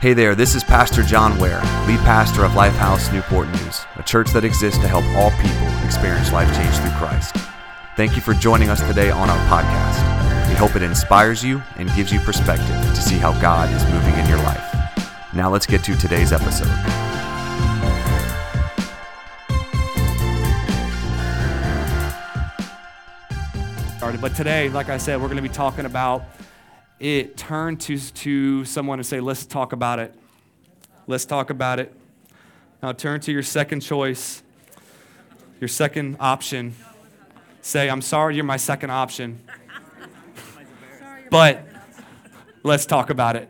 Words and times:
Hey 0.00 0.14
there, 0.14 0.34
this 0.34 0.54
is 0.54 0.64
Pastor 0.64 1.02
John 1.02 1.38
Ware, 1.38 1.60
lead 1.86 1.98
pastor 1.98 2.42
of 2.42 2.52
Lifehouse 2.52 3.12
Newport 3.12 3.48
News, 3.48 3.84
a 3.96 4.02
church 4.02 4.30
that 4.32 4.46
exists 4.46 4.80
to 4.80 4.88
help 4.88 5.04
all 5.08 5.30
people 5.32 5.84
experience 5.84 6.32
life 6.32 6.48
change 6.56 6.74
through 6.76 6.92
Christ. 6.92 7.36
Thank 7.98 8.16
you 8.16 8.22
for 8.22 8.32
joining 8.32 8.70
us 8.70 8.80
today 8.80 9.10
on 9.10 9.28
our 9.28 9.36
podcast. 9.46 10.48
We 10.48 10.54
hope 10.54 10.74
it 10.74 10.80
inspires 10.82 11.44
you 11.44 11.62
and 11.76 11.94
gives 11.94 12.10
you 12.10 12.18
perspective 12.20 12.66
to 12.66 12.96
see 12.96 13.16
how 13.16 13.38
God 13.42 13.70
is 13.74 13.84
moving 13.92 14.14
in 14.14 14.26
your 14.26 14.38
life. 14.38 14.74
Now 15.34 15.50
let's 15.50 15.66
get 15.66 15.84
to 15.84 15.94
today's 15.94 16.32
episode. 16.32 16.74
But 24.18 24.34
today, 24.34 24.70
like 24.70 24.88
I 24.88 24.96
said, 24.96 25.20
we're 25.20 25.28
going 25.28 25.36
to 25.36 25.42
be 25.42 25.50
talking 25.50 25.84
about 25.84 26.24
it. 27.00 27.36
Turn 27.36 27.76
to, 27.78 27.98
to 27.98 28.64
someone 28.64 28.98
and 28.98 29.06
say, 29.06 29.20
let's 29.20 29.46
talk 29.46 29.72
about 29.72 29.98
it. 29.98 30.14
Let's 31.06 31.24
talk 31.24 31.50
about 31.50 31.80
it. 31.80 31.92
Now 32.82 32.92
turn 32.92 33.20
to 33.22 33.32
your 33.32 33.42
second 33.42 33.80
choice, 33.80 34.42
your 35.60 35.68
second 35.68 36.16
option. 36.20 36.74
Say, 37.62 37.90
I'm 37.90 38.02
sorry 38.02 38.36
you're 38.36 38.44
my 38.44 38.56
second 38.56 38.90
option. 38.90 39.40
But 41.30 41.66
let's 42.62 42.86
talk 42.86 43.10
about 43.10 43.36
it. 43.36 43.48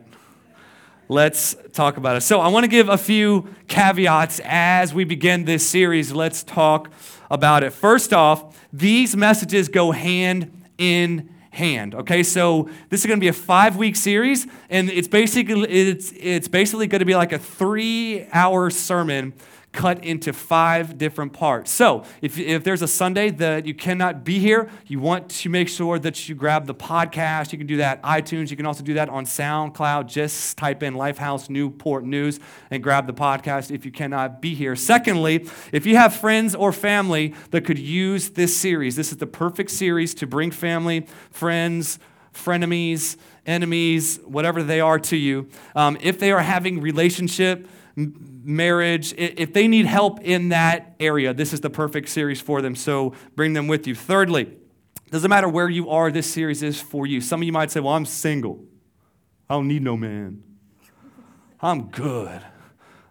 Let's 1.07 1.55
talk 1.73 1.97
about 1.97 2.15
it. 2.15 2.21
So, 2.21 2.39
I 2.39 2.47
want 2.47 2.63
to 2.63 2.69
give 2.69 2.87
a 2.87 2.97
few 2.97 3.53
caveats 3.67 4.39
as 4.45 4.93
we 4.93 5.03
begin 5.03 5.43
this 5.43 5.67
series. 5.67 6.13
Let's 6.13 6.41
talk 6.41 6.89
about 7.29 7.63
it. 7.63 7.71
First 7.73 8.13
off, 8.13 8.57
these 8.71 9.15
messages 9.15 9.67
go 9.67 9.91
hand 9.91 10.63
in 10.77 11.30
hand. 11.51 11.93
Okay, 11.95 12.23
so 12.23 12.69
this 12.89 13.01
is 13.01 13.05
going 13.05 13.19
to 13.19 13.21
be 13.23 13.27
a 13.27 13.33
five-week 13.33 13.95
series, 13.95 14.47
and 14.69 14.89
it's 14.89 15.07
basically 15.07 15.69
it's 15.69 16.11
it's 16.13 16.47
basically 16.47 16.87
going 16.87 16.99
to 16.99 17.05
be 17.05 17.15
like 17.15 17.31
a 17.31 17.39
three-hour 17.39 18.69
sermon 18.69 19.33
cut 19.71 20.03
into 20.03 20.33
five 20.33 20.97
different 20.97 21.31
parts. 21.31 21.71
So, 21.71 22.03
if, 22.21 22.37
if 22.37 22.63
there's 22.63 22.81
a 22.81 22.87
Sunday 22.87 23.29
that 23.31 23.65
you 23.65 23.73
cannot 23.73 24.23
be 24.23 24.39
here, 24.39 24.69
you 24.87 24.99
want 24.99 25.29
to 25.29 25.49
make 25.49 25.69
sure 25.69 25.97
that 25.99 26.27
you 26.27 26.35
grab 26.35 26.65
the 26.65 26.75
podcast. 26.75 27.51
You 27.51 27.57
can 27.57 27.67
do 27.67 27.77
that 27.77 28.01
iTunes. 28.03 28.51
You 28.51 28.57
can 28.57 28.65
also 28.65 28.83
do 28.83 28.95
that 28.95 29.09
on 29.09 29.25
SoundCloud. 29.25 30.07
Just 30.07 30.57
type 30.57 30.83
in 30.83 30.95
Lifehouse 30.95 31.49
Newport 31.49 32.03
News 32.03 32.39
and 32.69 32.83
grab 32.83 33.07
the 33.07 33.13
podcast 33.13 33.71
if 33.71 33.85
you 33.85 33.91
cannot 33.91 34.41
be 34.41 34.53
here. 34.55 34.75
Secondly, 34.75 35.47
if 35.71 35.85
you 35.85 35.95
have 35.95 36.13
friends 36.13 36.53
or 36.53 36.73
family 36.73 37.33
that 37.51 37.61
could 37.61 37.79
use 37.79 38.31
this 38.31 38.55
series, 38.55 38.95
this 38.95 39.11
is 39.11 39.17
the 39.17 39.27
perfect 39.27 39.71
series 39.71 40.13
to 40.15 40.27
bring 40.27 40.51
family, 40.51 41.07
friends, 41.31 41.97
frenemies, 42.33 43.17
enemies, 43.45 44.19
whatever 44.25 44.63
they 44.63 44.79
are 44.79 44.99
to 44.99 45.17
you. 45.17 45.49
Um, 45.75 45.97
if 46.01 46.19
they 46.19 46.31
are 46.31 46.41
having 46.41 46.81
relationship, 46.81 47.67
marriage, 48.43 49.13
if 49.17 49.53
they 49.53 49.67
need 49.67 49.85
help 49.85 50.19
in 50.21 50.49
that 50.49 50.95
area, 50.99 51.33
this 51.33 51.53
is 51.53 51.61
the 51.61 51.69
perfect 51.69 52.09
series 52.09 52.41
for 52.41 52.61
them. 52.61 52.75
So 52.75 53.13
bring 53.35 53.53
them 53.53 53.67
with 53.67 53.87
you. 53.87 53.95
Thirdly, 53.95 54.57
doesn't 55.11 55.29
matter 55.29 55.49
where 55.49 55.69
you 55.69 55.89
are, 55.89 56.09
this 56.09 56.31
series 56.31 56.63
is 56.63 56.81
for 56.81 57.05
you. 57.05 57.19
Some 57.19 57.41
of 57.41 57.45
you 57.45 57.51
might 57.51 57.69
say, 57.69 57.81
Well, 57.81 57.93
I'm 57.93 58.05
single. 58.05 58.63
I 59.49 59.55
don't 59.55 59.67
need 59.67 59.83
no 59.83 59.97
man. 59.97 60.43
I'm 61.61 61.89
good. 61.89 62.41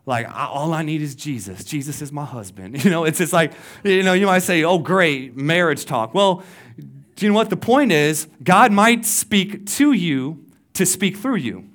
Like, 0.06 0.26
I, 0.28 0.46
all 0.46 0.72
I 0.72 0.82
need 0.82 1.02
is 1.02 1.14
Jesus. 1.14 1.62
Jesus 1.62 2.00
is 2.00 2.10
my 2.10 2.24
husband. 2.24 2.82
You 2.84 2.90
know, 2.90 3.04
it's 3.04 3.18
just 3.18 3.32
like, 3.32 3.52
you 3.84 4.02
know, 4.02 4.14
you 4.14 4.26
might 4.26 4.40
say, 4.40 4.64
Oh, 4.64 4.78
great, 4.78 5.36
marriage 5.36 5.84
talk. 5.84 6.14
Well, 6.14 6.42
do 6.76 7.26
you 7.26 7.32
know 7.32 7.36
what 7.36 7.50
the 7.50 7.56
point 7.56 7.92
is? 7.92 8.26
God 8.42 8.72
might 8.72 9.04
speak 9.04 9.66
to 9.66 9.92
you 9.92 10.46
to 10.72 10.86
speak 10.86 11.18
through 11.18 11.36
you. 11.36 11.69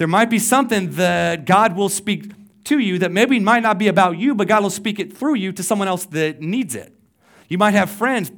There 0.00 0.08
might 0.08 0.30
be 0.30 0.38
something 0.38 0.92
that 0.92 1.44
God 1.44 1.76
will 1.76 1.90
speak 1.90 2.32
to 2.64 2.78
you 2.78 3.00
that 3.00 3.12
maybe 3.12 3.38
might 3.38 3.62
not 3.62 3.76
be 3.76 3.86
about 3.86 4.16
you, 4.16 4.34
but 4.34 4.48
God 4.48 4.62
will 4.62 4.70
speak 4.70 4.98
it 4.98 5.14
through 5.14 5.34
you 5.34 5.52
to 5.52 5.62
someone 5.62 5.88
else 5.88 6.06
that 6.06 6.40
needs 6.40 6.74
it. 6.74 6.94
You 7.50 7.58
might 7.58 7.72
have 7.72 7.90
friends, 7.90 8.32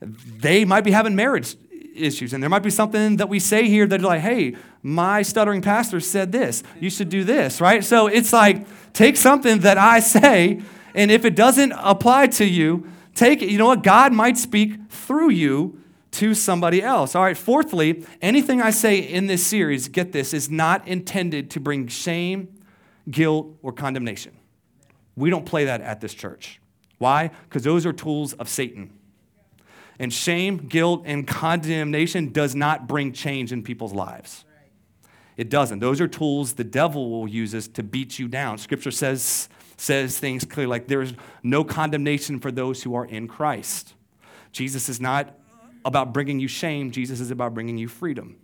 they 0.00 0.64
might 0.64 0.80
be 0.80 0.90
having 0.90 1.14
marriage 1.14 1.54
issues, 1.94 2.32
and 2.32 2.42
there 2.42 2.50
might 2.50 2.64
be 2.64 2.70
something 2.70 3.18
that 3.18 3.28
we 3.28 3.38
say 3.38 3.68
here 3.68 3.86
that 3.86 4.02
like, 4.02 4.22
hey, 4.22 4.56
my 4.82 5.22
stuttering 5.22 5.62
pastor 5.62 6.00
said 6.00 6.32
this. 6.32 6.64
You 6.80 6.90
should 6.90 7.10
do 7.10 7.22
this, 7.22 7.60
right? 7.60 7.84
So 7.84 8.08
it's 8.08 8.32
like, 8.32 8.66
take 8.92 9.16
something 9.16 9.60
that 9.60 9.78
I 9.78 10.00
say, 10.00 10.62
and 10.96 11.12
if 11.12 11.24
it 11.24 11.36
doesn't 11.36 11.74
apply 11.76 12.26
to 12.26 12.44
you, 12.44 12.90
take 13.14 13.40
it. 13.40 13.50
You 13.50 13.58
know 13.58 13.66
what? 13.66 13.84
God 13.84 14.12
might 14.12 14.36
speak 14.36 14.90
through 14.90 15.30
you 15.30 15.80
to 16.14 16.34
somebody 16.34 16.82
else. 16.82 17.14
All 17.14 17.22
right, 17.22 17.36
fourthly, 17.36 18.04
anything 18.22 18.60
I 18.60 18.70
say 18.70 18.98
in 18.98 19.26
this 19.26 19.44
series, 19.44 19.88
get 19.88 20.12
this, 20.12 20.32
is 20.32 20.50
not 20.50 20.86
intended 20.86 21.50
to 21.52 21.60
bring 21.60 21.88
shame, 21.88 22.56
guilt, 23.10 23.56
or 23.62 23.72
condemnation. 23.72 24.32
We 25.16 25.30
don't 25.30 25.46
play 25.46 25.66
that 25.66 25.80
at 25.80 26.00
this 26.00 26.14
church. 26.14 26.60
Why? 26.98 27.30
Because 27.48 27.64
those 27.64 27.84
are 27.86 27.92
tools 27.92 28.32
of 28.34 28.48
Satan. 28.48 28.92
And 29.98 30.12
shame, 30.12 30.56
guilt, 30.56 31.02
and 31.04 31.26
condemnation 31.26 32.32
does 32.32 32.54
not 32.54 32.88
bring 32.88 33.12
change 33.12 33.52
in 33.52 33.62
people's 33.62 33.92
lives. 33.92 34.44
It 35.36 35.50
doesn't. 35.50 35.80
Those 35.80 36.00
are 36.00 36.08
tools 36.08 36.54
the 36.54 36.64
devil 36.64 37.10
will 37.10 37.28
use 37.28 37.54
us 37.54 37.68
to 37.68 37.82
beat 37.82 38.18
you 38.18 38.28
down. 38.28 38.58
Scripture 38.58 38.90
says, 38.90 39.48
says 39.76 40.18
things 40.18 40.44
clearly 40.44 40.70
like 40.70 40.86
there 40.86 41.02
is 41.02 41.14
no 41.42 41.64
condemnation 41.64 42.38
for 42.38 42.52
those 42.52 42.82
who 42.82 42.94
are 42.94 43.04
in 43.04 43.26
Christ. 43.26 43.94
Jesus 44.52 44.88
is 44.88 45.00
not 45.00 45.36
about 45.84 46.12
bringing 46.12 46.40
you 46.40 46.48
shame, 46.48 46.90
Jesus 46.90 47.20
is 47.20 47.30
about 47.30 47.54
bringing 47.54 47.78
you 47.78 47.88
freedom. 47.88 48.36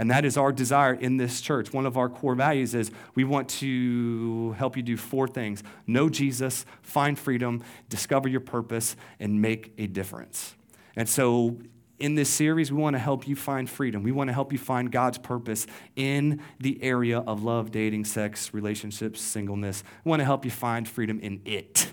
And 0.00 0.10
that 0.10 0.24
is 0.24 0.38
our 0.38 0.50
desire 0.50 0.94
in 0.94 1.18
this 1.18 1.42
church. 1.42 1.74
One 1.74 1.84
of 1.84 1.98
our 1.98 2.08
core 2.08 2.34
values 2.34 2.74
is 2.74 2.90
we 3.14 3.24
want 3.24 3.50
to 3.50 4.52
help 4.52 4.74
you 4.76 4.82
do 4.82 4.96
four 4.96 5.28
things 5.28 5.62
know 5.86 6.08
Jesus, 6.08 6.64
find 6.80 7.18
freedom, 7.18 7.62
discover 7.90 8.26
your 8.26 8.40
purpose, 8.40 8.96
and 9.18 9.42
make 9.42 9.74
a 9.76 9.86
difference. 9.86 10.54
And 10.96 11.06
so, 11.06 11.58
in 11.98 12.14
this 12.14 12.30
series, 12.30 12.72
we 12.72 12.80
want 12.80 12.94
to 12.94 12.98
help 12.98 13.28
you 13.28 13.36
find 13.36 13.68
freedom. 13.68 14.02
We 14.02 14.10
want 14.10 14.28
to 14.28 14.32
help 14.32 14.52
you 14.52 14.58
find 14.58 14.90
God's 14.90 15.18
purpose 15.18 15.66
in 15.96 16.40
the 16.58 16.82
area 16.82 17.18
of 17.18 17.42
love, 17.42 17.70
dating, 17.70 18.06
sex, 18.06 18.54
relationships, 18.54 19.20
singleness. 19.20 19.84
We 20.02 20.08
want 20.08 20.20
to 20.20 20.24
help 20.24 20.46
you 20.46 20.50
find 20.50 20.88
freedom 20.88 21.20
in 21.20 21.42
it. 21.44 21.92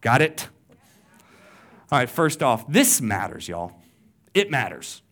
Got 0.00 0.22
it? 0.22 0.48
All 1.90 1.98
right, 1.98 2.10
first 2.10 2.42
off, 2.42 2.70
this 2.70 3.00
matters, 3.00 3.48
y'all. 3.48 3.72
It 4.34 4.50
matters. 4.50 5.02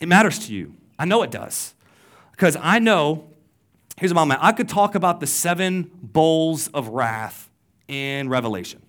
It 0.00 0.08
matters 0.08 0.46
to 0.46 0.52
you. 0.52 0.74
I 0.98 1.04
know 1.04 1.22
it 1.22 1.30
does. 1.30 1.74
Because 2.32 2.56
I 2.60 2.80
know, 2.80 3.30
here's 3.96 4.12
my, 4.12 4.36
I 4.40 4.50
could 4.52 4.68
talk 4.68 4.96
about 4.96 5.20
the 5.20 5.28
seven 5.28 5.90
bowls 6.02 6.66
of 6.68 6.88
wrath 6.88 7.48
in 7.86 8.28
Revelation. 8.28 8.82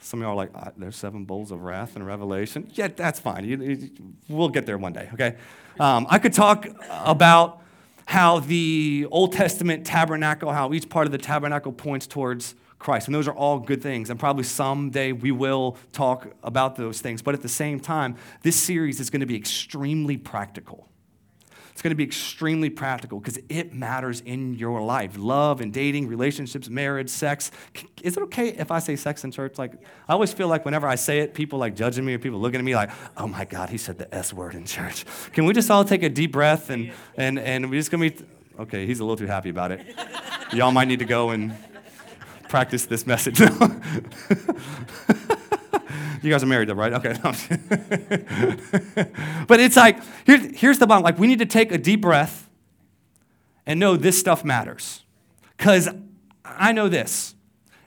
Some 0.00 0.20
of 0.20 0.24
y'all 0.24 0.32
are 0.32 0.36
like, 0.36 0.50
uh, 0.54 0.70
there's 0.76 0.96
seven 0.96 1.24
bowls 1.24 1.50
of 1.50 1.62
wrath 1.62 1.96
in 1.96 2.02
Revelation. 2.02 2.70
Yeah, 2.74 2.88
that's 2.88 3.18
fine. 3.18 3.44
You, 3.46 3.56
you, 3.62 3.90
we'll 4.28 4.50
get 4.50 4.66
there 4.66 4.76
one 4.76 4.92
day, 4.92 5.08
okay? 5.14 5.36
Um, 5.80 6.06
I 6.10 6.18
could 6.18 6.34
talk 6.34 6.68
about 6.90 7.62
how 8.04 8.40
the 8.40 9.06
Old 9.10 9.32
Testament 9.32 9.86
tabernacle, 9.86 10.52
how 10.52 10.74
each 10.74 10.90
part 10.90 11.06
of 11.06 11.12
the 11.12 11.18
tabernacle 11.18 11.72
points 11.72 12.06
towards 12.06 12.54
Christ. 12.84 13.08
And 13.08 13.14
those 13.14 13.26
are 13.26 13.34
all 13.34 13.58
good 13.58 13.82
things. 13.82 14.10
And 14.10 14.20
probably 14.20 14.44
someday 14.44 15.12
we 15.12 15.32
will 15.32 15.78
talk 15.92 16.28
about 16.42 16.76
those 16.76 17.00
things. 17.00 17.22
But 17.22 17.34
at 17.34 17.40
the 17.40 17.48
same 17.48 17.80
time, 17.80 18.16
this 18.42 18.56
series 18.56 19.00
is 19.00 19.08
going 19.08 19.20
to 19.20 19.26
be 19.26 19.36
extremely 19.36 20.18
practical. 20.18 20.86
It's 21.72 21.80
going 21.80 21.90
to 21.92 21.96
be 21.96 22.04
extremely 22.04 22.70
practical 22.70 23.18
because 23.18 23.38
it 23.48 23.72
matters 23.72 24.20
in 24.20 24.54
your 24.54 24.82
life. 24.82 25.14
Love 25.16 25.62
and 25.62 25.72
dating, 25.72 26.08
relationships, 26.08 26.68
marriage, 26.68 27.08
sex. 27.08 27.50
Is 28.02 28.18
it 28.18 28.22
okay 28.24 28.50
if 28.50 28.70
I 28.70 28.78
say 28.80 28.96
sex 28.96 29.24
in 29.24 29.32
church? 29.32 29.58
Like, 29.58 29.72
I 30.06 30.12
always 30.12 30.32
feel 30.32 30.46
like 30.46 30.66
whenever 30.66 30.86
I 30.86 30.94
say 30.94 31.20
it, 31.20 31.32
people 31.32 31.58
like 31.58 31.74
judging 31.74 32.04
me 32.04 32.14
or 32.14 32.18
people 32.18 32.38
looking 32.38 32.60
at 32.60 32.64
me 32.64 32.76
like, 32.76 32.90
oh 33.16 33.26
my 33.26 33.46
God, 33.46 33.70
he 33.70 33.78
said 33.78 33.96
the 33.96 34.14
S 34.14 34.32
word 34.32 34.54
in 34.54 34.66
church. 34.66 35.06
Can 35.32 35.46
we 35.46 35.54
just 35.54 35.70
all 35.70 35.84
take 35.84 36.02
a 36.02 36.10
deep 36.10 36.32
breath 36.32 36.68
and, 36.68 36.92
and, 37.16 37.38
and 37.38 37.70
we're 37.70 37.80
just 37.80 37.90
going 37.90 38.10
to 38.10 38.16
be, 38.18 38.30
okay, 38.60 38.86
he's 38.86 39.00
a 39.00 39.04
little 39.04 39.16
too 39.16 39.26
happy 39.26 39.48
about 39.48 39.72
it. 39.72 39.80
Y'all 40.52 40.70
might 40.70 40.86
need 40.86 41.00
to 41.00 41.06
go 41.06 41.30
and 41.30 41.56
practice 42.54 42.86
this 42.86 43.04
message. 43.04 43.40
you 43.40 43.48
guys 46.30 46.40
are 46.40 46.46
married 46.46 46.68
though, 46.68 46.74
right? 46.74 46.92
Okay. 46.92 47.12
but 49.48 49.58
it's 49.58 49.74
like, 49.74 49.98
here, 50.24 50.38
here's 50.38 50.78
the 50.78 50.86
bottom. 50.86 51.02
Like, 51.02 51.18
we 51.18 51.26
need 51.26 51.40
to 51.40 51.46
take 51.46 51.72
a 51.72 51.78
deep 51.78 52.02
breath 52.02 52.48
and 53.66 53.80
know 53.80 53.96
this 53.96 54.16
stuff 54.16 54.44
matters. 54.44 55.02
Because 55.56 55.88
I 56.44 56.70
know 56.70 56.88
this. 56.88 57.34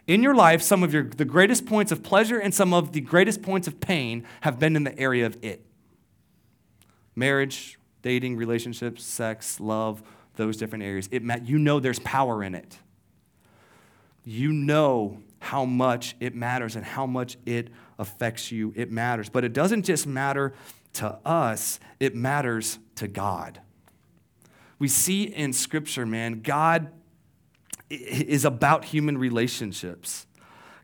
In 0.06 0.22
your 0.22 0.36
life, 0.36 0.62
some 0.62 0.84
of 0.84 0.94
your, 0.94 1.04
the 1.04 1.24
greatest 1.24 1.66
points 1.66 1.94
of 1.94 2.04
pleasure 2.04 2.38
and 2.38 2.54
some 2.54 2.74
of 2.74 2.92
the 2.92 3.00
greatest 3.00 3.42
points 3.42 3.70
of 3.70 3.80
pain 3.80 4.26
have 4.42 4.60
been 4.60 4.76
in 4.76 4.84
the 4.84 5.00
area 5.00 5.26
of 5.26 5.38
it 5.42 5.66
marriage, 7.16 7.80
dating, 8.02 8.36
relationships, 8.36 9.06
sex, 9.06 9.62
love, 9.62 10.04
those 10.36 10.58
different 10.58 10.84
areas. 10.84 11.08
It, 11.10 11.24
you 11.46 11.58
know 11.58 11.80
there's 11.80 12.00
power 12.00 12.44
in 12.44 12.54
it 12.54 12.80
you 14.28 14.52
know 14.52 15.20
how 15.40 15.64
much 15.64 16.18
it 16.20 16.36
matters 16.36 16.76
and 16.76 16.84
how 16.84 17.06
much 17.06 17.38
it 17.46 17.70
affects 17.98 18.52
you. 18.52 18.74
It 18.76 18.92
matters. 18.92 19.30
But 19.30 19.46
it 19.46 19.54
doesn't 19.54 19.84
just 19.84 20.06
matter 20.06 20.54
to 20.94 21.18
us, 21.24 21.80
it 22.00 22.14
matters 22.14 22.80
to 22.96 23.08
God. 23.08 23.62
we 24.80 24.88
see 24.88 25.24
in 25.24 25.54
Scripture, 25.54 26.06
man, 26.06 26.42
God 26.42 26.92
is 27.90 28.44
about 28.44 28.84
human 28.84 29.18
relationships. 29.18 30.28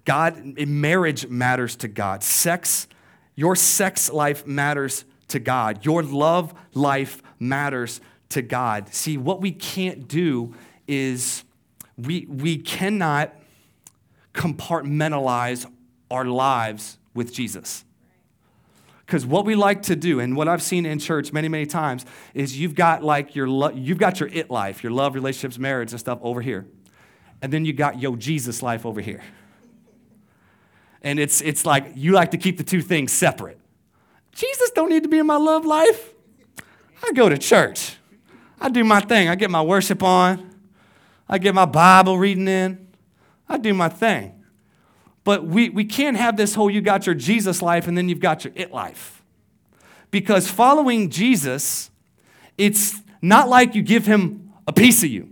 God, 0.06 0.42
marriage 0.68 1.28
matters 1.28 1.75
to 1.78 1.88
God. 1.88 2.24
Sex, 2.24 2.88
your 3.36 3.56
sex 3.56 4.12
life 4.12 4.48
matters 4.48 5.04
to 5.30 5.40
God. 5.40 5.84
Your 5.84 6.01
love 6.01 6.54
life 6.74 7.22
matters 7.40 8.00
to 8.30 8.42
God. 8.42 8.94
See, 8.94 9.18
what 9.18 9.42
we 9.42 9.51
can't 9.51 10.07
do 10.07 10.54
is 10.88 11.44
we, 11.98 12.25
we 12.28 12.57
cannot 12.57 13.34
compartmentalize 14.34 15.69
our 16.10 16.25
lives 16.25 16.98
with 17.13 17.34
Jesus. 17.34 17.86
Because 19.06 19.25
what 19.25 19.45
we 19.45 19.56
like 19.56 19.84
to 19.84 19.95
do, 19.95 20.19
and 20.19 20.36
what 20.36 20.48
I've 20.48 20.63
seen 20.63 20.86
in 20.86 20.98
church 20.98 21.34
many, 21.34 21.48
many 21.48 21.66
times, 21.66 22.06
is 22.34 22.57
you've 22.57 22.74
got 22.74 23.04
like 23.04 23.36
your 23.36 23.48
lo- 23.48 23.72
you've 23.72 23.98
got 23.98 24.19
your 24.19 24.30
it 24.30 24.50
life, 24.50 24.81
your 24.81 24.92
love, 24.92 25.13
relationships, 25.13 25.60
marriage, 25.60 25.92
and 25.92 26.00
stuff 26.00 26.19
over 26.22 26.42
here, 26.42 26.66
and 27.42 27.51
then 27.51 27.66
you 27.66 27.74
got 27.74 28.00
yo 28.00 28.16
Jesus 28.16 28.63
life 28.63 28.86
over 28.86 29.01
here. 29.01 29.22
And 31.01 31.19
it's 31.19 31.42
it's 31.42 31.66
like 31.66 31.92
you 31.95 32.13
like 32.13 32.31
to 32.31 32.38
keep 32.38 32.57
the 32.57 32.63
two 32.63 32.81
things 32.81 33.12
separate. 33.12 33.60
Jesus 34.31 34.72
don't 34.72 34.90
need 34.90 35.04
to 35.04 35.10
be 35.10 35.19
in 35.19 35.28
my 35.28 35.38
love 35.38 35.66
life. 35.66 36.13
I 37.04 37.12
go 37.12 37.28
to 37.28 37.38
church. 37.38 37.98
I 38.60 38.69
do 38.69 38.84
my 38.86 39.01
thing. 39.01 39.28
I 39.28 39.36
get 39.36 39.51
my 39.51 39.62
worship 39.62 40.01
on. 40.01 40.53
I 41.33 41.39
get 41.39 41.56
my 41.56 41.65
Bible 41.65 42.19
reading 42.19 42.47
in. 42.47 42.88
I 43.50 43.57
do 43.57 43.74
my 43.74 43.89
thing. 43.89 44.44
But 45.24 45.44
we, 45.44 45.68
we 45.69 45.83
can't 45.83 46.15
have 46.15 46.38
this 46.38 46.53
whole 46.53 46.69
you 46.69 46.80
got 46.80 47.07
your 47.07 47.15
Jesus 47.15 47.59
life 47.59 47.88
and 47.88 47.97
then 47.97 48.07
you've 48.07 48.19
got 48.19 48.44
your 48.44 48.53
it 48.56 48.71
life. 48.71 49.24
Because 50.12 50.47
following 50.47 51.09
Jesus, 51.09 51.89
it's 52.56 53.01
not 53.19 53.50
like 53.50 53.74
you 53.74 53.81
give 53.81 54.06
him 54.06 54.53
a 54.68 54.71
piece 54.71 55.03
of 55.03 55.09
you. 55.09 55.27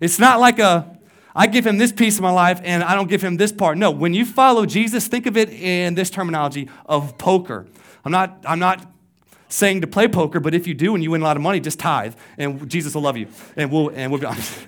It's 0.00 0.18
not 0.18 0.40
like 0.40 0.58
a, 0.58 0.98
I 1.36 1.48
give 1.48 1.66
him 1.66 1.76
this 1.76 1.92
piece 1.92 2.16
of 2.16 2.22
my 2.22 2.30
life 2.30 2.58
and 2.64 2.82
I 2.82 2.94
don't 2.94 3.10
give 3.10 3.20
him 3.20 3.36
this 3.36 3.52
part. 3.52 3.76
No, 3.76 3.90
when 3.90 4.14
you 4.14 4.24
follow 4.24 4.64
Jesus, 4.64 5.06
think 5.06 5.26
of 5.26 5.36
it 5.36 5.50
in 5.50 5.96
this 5.96 6.08
terminology 6.08 6.70
of 6.86 7.18
poker. 7.18 7.66
I'm 8.06 8.12
not, 8.12 8.42
I'm 8.46 8.58
not 8.58 8.90
saying 9.48 9.80
to 9.80 9.86
play 9.86 10.08
poker, 10.08 10.40
but 10.40 10.54
if 10.54 10.66
you 10.66 10.74
do 10.74 10.94
and 10.94 11.02
you 11.02 11.10
win 11.10 11.20
a 11.20 11.24
lot 11.24 11.36
of 11.36 11.42
money, 11.42 11.60
just 11.60 11.78
tithe 11.78 12.14
and 12.36 12.68
Jesus 12.68 12.94
will 12.94 13.02
love 13.02 13.16
you. 13.16 13.28
And 13.56 13.70
we'll, 13.70 13.88
and 13.90 14.10
we'll 14.10 14.20
be 14.20 14.26
honest. 14.26 14.66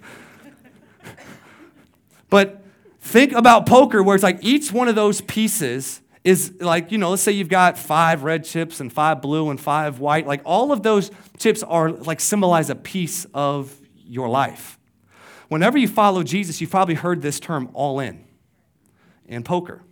but 2.30 2.60
Think 3.00 3.32
about 3.32 3.66
poker, 3.66 4.02
where 4.02 4.14
it's 4.14 4.22
like 4.22 4.38
each 4.40 4.72
one 4.72 4.86
of 4.86 4.94
those 4.94 5.20
pieces 5.22 6.00
is 6.22 6.52
like, 6.60 6.92
you 6.92 6.98
know, 6.98 7.10
let's 7.10 7.22
say 7.22 7.32
you've 7.32 7.48
got 7.48 7.78
five 7.78 8.22
red 8.22 8.44
chips 8.44 8.78
and 8.78 8.92
five 8.92 9.22
blue 9.22 9.50
and 9.50 9.58
five 9.58 9.98
white. 9.98 10.26
Like 10.26 10.42
all 10.44 10.70
of 10.70 10.82
those 10.82 11.10
chips 11.38 11.62
are 11.62 11.90
like 11.90 12.20
symbolize 12.20 12.68
a 12.68 12.74
piece 12.74 13.26
of 13.32 13.74
your 13.96 14.28
life. 14.28 14.78
Whenever 15.48 15.78
you 15.78 15.88
follow 15.88 16.22
Jesus, 16.22 16.60
you've 16.60 16.70
probably 16.70 16.94
heard 16.94 17.22
this 17.22 17.40
term 17.40 17.70
all 17.72 17.98
in 17.98 18.24
in 19.26 19.42
poker. 19.42 19.82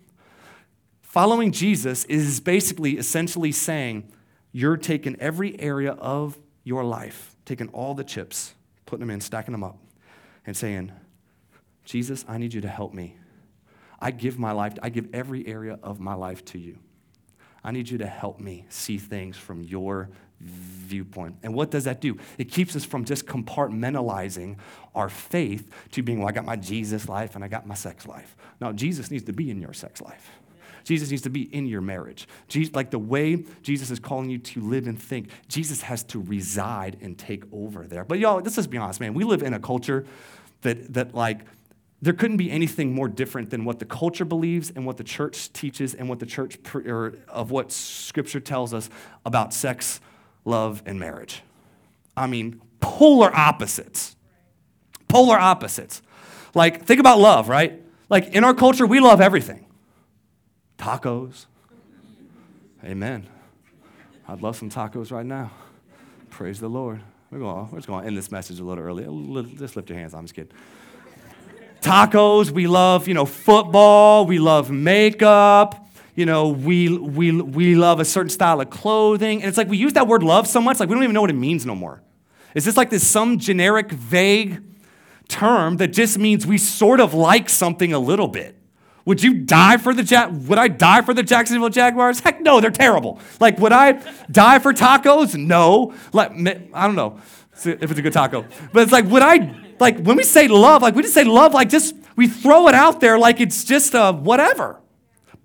Following 1.00 1.50
Jesus 1.50 2.04
is 2.04 2.40
basically 2.40 2.98
essentially 2.98 3.52
saying 3.52 4.12
you're 4.52 4.76
taking 4.76 5.16
every 5.20 5.58
area 5.60 5.92
of 5.92 6.38
your 6.64 6.84
life, 6.84 7.36
taking 7.44 7.68
all 7.68 7.94
the 7.94 8.04
chips, 8.04 8.54
putting 8.86 9.00
them 9.00 9.10
in, 9.10 9.20
stacking 9.20 9.52
them 9.52 9.64
up, 9.64 9.78
and 10.46 10.56
saying, 10.56 10.92
Jesus, 11.84 12.24
I 12.28 12.38
need 12.38 12.52
you 12.54 12.60
to 12.60 12.68
help 12.68 12.92
me. 12.92 13.16
I 14.00 14.10
give 14.10 14.38
my 14.38 14.52
life, 14.52 14.74
I 14.82 14.90
give 14.90 15.08
every 15.12 15.46
area 15.46 15.78
of 15.82 16.00
my 16.00 16.14
life 16.14 16.44
to 16.46 16.58
you. 16.58 16.78
I 17.64 17.72
need 17.72 17.88
you 17.88 17.98
to 17.98 18.06
help 18.06 18.38
me 18.40 18.66
see 18.68 18.98
things 18.98 19.36
from 19.36 19.62
your 19.62 20.10
viewpoint. 20.40 21.36
And 21.42 21.52
what 21.52 21.70
does 21.70 21.84
that 21.84 22.00
do? 22.00 22.16
It 22.38 22.44
keeps 22.50 22.76
us 22.76 22.84
from 22.84 23.04
just 23.04 23.26
compartmentalizing 23.26 24.56
our 24.94 25.08
faith 25.08 25.70
to 25.92 26.02
being, 26.02 26.20
well, 26.20 26.28
I 26.28 26.32
got 26.32 26.44
my 26.44 26.56
Jesus 26.56 27.08
life 27.08 27.34
and 27.34 27.42
I 27.42 27.48
got 27.48 27.66
my 27.66 27.74
sex 27.74 28.06
life. 28.06 28.36
Now, 28.60 28.72
Jesus 28.72 29.10
needs 29.10 29.24
to 29.24 29.32
be 29.32 29.50
in 29.50 29.60
your 29.60 29.72
sex 29.72 30.00
life. 30.00 30.30
Jesus 30.88 31.10
needs 31.10 31.20
to 31.24 31.28
be 31.28 31.42
in 31.54 31.66
your 31.66 31.82
marriage. 31.82 32.26
Jesus, 32.48 32.74
like 32.74 32.90
the 32.90 32.98
way 32.98 33.44
Jesus 33.62 33.90
is 33.90 34.00
calling 34.00 34.30
you 34.30 34.38
to 34.38 34.62
live 34.62 34.86
and 34.86 34.98
think, 34.98 35.28
Jesus 35.46 35.82
has 35.82 36.02
to 36.04 36.18
reside 36.18 36.96
and 37.02 37.18
take 37.18 37.44
over 37.52 37.86
there. 37.86 38.06
But 38.06 38.18
y'all, 38.20 38.40
let's 38.40 38.56
just 38.56 38.70
be 38.70 38.78
honest, 38.78 38.98
man. 38.98 39.12
We 39.12 39.22
live 39.24 39.42
in 39.42 39.52
a 39.52 39.60
culture 39.60 40.06
that, 40.62 40.94
that 40.94 41.14
like, 41.14 41.40
there 42.00 42.14
couldn't 42.14 42.38
be 42.38 42.50
anything 42.50 42.94
more 42.94 43.06
different 43.06 43.50
than 43.50 43.66
what 43.66 43.80
the 43.80 43.84
culture 43.84 44.24
believes 44.24 44.70
and 44.70 44.86
what 44.86 44.96
the 44.96 45.04
church 45.04 45.52
teaches 45.52 45.92
and 45.92 46.08
what 46.08 46.20
the 46.20 46.26
church 46.26 46.56
or 46.72 47.18
of 47.28 47.50
what 47.50 47.70
scripture 47.70 48.40
tells 48.40 48.72
us 48.72 48.88
about 49.26 49.52
sex, 49.52 50.00
love, 50.46 50.82
and 50.86 50.98
marriage. 50.98 51.42
I 52.16 52.28
mean, 52.28 52.62
polar 52.80 53.30
opposites. 53.36 54.16
Polar 55.06 55.38
opposites. 55.38 56.00
Like, 56.54 56.86
think 56.86 56.98
about 56.98 57.18
love, 57.18 57.50
right? 57.50 57.82
Like, 58.08 58.28
in 58.28 58.42
our 58.42 58.54
culture, 58.54 58.86
we 58.86 59.00
love 59.00 59.20
everything 59.20 59.66
tacos. 60.78 61.46
Amen. 62.84 63.26
I'd 64.26 64.40
love 64.40 64.56
some 64.56 64.70
tacos 64.70 65.10
right 65.10 65.26
now. 65.26 65.50
Praise 66.30 66.60
the 66.60 66.68
Lord. 66.68 67.00
We're, 67.30 67.40
going, 67.40 67.70
we're 67.70 67.78
just 67.78 67.88
going 67.88 68.02
to 68.02 68.06
end 68.06 68.16
this 68.16 68.30
message 68.30 68.60
a 68.60 68.64
little 68.64 68.82
early. 68.82 69.04
Just 69.56 69.76
lift 69.76 69.90
your 69.90 69.98
hands. 69.98 70.14
I'm 70.14 70.24
just 70.24 70.34
kidding 70.34 70.52
tacos, 71.80 72.50
we 72.50 72.66
love, 72.66 73.08
you 73.08 73.14
know, 73.14 73.24
football, 73.24 74.26
we 74.26 74.38
love 74.38 74.70
makeup, 74.70 75.88
you 76.14 76.26
know, 76.26 76.48
we, 76.48 76.96
we, 76.96 77.40
we 77.40 77.74
love 77.74 78.00
a 78.00 78.04
certain 78.04 78.30
style 78.30 78.60
of 78.60 78.70
clothing. 78.70 79.40
And 79.42 79.48
it's 79.48 79.58
like 79.58 79.68
we 79.68 79.76
use 79.76 79.92
that 79.92 80.08
word 80.08 80.22
love 80.22 80.46
so 80.46 80.60
much, 80.60 80.80
like 80.80 80.88
we 80.88 80.94
don't 80.94 81.04
even 81.04 81.14
know 81.14 81.20
what 81.20 81.30
it 81.30 81.34
means 81.34 81.64
no 81.64 81.74
more. 81.74 82.02
Is 82.54 82.64
this 82.64 82.76
like 82.76 82.90
this 82.90 83.06
some 83.06 83.38
generic, 83.38 83.92
vague 83.92 84.62
term 85.28 85.76
that 85.76 85.88
just 85.88 86.18
means 86.18 86.46
we 86.46 86.58
sort 86.58 87.00
of 87.00 87.14
like 87.14 87.48
something 87.48 87.92
a 87.92 87.98
little 87.98 88.28
bit? 88.28 88.57
Would 89.08 89.22
you 89.22 89.32
die 89.32 89.78
for 89.78 89.94
the 89.94 90.02
ja- 90.02 90.28
would 90.28 90.58
I 90.58 90.68
die 90.68 91.00
for 91.00 91.14
the 91.14 91.22
Jacksonville 91.22 91.70
Jaguars? 91.70 92.20
Heck 92.20 92.42
no, 92.42 92.60
they're 92.60 92.70
terrible. 92.70 93.18
Like 93.40 93.58
would 93.58 93.72
I 93.72 93.92
die 94.30 94.58
for 94.58 94.74
tacos? 94.74 95.34
No. 95.34 95.94
Like 96.12 96.32
I 96.74 96.86
don't 96.86 96.94
know 96.94 97.18
if 97.54 97.66
it's 97.90 97.98
a 97.98 98.02
good 98.02 98.12
taco. 98.12 98.44
But 98.70 98.82
it's 98.82 98.92
like 98.92 99.06
would 99.06 99.22
I 99.22 99.54
like 99.80 99.98
when 100.00 100.18
we 100.18 100.24
say 100.24 100.46
love, 100.46 100.82
like 100.82 100.94
we 100.94 101.00
just 101.00 101.14
say 101.14 101.24
love, 101.24 101.54
like 101.54 101.70
just 101.70 101.94
we 102.16 102.28
throw 102.28 102.68
it 102.68 102.74
out 102.74 103.00
there 103.00 103.18
like 103.18 103.40
it's 103.40 103.64
just 103.64 103.94
a 103.94 104.12
whatever. 104.12 104.78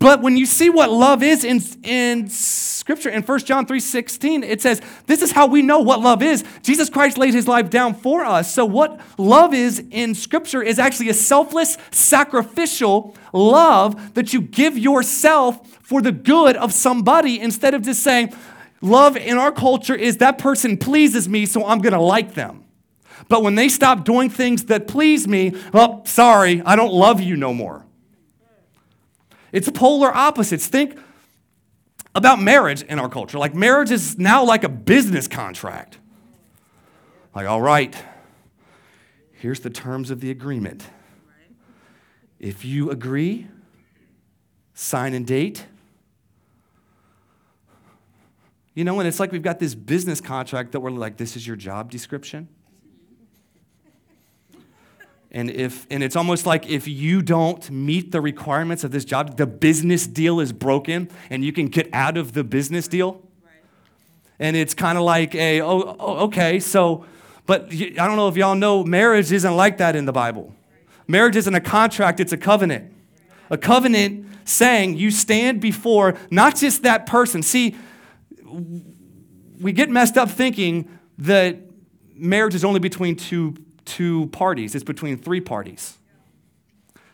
But 0.03 0.21
when 0.21 0.35
you 0.35 0.45
see 0.45 0.69
what 0.69 0.91
love 0.91 1.23
is 1.23 1.45
in, 1.45 1.61
in 1.81 2.27
scripture 2.27 3.07
in 3.07 3.23
1 3.23 3.39
John 3.39 3.65
3 3.65 3.79
16, 3.79 4.43
it 4.43 4.61
says, 4.61 4.81
This 5.05 5.21
is 5.21 5.31
how 5.31 5.47
we 5.47 5.61
know 5.61 5.79
what 5.79 6.01
love 6.01 6.21
is. 6.21 6.43
Jesus 6.61 6.89
Christ 6.89 7.17
laid 7.17 7.33
his 7.33 7.47
life 7.47 7.69
down 7.69 7.93
for 7.93 8.25
us. 8.25 8.53
So, 8.53 8.65
what 8.65 8.99
love 9.17 9.53
is 9.53 9.81
in 9.91 10.13
scripture 10.13 10.61
is 10.61 10.77
actually 10.77 11.07
a 11.07 11.13
selfless, 11.13 11.77
sacrificial 11.91 13.15
love 13.31 14.13
that 14.15 14.33
you 14.33 14.41
give 14.41 14.77
yourself 14.77 15.65
for 15.83 16.01
the 16.01 16.11
good 16.11 16.57
of 16.57 16.73
somebody 16.73 17.39
instead 17.39 17.73
of 17.73 17.83
just 17.83 18.03
saying, 18.03 18.33
Love 18.81 19.15
in 19.15 19.37
our 19.37 19.53
culture 19.53 19.95
is 19.95 20.17
that 20.17 20.37
person 20.37 20.75
pleases 20.75 21.29
me, 21.29 21.45
so 21.45 21.65
I'm 21.65 21.79
gonna 21.79 22.01
like 22.01 22.33
them. 22.33 22.65
But 23.29 23.41
when 23.41 23.55
they 23.55 23.69
stop 23.69 24.03
doing 24.03 24.29
things 24.29 24.65
that 24.65 24.85
please 24.85 25.29
me, 25.29 25.55
well, 25.71 26.05
sorry, 26.05 26.61
I 26.65 26.75
don't 26.75 26.93
love 26.93 27.21
you 27.21 27.37
no 27.37 27.53
more. 27.53 27.85
It's 29.53 29.69
polar 29.69 30.13
opposites. 30.13 30.67
Think 30.67 30.99
about 32.15 32.41
marriage 32.41 32.81
in 32.81 32.99
our 32.99 33.07
culture. 33.07 33.37
Like, 33.37 33.55
marriage 33.55 33.91
is 33.91 34.17
now 34.17 34.43
like 34.43 34.63
a 34.63 34.69
business 34.69 35.27
contract. 35.27 35.99
Like, 37.33 37.47
all 37.47 37.61
right, 37.61 37.95
here's 39.31 39.61
the 39.61 39.69
terms 39.69 40.11
of 40.11 40.19
the 40.19 40.31
agreement. 40.31 40.87
If 42.39 42.65
you 42.65 42.91
agree, 42.91 43.47
sign 44.73 45.13
and 45.13 45.25
date. 45.25 45.65
You 48.73 48.83
know, 48.83 48.99
and 48.99 49.07
it's 49.07 49.19
like 49.19 49.31
we've 49.31 49.43
got 49.43 49.59
this 49.59 49.75
business 49.75 50.19
contract 50.19 50.71
that 50.71 50.79
we're 50.79 50.89
like, 50.89 51.17
this 51.17 51.35
is 51.35 51.45
your 51.45 51.55
job 51.55 51.91
description. 51.91 52.49
And, 55.33 55.49
if, 55.49 55.87
and 55.89 56.03
it's 56.03 56.15
almost 56.15 56.45
like 56.45 56.69
if 56.69 56.87
you 56.87 57.23
don't 57.23 57.69
meet 57.71 58.11
the 58.11 58.21
requirements 58.21 58.83
of 58.83 58.91
this 58.91 59.03
job, 59.03 59.35
the 59.37 59.47
business 59.47 60.05
deal 60.05 60.39
is 60.39 60.53
broken 60.53 61.09
and 61.31 61.43
you 61.43 61.51
can 61.51 61.67
get 61.67 61.89
out 61.91 62.17
of 62.17 62.33
the 62.33 62.43
business 62.43 62.87
deal. 62.87 63.19
And 64.37 64.55
it's 64.55 64.75
kind 64.75 64.97
of 64.97 65.03
like 65.03 65.33
a, 65.33 65.61
oh, 65.61 65.95
oh, 65.99 66.13
okay, 66.25 66.59
so, 66.59 67.05
but 67.47 67.71
I 67.71 67.89
don't 67.95 68.15
know 68.15 68.27
if 68.27 68.37
y'all 68.37 68.55
know, 68.55 68.83
marriage 68.83 69.31
isn't 69.31 69.55
like 69.55 69.77
that 69.77 69.95
in 69.95 70.05
the 70.05 70.11
Bible. 70.11 70.53
Marriage 71.07 71.35
isn't 71.35 71.55
a 71.55 71.61
contract, 71.61 72.19
it's 72.19 72.33
a 72.33 72.37
covenant. 72.37 72.93
A 73.49 73.57
covenant 73.57 74.27
saying 74.45 74.97
you 74.97 75.09
stand 75.09 75.61
before 75.61 76.15
not 76.29 76.55
just 76.57 76.83
that 76.83 77.07
person. 77.07 77.41
See, 77.41 77.75
we 79.59 79.71
get 79.71 79.89
messed 79.89 80.17
up 80.17 80.29
thinking 80.29 80.89
that 81.19 81.57
marriage 82.13 82.53
is 82.53 82.63
only 82.63 82.79
between 82.79 83.15
two 83.15 83.55
two 83.85 84.27
parties, 84.27 84.75
it's 84.75 84.83
between 84.83 85.17
three 85.17 85.41
parties. 85.41 85.97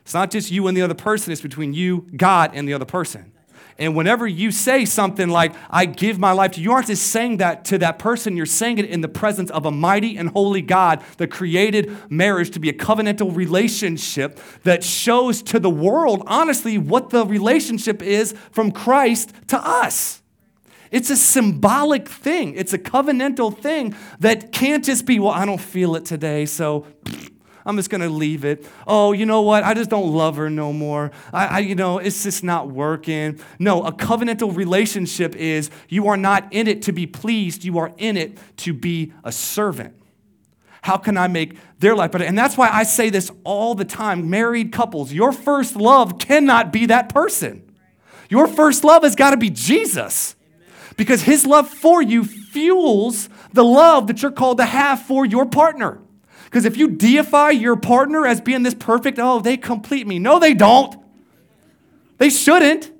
It's 0.01 0.13
not 0.13 0.31
just 0.31 0.49
you 0.51 0.67
and 0.67 0.75
the 0.75 0.81
other 0.81 0.95
person, 0.95 1.31
it's 1.31 1.41
between 1.41 1.73
you, 1.73 2.07
God, 2.15 2.51
and 2.53 2.67
the 2.67 2.73
other 2.73 2.85
person. 2.85 3.31
And 3.79 3.95
whenever 3.95 4.27
you 4.27 4.51
say 4.51 4.83
something 4.83 5.29
like, 5.29 5.53
I 5.69 5.85
give 5.85 6.19
my 6.19 6.33
life 6.33 6.51
to 6.51 6.59
you, 6.59 6.65
you 6.65 6.73
aren't 6.73 6.88
just 6.88 7.07
saying 7.07 7.38
that 7.38 7.63
to 7.65 7.77
that 7.77 7.97
person, 7.97 8.35
you're 8.35 8.45
saying 8.45 8.77
it 8.77 8.85
in 8.85 8.99
the 8.99 9.07
presence 9.07 9.49
of 9.51 9.65
a 9.65 9.71
mighty 9.71 10.17
and 10.17 10.29
holy 10.29 10.61
God 10.61 11.01
that 11.17 11.31
created 11.31 11.95
marriage 12.11 12.51
to 12.51 12.59
be 12.59 12.67
a 12.67 12.73
covenantal 12.73 13.33
relationship 13.33 14.38
that 14.63 14.83
shows 14.83 15.41
to 15.43 15.59
the 15.59 15.69
world, 15.69 16.23
honestly, 16.27 16.77
what 16.77 17.09
the 17.09 17.25
relationship 17.25 18.01
is 18.01 18.35
from 18.51 18.73
Christ 18.73 19.31
to 19.47 19.57
us. 19.57 20.18
It's 20.91 21.10
a 21.10 21.15
symbolic 21.15 22.08
thing. 22.08 22.55
It's 22.55 22.74
a 22.74 22.79
covenantal 22.79 23.58
thing 23.58 23.96
that 24.19 24.51
can't 24.51 24.84
just 24.84 25.05
be, 25.05 25.19
well, 25.19 25.31
I 25.31 25.46
don't 25.46 25.62
feel 25.62 25.96
it 25.96 26.05
today, 26.05 26.46
so 26.46 26.86
I'm 27.65 27.75
just 27.75 27.89
gonna 27.89 28.10
leave 28.10 28.46
it. 28.46 28.65
Oh, 28.88 29.12
you 29.12 29.25
know 29.25 29.41
what? 29.41 29.63
I 29.63 29.75
just 29.75 29.89
don't 29.89 30.12
love 30.12 30.38
her 30.38 30.50
no 30.50 30.74
more. 30.74 31.12
I, 31.31 31.46
I, 31.46 31.60
you 31.60 31.75
know, 31.75 32.00
it's 32.00 32.24
just 32.24 32.43
not 32.43 32.69
working. 32.69 33.39
No, 33.60 33.84
a 33.84 33.91
covenantal 33.91 34.55
relationship 34.55 35.36
is 35.36 35.69
you 35.88 36.08
are 36.08 36.17
not 36.17 36.51
in 36.51 36.67
it 36.67 36.81
to 36.84 36.91
be 36.91 37.05
pleased, 37.05 37.63
you 37.63 37.77
are 37.77 37.91
in 37.98 38.17
it 38.17 38.38
to 38.58 38.74
be 38.74 39.13
a 39.24 39.31
servant. 39.31 39.96
How 40.81 40.98
can 40.98 41.17
I 41.17 41.27
make 41.27 41.58
their 41.77 41.96
life 41.96 42.12
better? 42.12 42.24
And 42.24 42.38
that's 42.38 42.58
why 42.58 42.69
I 42.72 42.84
say 42.84 43.10
this 43.10 43.29
all 43.43 43.75
the 43.75 43.86
time. 43.86 44.29
Married 44.29 44.72
couples, 44.72 45.12
your 45.12 45.31
first 45.31 45.75
love 45.75 46.17
cannot 46.17 46.72
be 46.74 46.88
that 46.88 47.10
person. 47.10 47.69
Your 48.29 48.48
first 48.48 48.84
love 48.84 49.03
has 49.03 49.15
got 49.15 49.31
to 49.31 49.38
be 49.38 49.50
Jesus 49.50 50.36
because 51.00 51.22
his 51.22 51.46
love 51.46 51.70
for 51.70 52.01
you 52.01 52.25
fuels 52.25 53.29
the 53.53 53.63
love 53.63 54.08
that 54.08 54.22
you're 54.22 54.34
called 54.34 54.58
to 54.58 54.65
have 54.65 55.01
for 55.01 55.25
your 55.25 55.46
partner. 55.46 56.01
Because 56.44 56.65
if 56.65 56.75
you 56.75 56.89
deify 56.89 57.51
your 57.51 57.77
partner 57.77 58.27
as 58.27 58.41
being 58.41 58.63
this 58.63 58.74
perfect, 58.74 59.18
oh, 59.18 59.39
they 59.39 59.56
complete 59.56 60.06
me. 60.06 60.20
No, 60.20 60.39
they 60.39 60.53
don't. 60.53 60.94
They 62.18 62.29
shouldn't. 62.29 62.91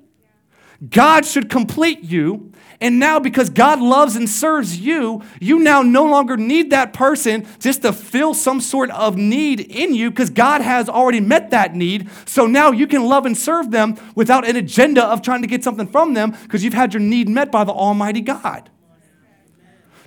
God 0.90 1.26
should 1.26 1.50
complete 1.50 2.02
you. 2.02 2.49
And 2.82 2.98
now, 2.98 3.20
because 3.20 3.50
God 3.50 3.82
loves 3.82 4.16
and 4.16 4.30
serves 4.30 4.80
you, 4.80 5.22
you 5.42 5.60
now 5.60 5.82
no 5.82 6.06
longer 6.06 6.38
need 6.38 6.70
that 6.70 6.94
person 6.94 7.46
just 7.60 7.82
to 7.82 7.92
fill 7.92 8.34
some 8.34 8.62
sort 8.62 8.90
of 8.92 9.18
need 9.18 9.60
in 9.60 9.94
you 9.94 10.10
because 10.10 10.30
God 10.30 10.62
has 10.62 10.88
already 10.88 11.20
met 11.20 11.50
that 11.50 11.76
need. 11.76 12.10
So 12.26 12.48
now 12.48 12.72
you 12.72 12.88
can 12.88 13.04
love 13.04 13.26
and 13.26 13.38
serve 13.38 13.72
them 13.72 13.98
without 14.16 14.48
an 14.48 14.56
agenda 14.56 15.06
of 15.06 15.22
trying 15.22 15.42
to 15.42 15.48
get 15.48 15.62
something 15.62 15.88
from 15.88 16.14
them 16.14 16.32
because 16.44 16.64
you've 16.64 16.74
had 16.74 16.94
your 16.94 17.02
need 17.02 17.28
met 17.28 17.52
by 17.52 17.66
the 17.66 17.74
Almighty 17.74 18.22
God. 18.22 18.70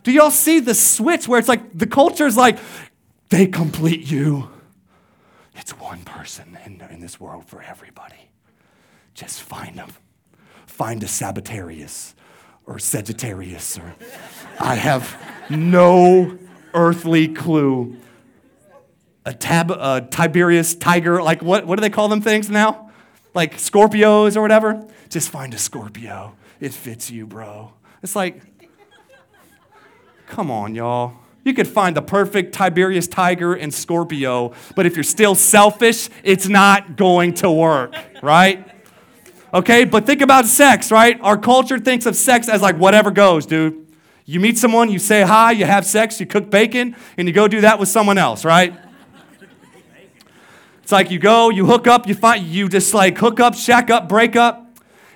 Do 0.02 0.10
y'all 0.10 0.30
see 0.30 0.58
the 0.58 0.74
switch 0.74 1.28
where 1.28 1.38
it's 1.38 1.48
like 1.48 1.76
the 1.76 1.86
culture 1.86 2.26
is 2.26 2.38
like, 2.38 2.58
they 3.28 3.46
complete 3.46 4.10
you. 4.10 4.48
It's 5.56 5.78
one 5.78 6.04
person 6.04 6.58
in, 6.64 6.82
in 6.90 7.00
this 7.00 7.20
world 7.20 7.44
for 7.44 7.62
everybody. 7.62 8.30
Just 9.12 9.42
find 9.42 9.76
them. 9.76 9.90
Find 10.66 11.02
a 11.02 11.06
Sabbatarius 11.06 12.14
or 12.66 12.78
Sagittarius 12.78 13.78
or 13.78 13.94
I 14.58 14.76
have 14.76 15.16
no 15.50 16.38
earthly 16.74 17.28
clue. 17.28 17.96
A, 19.24 19.32
tab, 19.32 19.70
a 19.70 20.06
Tiberius 20.10 20.74
tiger, 20.74 21.22
like 21.22 21.42
what, 21.42 21.64
what 21.64 21.76
do 21.76 21.80
they 21.80 21.90
call 21.90 22.08
them 22.08 22.20
things 22.20 22.50
now? 22.50 22.90
Like 23.34 23.56
Scorpios 23.56 24.36
or 24.36 24.42
whatever? 24.42 24.84
Just 25.08 25.30
find 25.30 25.54
a 25.54 25.58
Scorpio. 25.58 26.34
It 26.58 26.72
fits 26.72 27.10
you, 27.10 27.26
bro. 27.26 27.72
It's 28.02 28.16
like, 28.16 28.42
come 30.26 30.50
on, 30.50 30.74
y'all. 30.74 31.14
You 31.44 31.54
could 31.54 31.68
find 31.68 31.96
the 31.96 32.02
perfect 32.02 32.52
Tiberius 32.54 33.08
tiger 33.08 33.54
and 33.54 33.72
Scorpio, 33.72 34.54
but 34.76 34.86
if 34.86 34.96
you're 34.96 35.02
still 35.02 35.34
selfish, 35.34 36.08
it's 36.22 36.48
not 36.48 36.96
going 36.96 37.34
to 37.34 37.50
work, 37.50 37.94
right? 38.22 38.71
Okay, 39.54 39.84
but 39.84 40.06
think 40.06 40.22
about 40.22 40.46
sex, 40.46 40.90
right? 40.90 41.20
Our 41.20 41.36
culture 41.36 41.78
thinks 41.78 42.06
of 42.06 42.16
sex 42.16 42.48
as 42.48 42.62
like 42.62 42.76
whatever 42.76 43.10
goes, 43.10 43.44
dude. 43.44 43.86
You 44.24 44.40
meet 44.40 44.56
someone, 44.56 44.90
you 44.90 44.98
say 44.98 45.22
hi, 45.22 45.50
you 45.52 45.66
have 45.66 45.84
sex, 45.84 46.18
you 46.20 46.26
cook 46.26 46.48
bacon, 46.48 46.96
and 47.18 47.28
you 47.28 47.34
go 47.34 47.48
do 47.48 47.60
that 47.60 47.78
with 47.78 47.90
someone 47.90 48.16
else, 48.16 48.46
right? 48.46 48.74
It's 50.82 50.92
like 50.92 51.10
you 51.10 51.18
go, 51.18 51.50
you 51.50 51.66
hook 51.66 51.86
up, 51.86 52.08
you 52.08 52.14
find 52.14 52.46
you 52.46 52.68
just 52.68 52.94
like 52.94 53.18
hook 53.18 53.40
up, 53.40 53.54
shack 53.54 53.90
up, 53.90 54.08
break 54.08 54.36
up, 54.36 54.66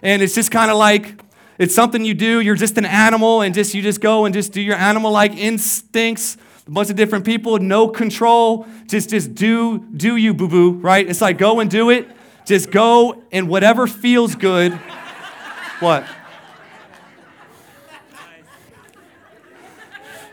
and 0.02 0.20
it's 0.20 0.34
just 0.34 0.50
kind 0.50 0.70
of 0.70 0.76
like 0.76 1.18
it's 1.58 1.74
something 1.74 2.04
you 2.04 2.12
do. 2.12 2.40
You're 2.40 2.56
just 2.56 2.76
an 2.76 2.84
animal, 2.84 3.40
and 3.40 3.54
just 3.54 3.72
you 3.72 3.80
just 3.80 4.02
go 4.02 4.26
and 4.26 4.34
just 4.34 4.52
do 4.52 4.60
your 4.60 4.76
animal-like 4.76 5.34
instincts. 5.34 6.36
A 6.66 6.70
bunch 6.70 6.90
of 6.90 6.96
different 6.96 7.24
people, 7.24 7.58
no 7.58 7.88
control. 7.88 8.66
Just 8.86 9.10
just 9.10 9.34
do 9.34 9.78
do 9.78 10.16
you, 10.16 10.34
boo 10.34 10.48
boo. 10.48 10.72
Right? 10.72 11.08
It's 11.08 11.22
like 11.22 11.38
go 11.38 11.60
and 11.60 11.70
do 11.70 11.88
it. 11.88 12.08
Just 12.46 12.70
go 12.70 13.24
and 13.32 13.48
whatever 13.48 13.86
feels 13.86 14.36
good. 14.36 14.72
what? 15.80 16.06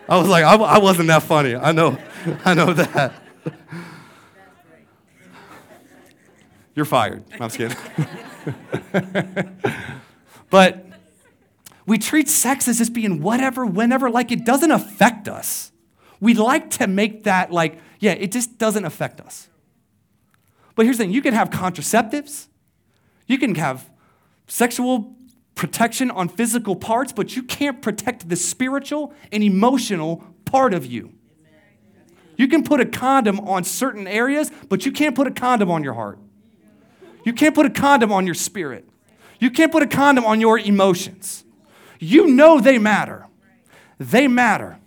I 0.08 0.18
was 0.18 0.28
like, 0.30 0.44
I, 0.44 0.56
I 0.56 0.78
wasn't 0.78 1.08
that 1.08 1.24
funny. 1.24 1.56
I 1.56 1.72
know, 1.72 1.98
I 2.46 2.54
know 2.54 2.72
that. 2.74 3.14
You're 6.76 6.86
fired. 6.86 7.24
I'm 7.40 7.50
kidding. 7.50 7.78
but 10.50 10.86
we 11.86 11.98
treat 11.98 12.30
sex 12.30 12.68
as 12.68 12.78
just 12.78 12.94
being 12.94 13.22
whatever, 13.22 13.66
whenever, 13.66 14.10
like 14.10 14.32
it 14.32 14.46
doesn't 14.46 14.72
affect 14.72 15.28
us. 15.28 15.72
We 16.20 16.36
like 16.36 16.70
to 16.72 16.88
make 16.88 17.24
that 17.24 17.52
like, 17.52 17.80
yeah, 18.00 18.14
it 18.14 18.32
just 18.32 18.58
doesn't 18.58 18.86
affect 18.86 19.20
us. 19.20 19.50
But 20.76 20.86
here's 20.86 20.98
the 20.98 21.04
thing 21.04 21.14
you 21.14 21.22
can 21.22 21.34
have 21.34 21.50
contraceptives, 21.50 22.48
you 23.28 23.38
can 23.38 23.56
have 23.56 23.90
sexual 24.48 25.16
protection 25.56 26.10
on 26.10 26.28
physical 26.28 26.76
parts, 26.76 27.14
but 27.14 27.36
you 27.36 27.44
can't 27.44 27.82
protect 27.82 28.28
the 28.28 28.36
spiritual 28.36 29.14
and 29.32 29.44
emotional 29.44 30.24
part 30.46 30.74
of 30.74 30.86
you. 30.86 31.14
You 32.36 32.48
can 32.48 32.64
put 32.64 32.80
a 32.80 32.86
condom 32.86 33.40
on 33.42 33.64
certain 33.64 34.08
areas, 34.08 34.52
but 34.68 34.86
you 34.86 34.92
can't 34.92 35.16
put 35.16 35.28
a 35.28 35.32
condom 35.32 35.70
on 35.70 35.84
your 35.84 35.94
heart. 35.94 36.18
You 37.24 37.34
can't 37.34 37.54
put 37.54 37.68
a 37.68 37.70
condom 37.70 38.12
on 38.12 38.26
your 38.26 38.34
spirit. 38.34 38.90
You 39.40 39.52
can't 39.52 39.72
put 39.72 39.84
a 39.84 39.88
condom 39.88 40.26
on 40.26 40.42
your 40.42 40.58
emotions 40.58 41.44
you 42.04 42.28
know 42.28 42.60
they 42.60 42.78
matter. 42.78 43.28
They 43.98 44.28
matter. 44.28 44.80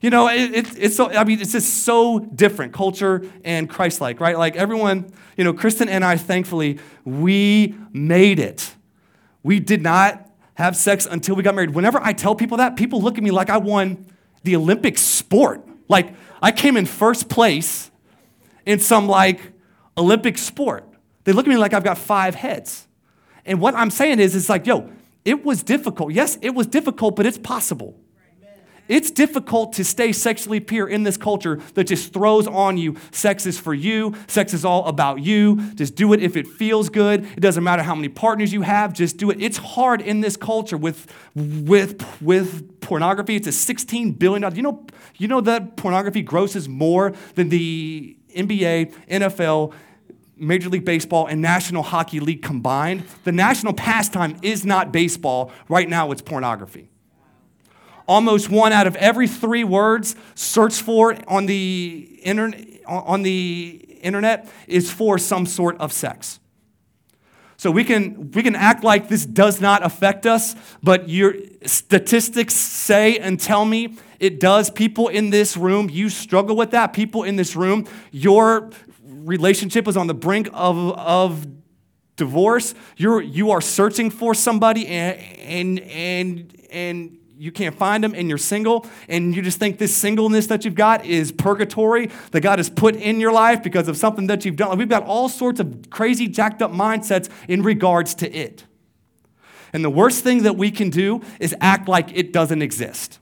You 0.00 0.10
know, 0.10 0.28
it, 0.28 0.54
it, 0.54 0.78
it's 0.78 0.96
so, 0.96 1.10
I 1.10 1.24
mean, 1.24 1.40
it's 1.40 1.52
just 1.52 1.84
so 1.84 2.18
different, 2.18 2.72
culture 2.72 3.28
and 3.44 3.68
Christ 3.68 4.00
like, 4.00 4.20
right? 4.20 4.36
Like 4.36 4.56
everyone, 4.56 5.10
you 5.36 5.44
know, 5.44 5.52
Kristen 5.52 5.88
and 5.88 6.04
I, 6.04 6.16
thankfully, 6.16 6.78
we 7.04 7.74
made 7.92 8.38
it. 8.38 8.74
We 9.42 9.58
did 9.60 9.82
not 9.82 10.28
have 10.54 10.76
sex 10.76 11.06
until 11.06 11.34
we 11.34 11.42
got 11.42 11.54
married. 11.54 11.70
Whenever 11.70 11.98
I 12.02 12.12
tell 12.12 12.34
people 12.34 12.58
that, 12.58 12.76
people 12.76 13.00
look 13.00 13.16
at 13.16 13.24
me 13.24 13.30
like 13.30 13.50
I 13.50 13.58
won 13.58 14.06
the 14.42 14.56
Olympic 14.56 14.98
sport. 14.98 15.66
Like 15.88 16.14
I 16.42 16.52
came 16.52 16.76
in 16.76 16.86
first 16.86 17.28
place 17.28 17.90
in 18.64 18.80
some 18.80 19.08
like 19.08 19.40
Olympic 19.96 20.38
sport. 20.38 20.84
They 21.24 21.32
look 21.32 21.46
at 21.46 21.50
me 21.50 21.56
like 21.56 21.72
I've 21.72 21.84
got 21.84 21.98
five 21.98 22.34
heads. 22.34 22.86
And 23.44 23.60
what 23.60 23.74
I'm 23.74 23.90
saying 23.90 24.20
is, 24.20 24.34
it's 24.34 24.48
like, 24.48 24.66
yo, 24.66 24.90
it 25.24 25.44
was 25.44 25.62
difficult. 25.62 26.12
Yes, 26.12 26.38
it 26.42 26.54
was 26.54 26.66
difficult, 26.66 27.16
but 27.16 27.26
it's 27.26 27.38
possible. 27.38 27.98
It's 28.88 29.10
difficult 29.10 29.72
to 29.74 29.84
stay 29.84 30.12
sexually 30.12 30.60
pure 30.60 30.88
in 30.88 31.02
this 31.02 31.16
culture 31.16 31.60
that 31.74 31.84
just 31.84 32.12
throws 32.12 32.46
on 32.46 32.76
you 32.78 32.96
sex 33.10 33.46
is 33.46 33.58
for 33.58 33.74
you, 33.74 34.14
sex 34.26 34.54
is 34.54 34.64
all 34.64 34.86
about 34.86 35.20
you. 35.20 35.56
Just 35.74 35.94
do 35.94 36.12
it 36.12 36.22
if 36.22 36.36
it 36.36 36.46
feels 36.46 36.88
good. 36.88 37.24
It 37.24 37.40
doesn't 37.40 37.64
matter 37.64 37.82
how 37.82 37.94
many 37.94 38.08
partners 38.08 38.52
you 38.52 38.62
have, 38.62 38.92
just 38.92 39.16
do 39.16 39.30
it. 39.30 39.40
It's 39.40 39.58
hard 39.58 40.00
in 40.00 40.20
this 40.20 40.36
culture 40.36 40.76
with 40.76 41.06
with 41.34 42.04
with 42.20 42.80
pornography. 42.80 43.36
It's 43.36 43.48
a 43.48 43.52
16 43.52 44.12
billion 44.12 44.42
dollars. 44.42 44.56
You 44.56 44.62
know, 44.62 44.86
you 45.16 45.28
know 45.28 45.40
that 45.40 45.76
pornography 45.76 46.22
grosses 46.22 46.68
more 46.68 47.12
than 47.34 47.48
the 47.48 48.16
NBA, 48.34 48.92
NFL, 49.08 49.72
Major 50.36 50.68
League 50.68 50.84
Baseball 50.84 51.26
and 51.26 51.40
National 51.40 51.82
Hockey 51.82 52.20
League 52.20 52.42
combined, 52.42 53.04
the 53.24 53.32
national 53.32 53.72
pastime 53.72 54.36
is 54.42 54.64
not 54.64 54.92
baseball. 54.92 55.50
Right 55.68 55.88
now, 55.88 56.12
it's 56.12 56.22
pornography. 56.22 56.90
Almost 58.06 58.48
one 58.50 58.72
out 58.72 58.86
of 58.86 58.96
every 58.96 59.26
three 59.26 59.64
words 59.64 60.14
searched 60.34 60.82
for 60.82 61.16
on 61.26 61.46
the, 61.46 62.20
internet, 62.22 62.84
on 62.86 63.22
the 63.22 63.98
internet 64.00 64.48
is 64.66 64.90
for 64.90 65.18
some 65.18 65.46
sort 65.46 65.76
of 65.78 65.92
sex. 65.92 66.38
So 67.58 67.70
we 67.70 67.84
can, 67.84 68.30
we 68.32 68.42
can 68.42 68.54
act 68.54 68.84
like 68.84 69.08
this 69.08 69.24
does 69.24 69.60
not 69.60 69.84
affect 69.84 70.26
us, 70.26 70.54
but 70.82 71.08
your 71.08 71.34
statistics 71.64 72.54
say 72.54 73.18
and 73.18 73.40
tell 73.40 73.64
me 73.64 73.96
it 74.20 74.38
does. 74.40 74.70
People 74.70 75.08
in 75.08 75.30
this 75.30 75.56
room, 75.56 75.88
you 75.90 76.10
struggle 76.10 76.54
with 76.54 76.70
that. 76.72 76.92
People 76.92 77.22
in 77.22 77.36
this 77.36 77.56
room, 77.56 77.86
your 78.12 78.70
relationship 79.04 79.88
is 79.88 79.96
on 79.96 80.06
the 80.06 80.14
brink 80.14 80.48
of, 80.52 80.76
of 80.98 81.46
divorce, 82.16 82.74
you're, 82.96 83.22
you 83.22 83.50
are 83.50 83.60
searching 83.60 84.10
for 84.10 84.34
somebody 84.34 84.86
and, 84.86 85.20
and, 85.38 85.80
and, 85.80 86.66
and 86.70 87.18
you 87.38 87.52
can't 87.52 87.76
find 87.76 88.02
them 88.02 88.14
and 88.14 88.28
you're 88.28 88.38
single 88.38 88.86
and 89.08 89.34
you 89.34 89.42
just 89.42 89.58
think 89.58 89.78
this 89.78 89.94
singleness 89.94 90.46
that 90.46 90.64
you've 90.64 90.74
got 90.74 91.04
is 91.04 91.32
purgatory 91.32 92.10
that 92.30 92.40
God 92.40 92.58
has 92.58 92.70
put 92.70 92.96
in 92.96 93.20
your 93.20 93.32
life 93.32 93.62
because 93.62 93.88
of 93.88 93.96
something 93.96 94.26
that 94.28 94.44
you've 94.44 94.56
done. 94.56 94.76
We've 94.78 94.88
got 94.88 95.04
all 95.04 95.28
sorts 95.28 95.60
of 95.60 95.90
crazy, 95.90 96.28
jacked 96.28 96.62
up 96.62 96.72
mindsets 96.72 97.28
in 97.48 97.62
regards 97.62 98.14
to 98.16 98.32
it. 98.32 98.64
And 99.72 99.84
the 99.84 99.90
worst 99.90 100.24
thing 100.24 100.44
that 100.44 100.56
we 100.56 100.70
can 100.70 100.90
do 100.90 101.20
is 101.38 101.54
act 101.60 101.88
like 101.88 102.16
it 102.16 102.32
doesn't 102.32 102.62
exist. 102.62 103.18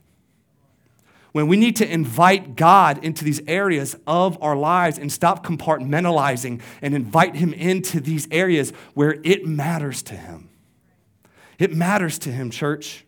When 1.33 1.47
we 1.47 1.57
need 1.57 1.75
to 1.77 1.91
invite 1.91 2.55
God 2.55 3.03
into 3.03 3.25
these 3.25 3.41
areas 3.45 3.97
of 4.07 4.41
our 4.41 4.55
lives 4.55 4.97
and 4.97 5.11
stop 5.11 5.45
compartmentalizing 5.45 6.61
and 6.81 6.95
invite 6.95 7.35
Him 7.35 7.51
into 7.51 7.99
these 7.99 8.25
areas 8.31 8.71
where 8.93 9.17
it 9.25 9.45
matters 9.45 10.01
to 10.03 10.15
Him. 10.15 10.49
It 11.59 11.73
matters 11.73 12.17
to 12.19 12.31
Him, 12.31 12.51
church. 12.51 13.05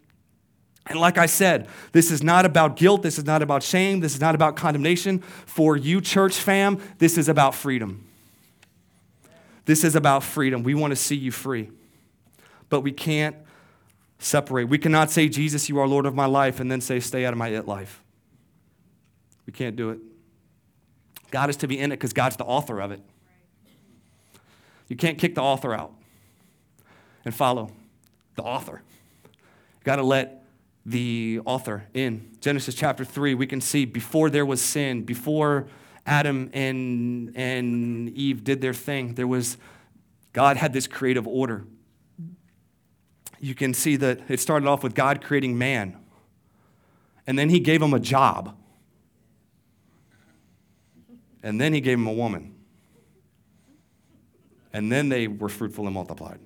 And 0.90 1.00
like 1.00 1.18
I 1.18 1.26
said, 1.26 1.68
this 1.92 2.12
is 2.12 2.24
not 2.24 2.46
about 2.46 2.78
guilt. 2.78 3.02
This 3.02 3.18
is 3.18 3.26
not 3.26 3.42
about 3.42 3.62
shame. 3.62 4.00
This 4.00 4.14
is 4.16 4.22
not 4.22 4.36
about 4.36 4.56
condemnation. 4.56 5.20
For 5.20 5.76
you, 5.76 6.00
church 6.00 6.36
fam, 6.36 6.80
this 6.98 7.18
is 7.18 7.28
about 7.28 7.56
freedom. 7.56 8.08
This 9.66 9.84
is 9.84 9.96
about 9.96 10.24
freedom. 10.24 10.64
We 10.64 10.74
want 10.74 10.92
to 10.92 10.96
see 10.96 11.16
you 11.16 11.32
free. 11.32 11.70
But 12.70 12.82
we 12.82 12.94
can't 12.94 13.36
separate. 14.18 14.70
We 14.70 14.78
cannot 14.78 15.12
say, 15.12 15.28
Jesus, 15.28 15.68
you 15.68 15.78
are 15.80 15.88
Lord 15.88 16.06
of 16.06 16.16
my 16.16 16.26
life, 16.26 16.60
and 16.62 16.72
then 16.72 16.80
say, 16.80 17.02
stay 17.02 17.26
out 17.26 17.34
of 17.34 17.38
my 17.38 17.50
it 17.50 17.68
life. 17.68 18.02
We 19.46 19.54
can't 19.54 19.76
do 19.76 19.90
it. 19.90 20.00
God 21.32 21.50
is 21.50 21.58
to 21.58 21.68
be 21.68 21.78
in 21.78 21.92
it 21.92 21.98
because 21.98 22.14
God's 22.14 22.38
the 22.38 22.46
author 22.46 22.80
of 22.80 22.92
it. 22.92 23.02
You 24.88 24.96
can't 24.96 25.18
kick 25.18 25.36
the 25.36 25.42
author 25.42 25.74
out 25.74 25.94
and 27.26 27.36
follow 27.36 27.72
the 28.36 28.44
author. 28.44 28.82
You 29.26 29.84
got 29.84 29.98
to 29.98 30.04
let 30.04 30.46
the 30.88 31.42
author 31.44 31.86
in. 31.94 32.32
Genesis 32.40 32.74
chapter 32.74 33.04
3, 33.04 33.36
we 33.36 33.46
can 33.46 33.60
see 33.60 33.84
before 33.84 34.30
there 34.30 34.46
was 34.46 34.62
sin, 34.62 35.04
before 35.04 35.68
Adam 36.06 36.50
and, 36.54 37.36
and 37.36 38.10
Eve 38.12 38.46
did 38.46 38.62
their 38.62 38.74
thing, 38.74 39.14
there 39.16 39.28
was, 39.28 39.58
God 40.32 40.56
had 40.56 40.72
this 40.72 40.88
creative 40.88 41.28
order. 41.28 41.66
You 43.42 43.54
can 43.54 43.74
see 43.74 43.98
that 43.98 44.22
it 44.30 44.40
started 44.40 44.66
off 44.66 44.82
with 44.82 44.96
God 44.96 45.22
creating 45.22 45.58
man, 45.58 45.98
and 47.28 47.38
then 47.38 47.50
he 47.50 47.60
gave 47.60 47.82
him 47.82 47.94
a 47.94 48.00
job, 48.00 48.56
and 51.44 51.60
then 51.60 51.74
he 51.74 51.82
gave 51.82 51.98
him 51.98 52.08
a 52.08 52.14
woman, 52.14 52.56
and 54.72 54.90
then 54.90 55.10
they 55.10 55.28
were 55.28 55.50
fruitful 55.50 55.86
and 55.86 55.94
multiplied. 55.94 56.40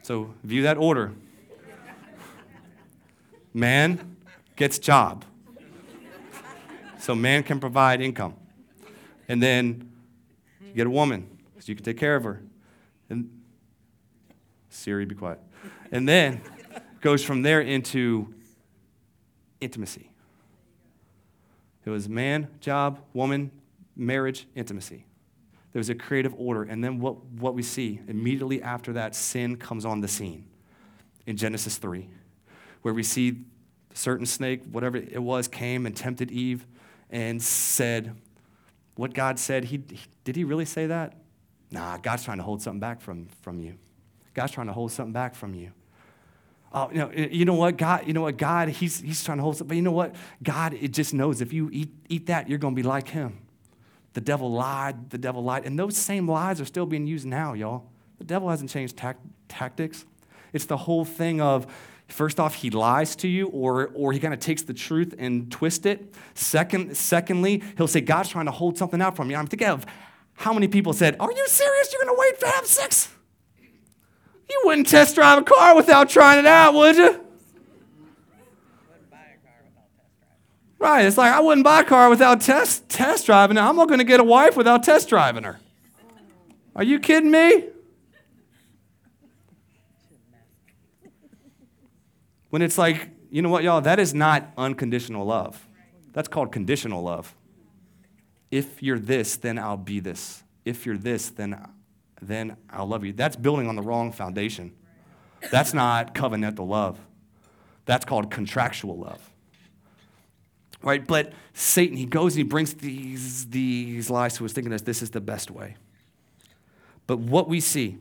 So, 0.00 0.32
view 0.42 0.62
that 0.62 0.78
order. 0.78 1.12
Man 3.52 4.16
gets 4.56 4.78
job. 4.78 5.24
So 6.98 7.14
man 7.14 7.42
can 7.42 7.60
provide 7.60 8.00
income. 8.00 8.34
And 9.28 9.42
then 9.42 9.90
you 10.60 10.74
get 10.74 10.86
a 10.86 10.90
woman, 10.90 11.38
so 11.58 11.66
you 11.66 11.74
can 11.74 11.84
take 11.84 11.98
care 11.98 12.16
of 12.16 12.24
her. 12.24 12.42
And 13.08 13.30
Siri, 14.68 15.04
be 15.04 15.14
quiet. 15.14 15.40
And 15.90 16.08
then 16.08 16.42
goes 17.00 17.24
from 17.24 17.42
there 17.42 17.60
into 17.60 18.34
intimacy. 19.60 20.10
It 21.84 21.90
was 21.90 22.08
man, 22.08 22.48
job, 22.60 23.00
woman, 23.14 23.50
marriage, 23.96 24.46
intimacy. 24.54 25.06
There 25.72 25.80
was 25.80 25.88
a 25.88 25.94
creative 25.94 26.34
order. 26.36 26.64
And 26.64 26.84
then 26.84 27.00
what, 27.00 27.24
what 27.24 27.54
we 27.54 27.62
see 27.62 28.00
immediately 28.08 28.62
after 28.62 28.92
that, 28.94 29.14
sin 29.14 29.56
comes 29.56 29.84
on 29.84 30.00
the 30.00 30.08
scene 30.08 30.44
in 31.26 31.36
Genesis 31.36 31.78
3 31.78 32.08
where 32.82 32.94
we 32.94 33.02
see 33.02 33.44
a 33.92 33.96
certain 33.96 34.26
snake, 34.26 34.62
whatever 34.70 34.96
it 34.96 35.22
was, 35.22 35.48
came 35.48 35.86
and 35.86 35.96
tempted 35.96 36.30
Eve 36.30 36.66
and 37.10 37.42
said, 37.42 38.14
What 38.94 39.14
God 39.14 39.38
said, 39.38 39.64
he, 39.64 39.78
did 40.24 40.36
he 40.36 40.44
really 40.44 40.64
say 40.64 40.86
that? 40.86 41.14
Nah, 41.70 41.98
God's 41.98 42.24
trying 42.24 42.38
to 42.38 42.42
hold 42.42 42.62
something 42.62 42.80
back 42.80 43.00
from, 43.00 43.26
from 43.42 43.60
you. 43.60 43.74
God's 44.34 44.52
trying 44.52 44.66
to 44.66 44.72
hold 44.72 44.92
something 44.92 45.12
back 45.12 45.34
from 45.34 45.54
you. 45.54 45.72
Oh, 46.72 46.88
you 46.90 46.98
know, 46.98 47.10
you 47.10 47.44
know 47.44 47.54
what, 47.54 47.76
God, 47.76 48.06
you 48.06 48.12
know 48.12 48.22
what, 48.22 48.36
God, 48.36 48.68
he's, 48.68 49.00
he's 49.00 49.24
trying 49.24 49.38
to 49.38 49.42
hold 49.42 49.56
something, 49.56 49.68
but 49.68 49.76
you 49.76 49.82
know 49.82 49.90
what? 49.90 50.14
God, 50.42 50.74
it 50.74 50.92
just 50.92 51.12
knows 51.12 51.40
if 51.40 51.52
you 51.52 51.68
eat, 51.72 51.90
eat 52.08 52.26
that, 52.26 52.48
you're 52.48 52.58
going 52.58 52.74
to 52.74 52.80
be 52.80 52.86
like 52.86 53.08
him. 53.08 53.38
The 54.12 54.20
devil 54.20 54.50
lied, 54.52 55.10
the 55.10 55.18
devil 55.18 55.42
lied. 55.42 55.66
And 55.66 55.78
those 55.78 55.96
same 55.96 56.28
lies 56.28 56.60
are 56.60 56.64
still 56.64 56.86
being 56.86 57.06
used 57.06 57.26
now, 57.26 57.54
y'all. 57.54 57.86
The 58.18 58.24
devil 58.24 58.48
hasn't 58.48 58.70
changed 58.70 59.00
tactics. 59.48 60.04
It's 60.52 60.66
the 60.66 60.76
whole 60.76 61.04
thing 61.04 61.40
of 61.40 61.66
First 62.10 62.40
off, 62.40 62.54
he 62.56 62.70
lies 62.70 63.14
to 63.16 63.28
you, 63.28 63.46
or, 63.48 63.90
or 63.94 64.12
he 64.12 64.18
kind 64.18 64.34
of 64.34 64.40
takes 64.40 64.62
the 64.62 64.74
truth 64.74 65.14
and 65.18 65.50
twists 65.50 65.86
it. 65.86 66.12
Second, 66.34 66.96
secondly, 66.96 67.62
he'll 67.76 67.86
say, 67.86 68.00
God's 68.00 68.28
trying 68.28 68.46
to 68.46 68.50
hold 68.50 68.76
something 68.76 69.00
out 69.00 69.16
from 69.16 69.30
you. 69.30 69.36
I'm 69.36 69.46
thinking 69.46 69.68
of 69.68 69.86
how 70.34 70.52
many 70.52 70.68
people 70.68 70.92
said, 70.92 71.16
Are 71.20 71.30
you 71.30 71.46
serious? 71.46 71.92
You're 71.92 72.02
going 72.02 72.16
to 72.16 72.20
wait 72.20 72.40
to 72.40 72.46
have 72.46 72.66
sex? 72.66 73.08
You 74.48 74.62
wouldn't 74.64 74.88
test 74.88 75.14
drive 75.14 75.38
a 75.38 75.42
car 75.42 75.76
without 75.76 76.08
trying 76.08 76.40
it 76.40 76.46
out, 76.46 76.74
would 76.74 76.96
you? 76.96 77.20
Right, 80.80 81.04
it's 81.04 81.18
like 81.18 81.30
I 81.30 81.40
wouldn't 81.40 81.64
buy 81.64 81.82
a 81.82 81.84
car 81.84 82.08
without 82.08 82.40
test, 82.40 82.88
test 82.88 83.26
driving 83.26 83.58
it. 83.58 83.60
I'm 83.60 83.76
not 83.76 83.86
going 83.86 83.98
to 83.98 84.04
get 84.04 84.18
a 84.18 84.24
wife 84.24 84.56
without 84.56 84.82
test 84.82 85.10
driving 85.10 85.44
her. 85.44 85.60
Are 86.74 86.82
you 86.82 86.98
kidding 86.98 87.30
me? 87.30 87.66
When 92.50 92.62
it's 92.62 92.76
like, 92.76 93.08
you 93.30 93.42
know 93.42 93.48
what, 93.48 93.62
y'all, 93.62 93.80
that 93.80 93.98
is 93.98 94.12
not 94.12 94.52
unconditional 94.58 95.24
love. 95.24 95.68
That's 96.12 96.28
called 96.28 96.52
conditional 96.52 97.02
love. 97.02 97.34
If 98.50 98.82
you're 98.82 98.98
this, 98.98 99.36
then 99.36 99.58
I'll 99.58 99.76
be 99.76 100.00
this. 100.00 100.42
If 100.64 100.84
you're 100.84 100.98
this, 100.98 101.30
then, 101.30 101.56
then 102.20 102.56
I'll 102.68 102.86
love 102.86 103.04
you. 103.04 103.12
That's 103.12 103.36
building 103.36 103.68
on 103.68 103.76
the 103.76 103.82
wrong 103.82 104.10
foundation. 104.10 104.72
That's 105.50 105.72
not 105.72 106.14
covenantal 106.14 106.66
love. 106.66 106.98
That's 107.86 108.04
called 108.04 108.30
contractual 108.30 108.98
love. 108.98 109.30
Right? 110.82 111.06
But 111.06 111.32
Satan, 111.54 111.96
he 111.96 112.06
goes 112.06 112.34
and 112.34 112.38
he 112.38 112.48
brings 112.48 112.74
these, 112.74 113.46
these 113.46 114.10
lies 114.10 114.36
to 114.38 114.44
us, 114.44 114.52
thinking 114.52 114.70
that 114.72 114.84
this 114.84 115.02
is 115.02 115.10
the 115.10 115.20
best 115.20 115.50
way. 115.50 115.76
But 117.06 117.18
what 117.18 117.48
we 117.48 117.60
see 117.60 117.98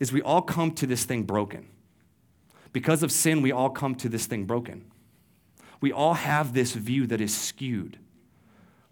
is 0.00 0.12
we 0.12 0.22
all 0.22 0.42
come 0.42 0.72
to 0.72 0.86
this 0.86 1.04
thing 1.04 1.24
broken. 1.24 1.68
Because 2.72 3.02
of 3.02 3.12
sin, 3.12 3.42
we 3.42 3.52
all 3.52 3.70
come 3.70 3.94
to 3.96 4.08
this 4.08 4.26
thing 4.26 4.44
broken. 4.44 4.84
We 5.80 5.92
all 5.92 6.14
have 6.14 6.54
this 6.54 6.72
view 6.72 7.06
that 7.08 7.20
is 7.20 7.36
skewed, 7.36 7.98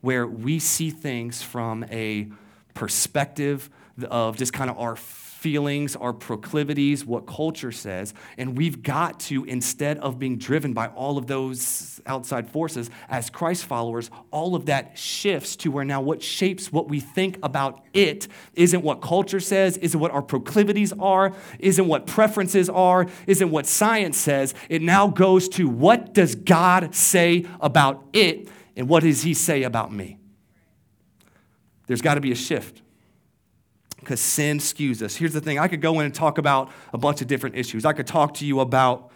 where 0.01 0.27
we 0.27 0.59
see 0.59 0.91
things 0.91 1.43
from 1.43 1.85
a 1.91 2.29
perspective 2.75 3.71
of 4.11 4.37
just 4.37 4.53
kind 4.53 4.71
of 4.71 4.79
our 4.79 4.97
feelings, 5.41 5.97
our 5.97 6.13
proclivities, 6.13 7.03
what 7.03 7.27
culture 7.27 7.73
says. 7.73 8.13
And 8.37 8.59
we've 8.59 8.83
got 8.83 9.19
to, 9.21 9.45
instead 9.45 9.97
of 9.99 10.19
being 10.19 10.37
driven 10.37 10.75
by 10.75 10.89
all 10.89 11.17
of 11.17 11.27
those 11.27 11.99
outside 12.05 12.51
forces, 12.51 12.91
as 13.09 13.31
Christ 13.31 13.65
followers, 13.65 14.11
all 14.31 14.55
of 14.55 14.67
that 14.67 14.99
shifts 14.99 15.57
to 15.57 15.71
where 15.71 15.85
now 15.85 16.03
what 16.03 16.23
shapes 16.23 16.71
what 16.71 16.89
we 16.89 17.01
think 17.01 17.39
about 17.43 17.83
it 17.95 18.29
isn't 18.53 18.83
what 18.83 19.01
culture 19.01 19.41
says, 19.41 19.79
isn't 19.79 19.99
what 19.99 20.11
our 20.11 20.21
proclivities 20.21 20.93
are, 21.01 21.33
isn't 21.59 21.87
what 21.87 22.07
preferences 22.07 22.69
are, 22.69 23.07
isn't 23.27 23.51
what 23.51 23.65
science 23.65 24.19
says. 24.19 24.53
It 24.69 24.83
now 24.83 25.09
goes 25.09 25.49
to 25.51 25.71
what 25.71 26.13
does 26.13 26.35
God 26.35 26.95
say 26.95 27.47
about 27.61 28.05
it 28.13 28.51
and 28.77 28.91
what 28.91 29.05
does 29.05 29.23
He 29.23 29.33
say 29.33 29.63
about 29.63 29.91
me? 29.91 30.19
There's 31.87 32.03
got 32.03 32.17
to 32.17 32.21
be 32.21 32.31
a 32.31 32.37
shift 32.37 32.83
because 34.11 34.21
sin 34.21 34.59
skews 34.59 35.03
us. 35.03 35.15
Here's 35.15 35.33
the 35.33 35.41
thing 35.41 35.61
I 35.61 35.69
could 35.69 35.81
go 35.81 36.01
in 36.01 36.05
and 36.05 36.13
talk 36.13 36.39
about 36.39 36.73
a 36.93 36.99
bunch 36.99 37.21
of 37.21 37.29
different 37.29 37.55
issues. 37.55 37.85
I 37.85 37.93
could 37.93 38.09
talk 38.09 38.35
to 38.35 38.45
you 38.45 38.59
about, 38.59 39.13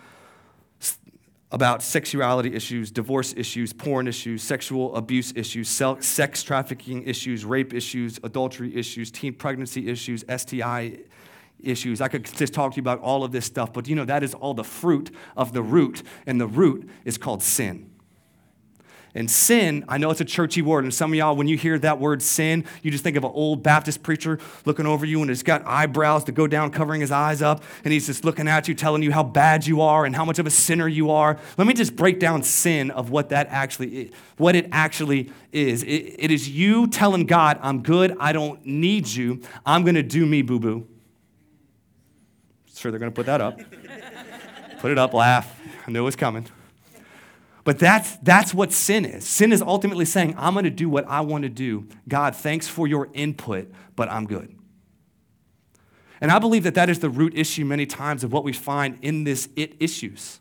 about 1.50 1.82
sexuality 1.82 2.54
issues, 2.54 2.92
divorce 2.92 3.34
issues, 3.36 3.72
porn 3.72 4.06
issues, 4.06 4.44
sexual 4.44 4.94
abuse 4.94 5.32
issues, 5.34 5.68
sex 5.68 6.44
trafficking 6.44 7.02
issues, 7.02 7.44
rape 7.44 7.74
issues, 7.74 8.20
adultery 8.22 8.72
issues, 8.76 9.10
teen 9.10 9.34
pregnancy 9.34 9.88
issues, 9.88 10.24
STI 10.32 10.98
issues. 11.60 12.00
I 12.00 12.06
could 12.06 12.24
just 12.24 12.54
talk 12.54 12.70
to 12.74 12.76
you 12.76 12.82
about 12.82 13.00
all 13.00 13.24
of 13.24 13.32
this 13.32 13.46
stuff, 13.46 13.72
but 13.72 13.88
you 13.88 13.96
know, 13.96 14.04
that 14.04 14.22
is 14.22 14.32
all 14.34 14.54
the 14.54 14.62
fruit 14.62 15.12
of 15.36 15.52
the 15.52 15.62
root, 15.62 16.04
and 16.24 16.40
the 16.40 16.46
root 16.46 16.88
is 17.04 17.18
called 17.18 17.42
sin. 17.42 17.90
And 19.16 19.30
sin, 19.30 19.84
I 19.88 19.96
know 19.96 20.10
it's 20.10 20.20
a 20.20 20.24
churchy 20.24 20.60
word, 20.60 20.82
and 20.82 20.92
some 20.92 21.12
of 21.12 21.16
y'all, 21.16 21.36
when 21.36 21.46
you 21.46 21.56
hear 21.56 21.78
that 21.78 22.00
word 22.00 22.20
sin, 22.20 22.64
you 22.82 22.90
just 22.90 23.04
think 23.04 23.16
of 23.16 23.22
an 23.22 23.30
old 23.32 23.62
Baptist 23.62 24.02
preacher 24.02 24.40
looking 24.64 24.86
over 24.86 25.06
you 25.06 25.20
and 25.20 25.30
he's 25.30 25.44
got 25.44 25.64
eyebrows 25.64 26.24
to 26.24 26.32
go 26.32 26.48
down, 26.48 26.72
covering 26.72 27.00
his 27.00 27.12
eyes 27.12 27.40
up, 27.40 27.62
and 27.84 27.92
he's 27.92 28.06
just 28.06 28.24
looking 28.24 28.48
at 28.48 28.66
you, 28.66 28.74
telling 28.74 29.04
you 29.04 29.12
how 29.12 29.22
bad 29.22 29.68
you 29.68 29.80
are 29.82 30.04
and 30.04 30.16
how 30.16 30.24
much 30.24 30.40
of 30.40 30.46
a 30.48 30.50
sinner 30.50 30.88
you 30.88 31.12
are. 31.12 31.38
Let 31.56 31.68
me 31.68 31.74
just 31.74 31.94
break 31.94 32.18
down 32.18 32.42
sin 32.42 32.90
of 32.90 33.10
what 33.10 33.28
that 33.28 33.46
actually 33.50 34.06
is, 34.06 34.10
what 34.36 34.56
it 34.56 34.68
actually 34.72 35.30
is. 35.52 35.84
it, 35.84 36.16
it 36.18 36.30
is 36.32 36.48
you 36.48 36.88
telling 36.88 37.26
God, 37.26 37.60
I'm 37.62 37.84
good, 37.84 38.16
I 38.18 38.32
don't 38.32 38.66
need 38.66 39.06
you, 39.06 39.42
I'm 39.64 39.84
gonna 39.84 40.02
do 40.02 40.26
me, 40.26 40.42
boo 40.42 40.58
boo. 40.58 40.88
Sure, 42.74 42.90
they're 42.90 42.98
gonna 42.98 43.12
put 43.12 43.26
that 43.26 43.40
up. 43.40 43.60
put 44.80 44.90
it 44.90 44.98
up, 44.98 45.14
laugh. 45.14 45.60
I 45.86 45.92
knew 45.92 46.00
it 46.00 46.04
was 46.04 46.16
coming. 46.16 46.48
But 47.64 47.78
that's, 47.78 48.16
that's 48.18 48.52
what 48.52 48.72
sin 48.72 49.06
is. 49.06 49.26
Sin 49.26 49.50
is 49.50 49.62
ultimately 49.62 50.04
saying, 50.04 50.34
I'm 50.36 50.52
going 50.52 50.64
to 50.64 50.70
do 50.70 50.88
what 50.88 51.06
I 51.08 51.22
want 51.22 51.44
to 51.44 51.48
do. 51.48 51.88
God, 52.06 52.36
thanks 52.36 52.68
for 52.68 52.86
your 52.86 53.08
input, 53.14 53.72
but 53.96 54.10
I'm 54.10 54.26
good. 54.26 54.54
And 56.20 56.30
I 56.30 56.38
believe 56.38 56.62
that 56.64 56.74
that 56.74 56.90
is 56.90 57.00
the 57.00 57.10
root 57.10 57.36
issue 57.36 57.64
many 57.64 57.86
times 57.86 58.22
of 58.22 58.32
what 58.32 58.44
we 58.44 58.52
find 58.52 58.98
in 59.02 59.24
this 59.24 59.48
it 59.56 59.74
issues. 59.80 60.40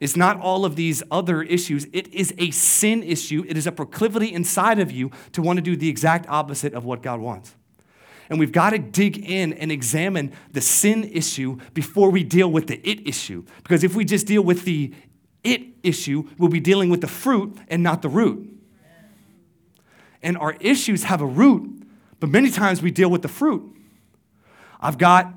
It's 0.00 0.16
not 0.16 0.40
all 0.40 0.64
of 0.64 0.76
these 0.76 1.02
other 1.10 1.42
issues. 1.42 1.86
It 1.92 2.08
is 2.12 2.34
a 2.38 2.50
sin 2.50 3.02
issue. 3.02 3.44
It 3.46 3.56
is 3.56 3.66
a 3.66 3.72
proclivity 3.72 4.32
inside 4.32 4.78
of 4.78 4.90
you 4.90 5.10
to 5.32 5.42
want 5.42 5.58
to 5.58 5.62
do 5.62 5.76
the 5.76 5.88
exact 5.88 6.26
opposite 6.28 6.74
of 6.74 6.84
what 6.84 7.02
God 7.02 7.20
wants. 7.20 7.54
And 8.30 8.38
we've 8.38 8.52
got 8.52 8.70
to 8.70 8.78
dig 8.78 9.18
in 9.18 9.52
and 9.54 9.70
examine 9.70 10.32
the 10.52 10.60
sin 10.60 11.04
issue 11.04 11.58
before 11.74 12.10
we 12.10 12.22
deal 12.24 12.50
with 12.50 12.68
the 12.68 12.80
it 12.88 13.06
issue. 13.06 13.44
Because 13.62 13.84
if 13.84 13.94
we 13.94 14.04
just 14.04 14.26
deal 14.26 14.42
with 14.42 14.64
the 14.64 14.94
it 15.42 15.62
issue, 15.82 16.28
we'll 16.38 16.50
be 16.50 16.60
dealing 16.60 16.90
with 16.90 17.00
the 17.00 17.08
fruit 17.08 17.56
and 17.68 17.82
not 17.82 18.02
the 18.02 18.08
root. 18.08 18.46
And 20.22 20.36
our 20.36 20.54
issues 20.60 21.04
have 21.04 21.20
a 21.20 21.26
root, 21.26 21.82
but 22.18 22.28
many 22.28 22.50
times 22.50 22.82
we 22.82 22.90
deal 22.90 23.10
with 23.10 23.22
the 23.22 23.28
fruit. 23.28 23.74
I've 24.80 24.98
got 24.98 25.32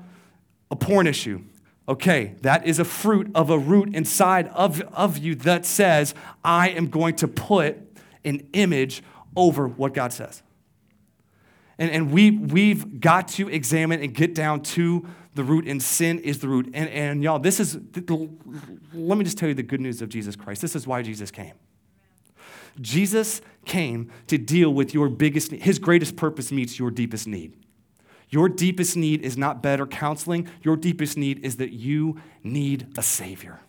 a 0.70 0.76
porn 0.76 1.06
issue. 1.06 1.42
Okay, 1.86 2.34
that 2.40 2.66
is 2.66 2.78
a 2.78 2.84
fruit 2.84 3.30
of 3.34 3.50
a 3.50 3.58
root 3.58 3.94
inside 3.94 4.48
of, 4.48 4.80
of 4.80 5.18
you 5.18 5.34
that 5.36 5.66
says, 5.66 6.14
I 6.42 6.70
am 6.70 6.88
going 6.88 7.16
to 7.16 7.28
put 7.28 7.76
an 8.24 8.48
image 8.54 9.02
over 9.36 9.68
what 9.68 9.92
God 9.92 10.12
says. 10.12 10.42
And, 11.78 11.90
and 11.90 12.10
we, 12.10 12.30
we've 12.30 13.00
got 13.00 13.28
to 13.28 13.48
examine 13.50 14.02
and 14.02 14.14
get 14.14 14.34
down 14.34 14.62
to 14.62 15.06
the 15.34 15.44
root, 15.44 15.66
and 15.66 15.82
sin 15.82 16.18
is 16.20 16.38
the 16.38 16.48
root. 16.48 16.70
And, 16.74 16.88
and 16.90 17.22
y'all, 17.22 17.38
this 17.38 17.60
is, 17.60 17.78
let 18.94 19.18
me 19.18 19.24
just 19.24 19.36
tell 19.36 19.48
you 19.48 19.54
the 19.54 19.62
good 19.62 19.80
news 19.80 20.00
of 20.00 20.08
Jesus 20.08 20.36
Christ. 20.36 20.62
This 20.62 20.76
is 20.76 20.86
why 20.86 21.02
Jesus 21.02 21.30
came. 21.30 21.54
Jesus 22.80 23.40
came 23.64 24.10
to 24.26 24.38
deal 24.38 24.72
with 24.72 24.94
your 24.94 25.08
biggest. 25.08 25.52
His 25.52 25.78
greatest 25.78 26.16
purpose 26.16 26.50
meets 26.50 26.78
your 26.78 26.90
deepest 26.90 27.26
need. 27.26 27.56
Your 28.30 28.48
deepest 28.48 28.96
need 28.96 29.22
is 29.22 29.36
not 29.36 29.62
better 29.62 29.86
counseling. 29.86 30.48
Your 30.62 30.76
deepest 30.76 31.16
need 31.16 31.44
is 31.44 31.56
that 31.56 31.72
you 31.72 32.20
need 32.42 32.88
a 32.96 33.02
Savior. 33.02 33.60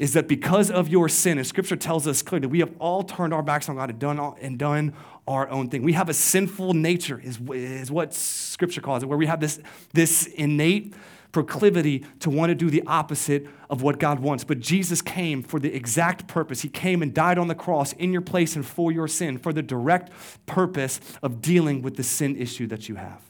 Is 0.00 0.14
that 0.14 0.28
because 0.28 0.70
of 0.70 0.88
your 0.88 1.10
sin, 1.10 1.36
and 1.36 1.46
Scripture 1.46 1.76
tells 1.76 2.06
us 2.06 2.22
clearly, 2.22 2.46
we 2.46 2.60
have 2.60 2.72
all 2.78 3.02
turned 3.02 3.34
our 3.34 3.42
backs 3.42 3.68
on 3.68 3.76
God 3.76 3.90
and 3.90 3.98
done, 3.98 4.18
all, 4.18 4.34
and 4.40 4.58
done 4.58 4.94
our 5.28 5.46
own 5.50 5.68
thing. 5.68 5.82
We 5.82 5.92
have 5.92 6.08
a 6.08 6.14
sinful 6.14 6.72
nature, 6.72 7.20
is, 7.22 7.38
is 7.52 7.90
what 7.90 8.14
Scripture 8.14 8.80
calls 8.80 9.02
it, 9.02 9.10
where 9.10 9.18
we 9.18 9.26
have 9.26 9.40
this, 9.40 9.60
this 9.92 10.24
innate 10.24 10.94
proclivity 11.32 12.06
to 12.20 12.30
want 12.30 12.48
to 12.48 12.54
do 12.54 12.70
the 12.70 12.82
opposite 12.86 13.46
of 13.68 13.82
what 13.82 13.98
God 13.98 14.20
wants. 14.20 14.42
But 14.42 14.60
Jesus 14.60 15.02
came 15.02 15.42
for 15.42 15.60
the 15.60 15.74
exact 15.76 16.26
purpose. 16.26 16.62
He 16.62 16.70
came 16.70 17.02
and 17.02 17.12
died 17.12 17.36
on 17.36 17.48
the 17.48 17.54
cross 17.54 17.92
in 17.92 18.10
your 18.10 18.22
place 18.22 18.56
and 18.56 18.64
for 18.64 18.90
your 18.90 19.06
sin, 19.06 19.36
for 19.36 19.52
the 19.52 19.62
direct 19.62 20.10
purpose 20.46 20.98
of 21.22 21.42
dealing 21.42 21.82
with 21.82 21.96
the 21.96 22.04
sin 22.04 22.36
issue 22.38 22.66
that 22.68 22.88
you 22.88 22.94
have. 22.94 23.20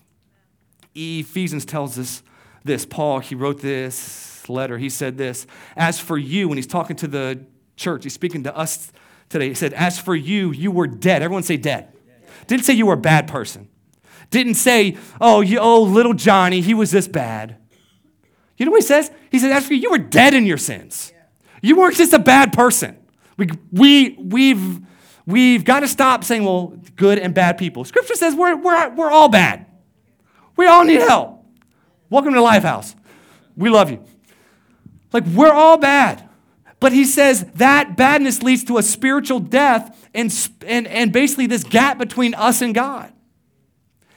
Ephesians 0.94 1.64
tells 1.64 1.98
us 1.98 2.22
this. 2.62 2.86
Paul, 2.86 3.18
he 3.18 3.34
wrote 3.34 3.60
this 3.60 4.29
letter. 4.48 4.78
He 4.78 4.88
said 4.88 5.18
this 5.18 5.46
As 5.76 5.98
for 5.98 6.16
you, 6.16 6.48
when 6.48 6.56
he's 6.56 6.66
talking 6.66 6.96
to 6.96 7.08
the 7.08 7.44
church, 7.76 8.04
he's 8.04 8.14
speaking 8.14 8.44
to 8.44 8.56
us 8.56 8.92
today. 9.28 9.48
He 9.48 9.54
said, 9.54 9.72
As 9.72 9.98
for 9.98 10.14
you, 10.14 10.52
you 10.52 10.70
were 10.70 10.86
dead. 10.86 11.22
Everyone 11.22 11.42
say 11.42 11.56
dead. 11.56 11.92
Didn't 12.46 12.64
say 12.64 12.72
you 12.72 12.86
were 12.86 12.94
a 12.94 12.98
bad 12.98 13.28
person. 13.28 13.68
Didn't 14.30 14.54
say, 14.54 14.96
oh, 15.20 15.40
you, 15.40 15.58
oh, 15.58 15.82
little 15.82 16.14
Johnny, 16.14 16.60
he 16.60 16.72
was 16.72 16.90
this 16.90 17.08
bad. 17.08 17.56
You 18.56 18.66
know 18.66 18.72
what 18.72 18.82
he 18.82 18.86
says? 18.86 19.10
He 19.30 19.38
said, 19.38 19.50
As 19.50 19.66
for 19.66 19.74
you, 19.74 19.80
you 19.80 19.90
were 19.90 19.98
dead 19.98 20.34
in 20.34 20.46
your 20.46 20.58
sins. 20.58 21.12
You 21.62 21.76
weren't 21.76 21.96
just 21.96 22.12
a 22.12 22.18
bad 22.18 22.52
person. 22.52 22.96
We, 23.36 23.48
we, 23.72 24.16
we've, 24.18 24.80
we've 25.26 25.64
got 25.64 25.80
to 25.80 25.88
stop 25.88 26.24
saying, 26.24 26.44
well, 26.44 26.76
good 26.96 27.18
and 27.18 27.34
bad 27.34 27.58
people. 27.58 27.84
Scripture 27.84 28.14
says 28.14 28.34
we're, 28.34 28.56
we're, 28.56 28.90
we're 28.94 29.10
all 29.10 29.28
bad. 29.28 29.66
We 30.56 30.66
all 30.66 30.84
need 30.84 31.00
help. 31.00 31.44
Welcome 32.10 32.34
to 32.34 32.40
Lifehouse. 32.40 32.94
We 33.56 33.70
love 33.70 33.90
you. 33.90 34.04
Like, 35.12 35.24
we're 35.26 35.52
all 35.52 35.76
bad. 35.76 36.28
But 36.80 36.92
he 36.92 37.04
says 37.04 37.44
that 37.56 37.96
badness 37.96 38.42
leads 38.42 38.64
to 38.64 38.78
a 38.78 38.82
spiritual 38.82 39.38
death 39.38 40.08
and, 40.14 40.34
and, 40.66 40.86
and 40.88 41.12
basically 41.12 41.46
this 41.46 41.62
gap 41.62 41.98
between 41.98 42.34
us 42.34 42.62
and 42.62 42.74
God. 42.74 43.12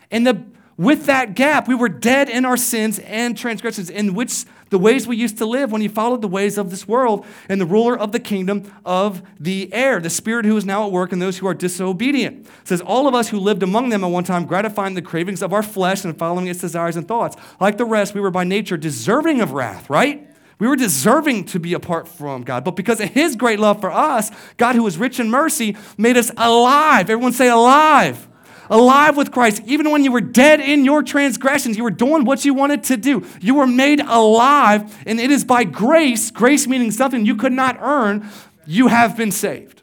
And 0.10 0.25
the, 0.25 0.45
with 0.77 1.06
that 1.08 1.36
gap, 1.36 1.67
we 1.67 1.75
were 1.75 1.89
dead 1.89 2.29
in 2.29 2.45
our 2.45 2.56
sins 2.56 2.99
and 2.99 3.38
transgressions, 3.38 3.89
in 3.89 4.13
which 4.13 4.45
the 4.69 4.79
ways 4.79 5.06
we 5.06 5.17
used 5.17 5.38
to 5.39 5.45
live 5.45 5.71
when 5.71 5.82
you 5.82 5.89
followed 5.89 6.21
the 6.21 6.27
ways 6.27 6.58
of 6.58 6.71
this 6.71 6.88
world 6.88 7.25
and 7.49 7.60
the 7.60 7.65
ruler 7.65 7.97
of 7.97 8.12
the 8.12 8.19
kingdom 8.19 8.71
of 8.86 9.21
the 9.39 9.71
air, 9.73 9.99
the 9.99 10.10
spirit 10.10 10.45
who 10.45 10.56
is 10.56 10.65
now 10.65 10.86
at 10.86 10.91
work 10.91 11.12
in 11.12 11.19
those 11.19 11.38
who 11.38 11.47
are 11.47 11.53
disobedient. 11.53 12.45
It 12.45 12.67
says, 12.67 12.82
All 12.82 13.08
of 13.08 13.13
us 13.13 13.29
who 13.29 13.39
lived 13.39 13.62
among 13.62 13.89
them 13.89 14.03
at 14.03 14.10
one 14.10 14.23
time, 14.23 14.45
gratifying 14.45 14.95
the 14.95 15.01
cravings 15.01 15.41
of 15.41 15.53
our 15.53 15.63
flesh 15.63 16.06
and 16.06 16.17
following 16.17 16.47
its 16.47 16.62
desires 16.62 16.95
and 16.95 17.08
thoughts. 17.08 17.36
Like 17.60 17.77
the 17.77 17.86
rest, 17.86 18.15
we 18.15 18.21
were 18.21 18.32
by 18.32 18.45
nature 18.45 18.77
deserving 18.77 19.41
of 19.41 19.51
wrath, 19.51 19.89
right? 19.89 20.27
We 20.63 20.69
were 20.69 20.78
deserving 20.78 21.43
to 21.47 21.60
be 21.60 21.73
apart 21.73 22.08
from 22.08 22.43
God. 22.43 22.63
But 22.63 22.78
because 22.78 23.02
of 23.02 23.10
His 23.10 23.36
great 23.36 23.60
love 23.60 23.82
for 23.82 23.91
us, 23.91 24.32
God, 24.56 24.76
who 24.76 24.88
is 24.88 24.97
rich 24.97 25.19
in 25.19 25.30
mercy, 25.30 25.76
made 25.97 26.15
us 26.15 26.32
alive. 26.38 27.10
Everyone 27.10 27.34
say 27.34 27.49
alive 27.49 28.30
alive 28.69 29.17
with 29.17 29.30
Christ. 29.30 29.62
Even 29.65 29.91
when 29.91 30.06
you 30.06 30.12
were 30.13 30.21
dead 30.21 30.62
in 30.62 30.86
your 30.86 31.04
transgressions, 31.04 31.76
you 31.76 31.84
were 31.84 31.91
doing 31.91 32.23
what 32.23 32.45
you 32.45 32.54
wanted 32.54 32.86
to 32.86 32.95
do. 32.95 33.28
You 33.41 33.56
were 33.56 33.67
made 33.67 33.99
alive, 33.99 35.04
and 35.06 35.19
it 35.19 35.32
is 35.32 35.43
by 35.43 35.65
grace, 35.65 36.32
grace 36.32 36.65
meaning 36.65 36.89
something 36.89 37.26
you 37.26 37.36
could 37.36 37.52
not 37.52 37.78
earn, 37.82 38.30
you 38.65 38.88
have 38.88 39.17
been 39.17 39.32
saved. 39.32 39.83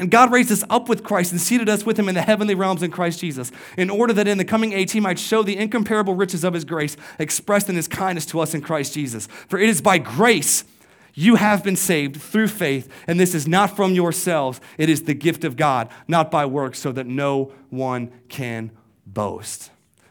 And 0.00 0.10
God 0.10 0.32
raised 0.32 0.50
us 0.50 0.64
up 0.70 0.88
with 0.88 1.04
Christ 1.04 1.30
and 1.30 1.38
seated 1.38 1.68
us 1.68 1.84
with 1.84 1.98
him 1.98 2.08
in 2.08 2.14
the 2.14 2.22
heavenly 2.22 2.54
realms 2.54 2.82
in 2.82 2.90
Christ 2.90 3.20
Jesus, 3.20 3.52
in 3.76 3.90
order 3.90 4.14
that 4.14 4.26
in 4.26 4.38
the 4.38 4.46
coming 4.46 4.72
age 4.72 4.92
he 4.92 4.98
might 4.98 5.18
show 5.18 5.42
the 5.42 5.58
incomparable 5.58 6.14
riches 6.14 6.42
of 6.42 6.54
his 6.54 6.64
grace 6.64 6.96
expressed 7.18 7.68
in 7.68 7.76
his 7.76 7.86
kindness 7.86 8.24
to 8.26 8.40
us 8.40 8.54
in 8.54 8.62
Christ 8.62 8.94
Jesus. 8.94 9.26
For 9.46 9.58
it 9.58 9.68
is 9.68 9.82
by 9.82 9.98
grace 9.98 10.64
you 11.12 11.34
have 11.34 11.62
been 11.62 11.76
saved 11.76 12.16
through 12.16 12.48
faith, 12.48 12.90
and 13.06 13.20
this 13.20 13.34
is 13.34 13.46
not 13.46 13.76
from 13.76 13.92
yourselves. 13.92 14.58
It 14.78 14.88
is 14.88 15.02
the 15.02 15.12
gift 15.12 15.44
of 15.44 15.54
God, 15.54 15.90
not 16.08 16.30
by 16.30 16.46
works, 16.46 16.78
so 16.78 16.92
that 16.92 17.06
no 17.06 17.52
one 17.68 18.10
can 18.30 18.70
boast. 19.06 19.70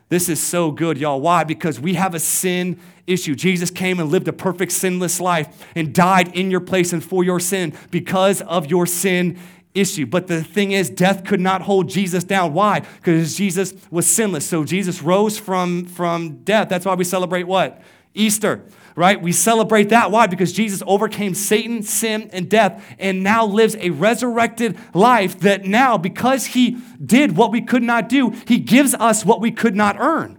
This 0.10 0.30
is 0.30 0.42
so 0.42 0.70
good, 0.70 1.00
y'all. 1.00 1.20
Why? 1.20 1.44
Because 1.44 1.80
we 1.80 1.96
have 1.96 2.14
a 2.14 2.20
sin 2.20 2.80
issue. 3.08 3.34
Jesus 3.34 3.72
came 3.72 4.00
and 4.00 4.12
lived 4.12 4.28
a 4.28 4.34
perfect 4.34 4.72
sinless 4.72 5.20
life 5.20 5.66
and 5.76 5.96
died 5.96 6.36
in 6.36 6.52
your 6.52 6.60
place 6.60 6.94
and 6.94 7.04
for 7.04 7.24
your 7.24 7.40
sin 7.40 7.74
because 7.90 8.42
of 8.42 8.70
your 8.70 8.86
sin 8.86 9.40
issue. 9.74 10.06
But 10.06 10.28
the 10.28 10.44
thing 10.44 10.72
is, 10.72 10.90
death 10.90 11.24
could 11.26 11.40
not 11.40 11.62
hold 11.62 11.90
Jesus 11.90 12.24
down. 12.24 12.54
Why? 12.54 12.80
Because 12.80 13.36
Jesus 13.36 13.74
was 13.92 14.08
sinless. 14.08 14.46
So 14.46 14.64
Jesus 14.64 15.02
rose 15.02 15.38
from, 15.38 15.86
from 15.86 16.44
death. 16.44 16.70
That's 16.70 16.86
why 16.86 16.96
we 16.96 17.04
celebrate 17.04 17.44
what? 17.44 17.82
Easter 18.14 18.66
right? 19.00 19.22
We 19.22 19.32
celebrate 19.32 19.90
that. 19.90 20.12
Why? 20.12 20.28
Because 20.28 20.52
Jesus 20.52 20.84
overcame 20.86 21.34
Satan, 21.34 21.84
sin, 21.84 22.30
and 22.34 22.50
death, 22.50 22.84
and 23.00 23.24
now 23.24 23.46
lives 23.46 23.78
a 23.80 23.92
resurrected 23.92 24.78
life 24.94 25.40
that 25.40 25.64
now, 25.64 25.98
because 25.98 26.48
he 26.48 26.78
did 27.04 27.38
what 27.38 27.50
we 27.50 27.62
could 27.62 27.82
not 27.82 28.10
do, 28.10 28.32
he 28.46 28.60
gives 28.60 28.94
us 28.96 29.24
what 29.24 29.40
we 29.40 29.52
could 29.52 29.74
not 29.74 29.96
earn. 30.00 30.39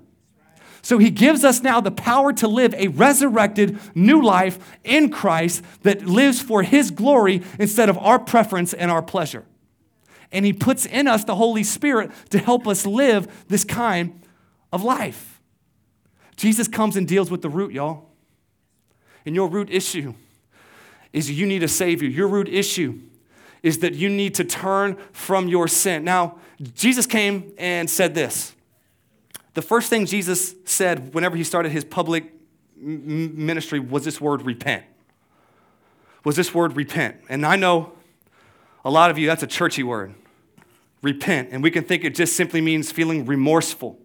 So 0.91 0.99
he 0.99 1.11
gives 1.11 1.45
us 1.45 1.63
now 1.63 1.81
the 1.81 1.93
power 1.93 2.33
to 2.33 2.49
live 2.49 2.75
a 2.75 2.89
resurrected 2.89 3.79
new 3.95 4.21
life 4.21 4.59
in 4.83 5.09
Christ 5.09 5.63
that 5.83 6.05
lives 6.05 6.43
for 6.43 6.65
his 6.65 6.91
glory 6.91 7.43
instead 7.61 7.89
of 7.89 7.97
our 7.99 8.19
preference 8.19 8.75
and 8.75 8.91
our 8.91 9.01
pleasure. 9.01 9.45
And 10.33 10.45
he 10.45 10.53
puts 10.53 10.87
in 10.87 11.07
us 11.07 11.23
the 11.23 11.37
Holy 11.37 11.63
Spirit 11.63 12.11
to 12.31 12.41
help 12.41 12.67
us 12.67 12.87
live 12.87 13.47
this 13.47 13.63
kind 13.63 14.21
of 14.73 14.83
life. 14.83 15.41
Jesus 16.35 16.67
comes 16.67 16.97
and 16.97 17.07
deals 17.07 17.31
with 17.31 17.43
the 17.43 17.49
root, 17.49 17.73
y'all. 17.73 18.09
And 19.25 19.37
your 19.37 19.49
root 19.49 19.71
issue 19.71 20.15
is 21.13 21.31
you 21.31 21.47
need 21.47 21.63
a 21.63 21.69
Savior. 21.69 22.09
Your 22.09 22.27
root 22.27 22.49
issue 22.49 22.99
is 23.63 23.79
that 23.79 23.95
you 23.95 24.09
need 24.09 24.35
to 24.35 24.45
turn 24.45 24.97
from 25.13 25.47
your 25.47 25.69
sin. 25.69 26.03
Now, 26.03 26.39
Jesus 26.75 27.07
came 27.07 27.53
and 27.59 27.89
said 27.89 28.17
this. 28.17 28.57
The 29.55 29.63
first 29.63 29.91
thing 29.91 30.07
Jesus 30.07 30.55
said 30.65 31.13
whenever 31.15 31.37
he 31.37 31.45
started 31.45 31.73
his 31.73 31.85
public 31.85 32.33
ministry 32.77 33.81
was 33.81 34.05
this 34.05 34.21
word 34.21 34.43
repent. 34.43 34.85
Was 36.25 36.37
this 36.37 36.55
word 36.55 36.77
repent. 36.77 37.17
And 37.29 37.45
I 37.45 37.57
know 37.57 37.93
a 38.85 38.91
lot 38.91 39.11
of 39.11 39.19
you, 39.19 39.27
that's 39.27 39.43
a 39.43 39.47
churchy 39.47 39.83
word. 39.83 40.15
Repent. 41.03 41.49
And 41.53 41.63
we 41.63 41.71
can 41.71 41.85
think 41.85 42.05
it 42.05 42.15
just 42.15 42.37
simply 42.37 42.61
means 42.61 42.93
feeling 42.93 43.25
remorseful, 43.25 43.99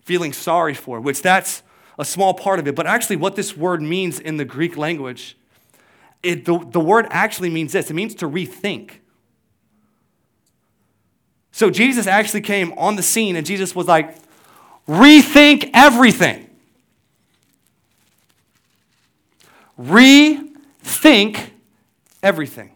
feeling 0.00 0.32
sorry 0.32 0.74
for, 0.74 1.00
which 1.00 1.22
that's 1.22 1.62
a 1.98 2.04
small 2.04 2.34
part 2.34 2.58
of 2.58 2.66
it. 2.66 2.74
But 2.74 2.86
actually, 2.86 3.16
what 3.16 3.36
this 3.36 3.56
word 3.56 3.82
means 3.82 4.18
in 4.18 4.38
the 4.38 4.44
Greek 4.44 4.76
language, 4.76 5.36
it, 6.22 6.44
the, 6.44 6.58
the 6.58 6.80
word 6.80 7.06
actually 7.10 7.50
means 7.50 7.72
this 7.72 7.90
it 7.90 7.94
means 7.94 8.14
to 8.16 8.28
rethink. 8.28 8.98
So 11.52 11.68
Jesus 11.68 12.06
actually 12.06 12.40
came 12.40 12.72
on 12.78 12.96
the 12.96 13.02
scene 13.02 13.36
and 13.36 13.44
Jesus 13.44 13.74
was 13.76 13.86
like, 13.86 14.16
rethink 14.88 15.70
everything. 15.74 16.48
Rethink 19.78 21.50
everything. 22.22 22.72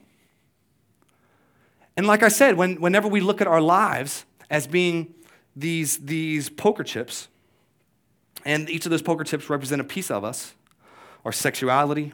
And 1.96 2.06
like 2.06 2.22
I 2.22 2.28
said, 2.28 2.56
when, 2.56 2.80
whenever 2.80 3.08
we 3.08 3.20
look 3.20 3.40
at 3.40 3.46
our 3.46 3.60
lives 3.60 4.24
as 4.50 4.66
being 4.66 5.14
these, 5.54 5.98
these 5.98 6.48
poker 6.50 6.84
chips, 6.84 7.28
And 8.46 8.70
each 8.70 8.86
of 8.86 8.90
those 8.90 9.02
poker 9.02 9.24
chips 9.24 9.50
represent 9.50 9.80
a 9.80 9.84
piece 9.84 10.10
of 10.10 10.24
us 10.24 10.54
our 11.24 11.32
sexuality, 11.32 12.12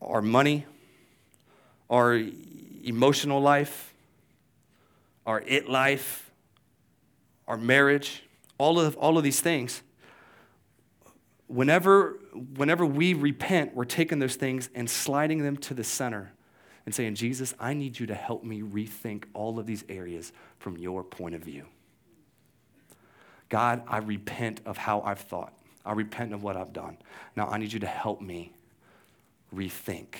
our 0.00 0.20
money, 0.20 0.66
our 1.88 2.20
emotional 2.82 3.40
life, 3.40 3.94
our 5.24 5.40
it 5.46 5.68
life, 5.68 6.31
our 7.52 7.58
marriage, 7.58 8.22
all 8.56 8.80
of, 8.80 8.96
all 8.96 9.18
of 9.18 9.24
these 9.24 9.42
things. 9.42 9.82
Whenever, 11.48 12.18
whenever 12.56 12.86
we 12.86 13.12
repent, 13.12 13.74
we're 13.74 13.84
taking 13.84 14.20
those 14.20 14.36
things 14.36 14.70
and 14.74 14.88
sliding 14.88 15.42
them 15.42 15.58
to 15.58 15.74
the 15.74 15.84
center 15.84 16.32
and 16.86 16.94
saying, 16.94 17.14
Jesus, 17.14 17.54
I 17.60 17.74
need 17.74 18.00
you 18.00 18.06
to 18.06 18.14
help 18.14 18.42
me 18.42 18.62
rethink 18.62 19.24
all 19.34 19.58
of 19.58 19.66
these 19.66 19.84
areas 19.90 20.32
from 20.60 20.78
your 20.78 21.04
point 21.04 21.34
of 21.34 21.42
view. 21.42 21.66
God, 23.50 23.82
I 23.86 23.98
repent 23.98 24.62
of 24.64 24.78
how 24.78 25.02
I've 25.02 25.20
thought. 25.20 25.52
I 25.84 25.92
repent 25.92 26.32
of 26.32 26.42
what 26.42 26.56
I've 26.56 26.72
done. 26.72 26.96
Now 27.36 27.48
I 27.48 27.58
need 27.58 27.74
you 27.74 27.80
to 27.80 27.86
help 27.86 28.22
me 28.22 28.54
rethink. 29.54 30.14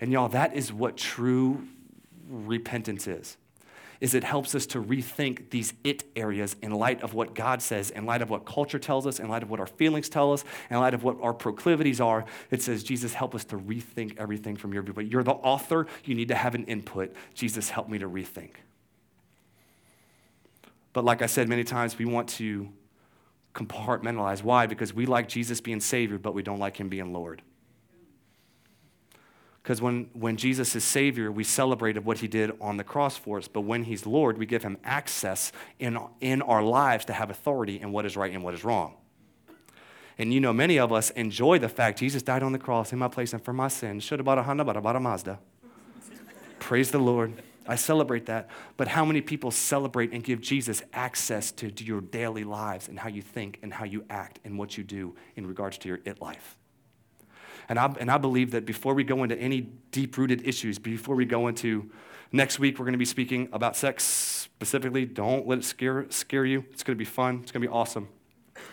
And 0.00 0.12
y'all, 0.12 0.28
that 0.28 0.54
is 0.54 0.72
what 0.72 0.96
true 0.96 1.66
repentance 2.30 3.08
is. 3.08 3.38
Is 4.02 4.14
it 4.14 4.24
helps 4.24 4.56
us 4.56 4.66
to 4.66 4.82
rethink 4.82 5.50
these 5.50 5.74
it 5.84 6.02
areas 6.16 6.56
in 6.60 6.72
light 6.72 7.02
of 7.02 7.14
what 7.14 7.36
God 7.36 7.62
says, 7.62 7.90
in 7.90 8.04
light 8.04 8.20
of 8.20 8.30
what 8.30 8.44
culture 8.44 8.80
tells 8.80 9.06
us, 9.06 9.20
in 9.20 9.28
light 9.28 9.44
of 9.44 9.50
what 9.50 9.60
our 9.60 9.66
feelings 9.68 10.08
tell 10.08 10.32
us, 10.32 10.44
in 10.70 10.78
light 10.78 10.92
of 10.92 11.04
what 11.04 11.18
our 11.22 11.32
proclivities 11.32 12.00
are. 12.00 12.24
It 12.50 12.60
says, 12.60 12.82
Jesus, 12.82 13.14
help 13.14 13.32
us 13.32 13.44
to 13.44 13.56
rethink 13.56 14.18
everything 14.18 14.56
from 14.56 14.72
your 14.74 14.82
view. 14.82 14.92
But 14.92 15.06
you're 15.06 15.22
the 15.22 15.30
author, 15.30 15.86
you 16.04 16.16
need 16.16 16.26
to 16.28 16.34
have 16.34 16.56
an 16.56 16.64
input. 16.64 17.14
Jesus, 17.32 17.70
help 17.70 17.88
me 17.88 17.96
to 18.00 18.08
rethink. 18.08 18.54
But 20.92 21.04
like 21.04 21.22
I 21.22 21.26
said 21.26 21.48
many 21.48 21.62
times, 21.62 21.96
we 21.96 22.04
want 22.04 22.28
to 22.30 22.70
compartmentalize. 23.54 24.42
Why? 24.42 24.66
Because 24.66 24.92
we 24.92 25.06
like 25.06 25.28
Jesus 25.28 25.60
being 25.60 25.78
Savior, 25.78 26.18
but 26.18 26.34
we 26.34 26.42
don't 26.42 26.58
like 26.58 26.76
Him 26.76 26.88
being 26.88 27.12
Lord. 27.12 27.40
Because 29.62 29.80
when, 29.80 30.10
when 30.12 30.36
Jesus 30.36 30.74
is 30.74 30.82
Savior, 30.82 31.30
we 31.30 31.44
celebrated 31.44 32.04
what 32.04 32.18
He 32.18 32.26
did 32.26 32.52
on 32.60 32.76
the 32.76 32.84
cross 32.84 33.16
for 33.16 33.38
us. 33.38 33.46
But 33.46 33.60
when 33.60 33.84
He's 33.84 34.06
Lord, 34.06 34.36
we 34.36 34.46
give 34.46 34.64
Him 34.64 34.76
access 34.82 35.52
in, 35.78 35.98
in 36.20 36.42
our 36.42 36.62
lives 36.62 37.04
to 37.06 37.12
have 37.12 37.30
authority 37.30 37.80
in 37.80 37.92
what 37.92 38.04
is 38.04 38.16
right 38.16 38.32
and 38.32 38.42
what 38.42 38.54
is 38.54 38.64
wrong. 38.64 38.94
And 40.18 40.32
you 40.32 40.40
know, 40.40 40.52
many 40.52 40.78
of 40.78 40.92
us 40.92 41.10
enjoy 41.10 41.58
the 41.58 41.68
fact 41.68 41.98
Jesus 41.98 42.22
died 42.22 42.42
on 42.42 42.52
the 42.52 42.58
cross 42.58 42.92
in 42.92 42.98
my 42.98 43.08
place 43.08 43.32
and 43.32 43.42
for 43.42 43.52
my 43.52 43.68
sins. 43.68 44.02
Should 44.02 44.18
have 44.18 44.26
bought 44.26 44.38
a 44.38 44.42
Honda, 44.42 44.64
but 44.64 44.76
I 44.76 44.80
bought 44.80 44.96
a 44.96 45.00
Mazda. 45.00 45.38
Praise 46.58 46.90
the 46.90 46.98
Lord. 46.98 47.32
I 47.66 47.76
celebrate 47.76 48.26
that. 48.26 48.48
But 48.76 48.88
how 48.88 49.04
many 49.04 49.20
people 49.20 49.50
celebrate 49.50 50.12
and 50.12 50.22
give 50.22 50.40
Jesus 50.40 50.82
access 50.92 51.52
to, 51.52 51.70
to 51.70 51.84
your 51.84 52.00
daily 52.00 52.44
lives 52.44 52.88
and 52.88 52.98
how 52.98 53.08
you 53.08 53.22
think 53.22 53.60
and 53.62 53.72
how 53.72 53.84
you 53.84 54.04
act 54.10 54.40
and 54.44 54.58
what 54.58 54.76
you 54.76 54.84
do 54.84 55.14
in 55.36 55.46
regards 55.46 55.78
to 55.78 55.88
your 55.88 56.00
it 56.04 56.20
life? 56.20 56.56
And 57.68 57.78
I, 57.78 57.92
and 58.00 58.10
I 58.10 58.18
believe 58.18 58.50
that 58.52 58.66
before 58.66 58.94
we 58.94 59.04
go 59.04 59.22
into 59.22 59.36
any 59.36 59.62
deep 59.90 60.16
rooted 60.16 60.46
issues, 60.46 60.78
before 60.78 61.14
we 61.14 61.24
go 61.24 61.48
into 61.48 61.90
next 62.32 62.58
week, 62.58 62.78
we're 62.78 62.84
going 62.84 62.92
to 62.92 62.98
be 62.98 63.04
speaking 63.04 63.48
about 63.52 63.76
sex 63.76 64.04
specifically. 64.04 65.04
Don't 65.04 65.46
let 65.46 65.58
it 65.58 65.64
scare, 65.64 66.06
scare 66.10 66.44
you. 66.44 66.64
It's 66.70 66.82
going 66.82 66.96
to 66.96 66.98
be 66.98 67.04
fun, 67.04 67.40
it's 67.42 67.52
going 67.52 67.62
to 67.62 67.68
be 67.68 67.72
awesome. 67.72 68.08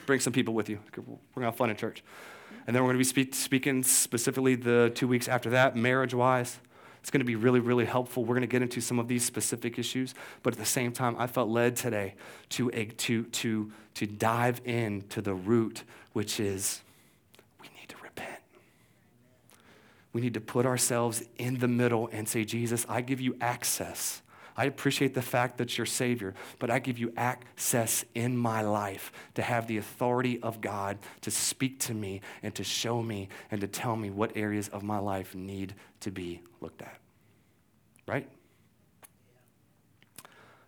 Bring 0.05 0.19
some 0.19 0.33
people 0.33 0.53
with 0.53 0.69
you. 0.69 0.79
We're 0.95 1.03
going 1.03 1.19
to 1.37 1.41
have 1.45 1.55
fun 1.55 1.69
in 1.69 1.75
church. 1.75 2.03
And 2.67 2.75
then 2.75 2.83
we're 2.83 2.89
going 2.89 2.97
to 2.97 2.99
be 2.99 3.03
speak, 3.03 3.33
speaking 3.35 3.83
specifically 3.83 4.55
the 4.55 4.91
two 4.93 5.07
weeks 5.07 5.27
after 5.27 5.49
that, 5.51 5.75
marriage 5.75 6.13
wise. 6.13 6.59
It's 7.01 7.09
going 7.09 7.21
to 7.21 7.25
be 7.25 7.35
really, 7.35 7.59
really 7.59 7.85
helpful. 7.85 8.23
We're 8.25 8.35
going 8.35 8.41
to 8.41 8.47
get 8.47 8.61
into 8.61 8.81
some 8.81 8.99
of 8.99 9.07
these 9.07 9.23
specific 9.23 9.79
issues, 9.79 10.13
but 10.43 10.53
at 10.53 10.59
the 10.59 10.65
same 10.65 10.91
time, 10.91 11.15
I 11.17 11.27
felt 11.27 11.49
led 11.49 11.75
today 11.75 12.15
to, 12.49 12.69
to, 12.69 13.23
to, 13.23 13.71
to 13.95 14.05
dive 14.05 14.61
into 14.65 15.21
the 15.21 15.33
root, 15.33 15.83
which 16.13 16.39
is 16.39 16.81
we 17.61 17.67
need 17.79 17.87
to 17.87 17.95
repent. 18.03 18.41
We 20.11 20.21
need 20.21 20.33
to 20.33 20.41
put 20.41 20.65
ourselves 20.65 21.23
in 21.37 21.59
the 21.59 21.67
middle 21.67 22.09
and 22.11 22.27
say, 22.27 22.43
Jesus, 22.43 22.85
I 22.89 23.01
give 23.01 23.21
you 23.21 23.35
access. 23.39 24.21
I 24.57 24.65
appreciate 24.65 25.13
the 25.13 25.21
fact 25.21 25.57
that 25.59 25.77
you're 25.77 25.85
Savior, 25.85 26.33
but 26.57 26.69
I 26.69 26.79
give 26.79 26.97
you 26.97 27.13
access 27.15 28.03
in 28.13 28.35
my 28.35 28.61
life 28.61 29.11
to 29.35 29.41
have 29.41 29.67
the 29.67 29.77
authority 29.77 30.41
of 30.41 30.59
God 30.59 30.97
to 31.21 31.31
speak 31.31 31.79
to 31.81 31.93
me 31.93 32.21
and 32.43 32.53
to 32.55 32.63
show 32.63 33.01
me 33.01 33.29
and 33.51 33.61
to 33.61 33.67
tell 33.67 33.95
me 33.95 34.09
what 34.09 34.35
areas 34.35 34.67
of 34.67 34.83
my 34.83 34.97
life 34.97 35.33
need 35.33 35.75
to 36.01 36.11
be 36.11 36.41
looked 36.59 36.81
at. 36.81 36.97
Right? 38.05 38.27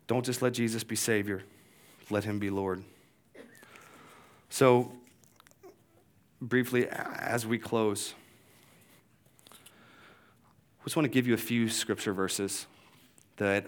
Don't 0.08 0.26
just 0.26 0.42
let 0.42 0.54
Jesus 0.54 0.84
be 0.84 0.96
Savior, 0.96 1.44
let 2.10 2.24
Him 2.24 2.40
be 2.40 2.50
Lord. 2.50 2.84
So, 4.50 4.94
briefly, 6.42 6.88
as 6.88 7.46
we 7.46 7.58
close, 7.58 8.14
I 10.82 10.84
just 10.86 10.96
want 10.96 11.06
to 11.06 11.12
give 11.12 11.28
you 11.28 11.36
a 11.36 11.38
few 11.38 11.70
scripture 11.70 12.12
verses 12.12 12.66
that, 13.38 13.68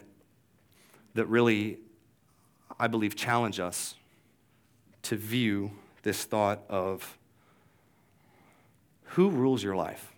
that 1.14 1.28
really, 1.28 1.78
I 2.80 2.88
believe, 2.88 3.16
challenge 3.16 3.60
us 3.60 3.94
to 5.04 5.16
view 5.16 5.74
this 6.02 6.24
thought 6.24 6.64
of 6.70 7.20
who 9.04 9.30
rules 9.30 9.62
your 9.62 9.76
life? 9.76 10.12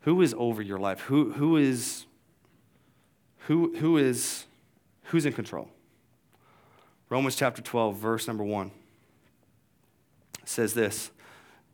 Who 0.00 0.22
is 0.22 0.34
over 0.38 0.62
your 0.62 0.78
life? 0.78 1.00
Who, 1.00 1.32
who 1.32 1.58
is 1.58 2.06
who, 3.40 3.76
who 3.76 3.98
is 3.98 4.46
who's 5.04 5.26
in 5.26 5.34
control? 5.34 5.68
Romans 7.10 7.36
chapter 7.36 7.60
12, 7.60 7.94
verse 7.94 8.26
number 8.26 8.44
1 8.44 8.70
says 10.46 10.72
this. 10.72 11.10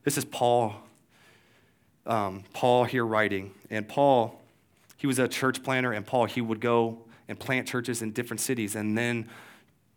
This 0.02 0.18
is 0.18 0.24
Paul 0.24 0.74
um, 2.06 2.44
Paul 2.52 2.84
here 2.84 3.04
writing. 3.04 3.52
And 3.70 3.88
Paul, 3.88 4.42
he 4.96 5.06
was 5.06 5.18
a 5.18 5.28
church 5.28 5.62
planter, 5.62 5.92
and 5.92 6.06
Paul, 6.06 6.26
he 6.26 6.40
would 6.40 6.60
go 6.60 6.98
and 7.28 7.38
plant 7.38 7.66
churches 7.66 8.02
in 8.02 8.12
different 8.12 8.40
cities. 8.40 8.74
And 8.74 8.96
then 8.96 9.28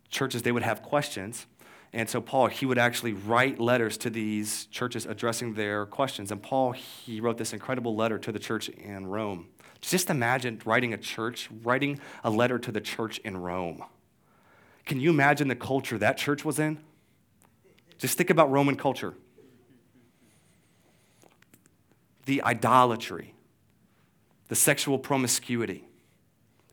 churches, 0.09 0.43
they 0.43 0.51
would 0.51 0.63
have 0.63 0.81
questions. 0.81 1.45
And 1.93 2.09
so 2.09 2.21
Paul, 2.21 2.47
he 2.47 2.65
would 2.65 2.77
actually 2.77 3.13
write 3.13 3.59
letters 3.59 3.97
to 3.99 4.09
these 4.09 4.65
churches 4.65 5.05
addressing 5.05 5.53
their 5.53 5.85
questions. 5.85 6.31
And 6.31 6.41
Paul, 6.41 6.73
he 6.73 7.21
wrote 7.21 7.37
this 7.37 7.53
incredible 7.53 7.95
letter 7.95 8.19
to 8.19 8.31
the 8.31 8.39
church 8.39 8.69
in 8.69 9.07
Rome. 9.07 9.47
Just 9.81 10.09
imagine 10.09 10.61
writing 10.65 10.93
a 10.93 10.97
church, 10.97 11.49
writing 11.63 11.99
a 12.23 12.29
letter 12.29 12.59
to 12.59 12.71
the 12.71 12.81
church 12.81 13.19
in 13.19 13.37
Rome. 13.37 13.83
Can 14.85 14.99
you 14.99 15.09
imagine 15.09 15.47
the 15.47 15.55
culture 15.55 15.97
that 15.97 16.17
church 16.17 16.43
was 16.43 16.59
in? 16.59 16.79
Just 17.97 18.17
think 18.17 18.29
about 18.29 18.51
Roman 18.51 18.75
culture. 18.75 19.13
The 22.27 22.43
idolatry, 22.43 23.33
the 24.49 24.55
sexual 24.55 24.99
promiscuity. 24.99 25.85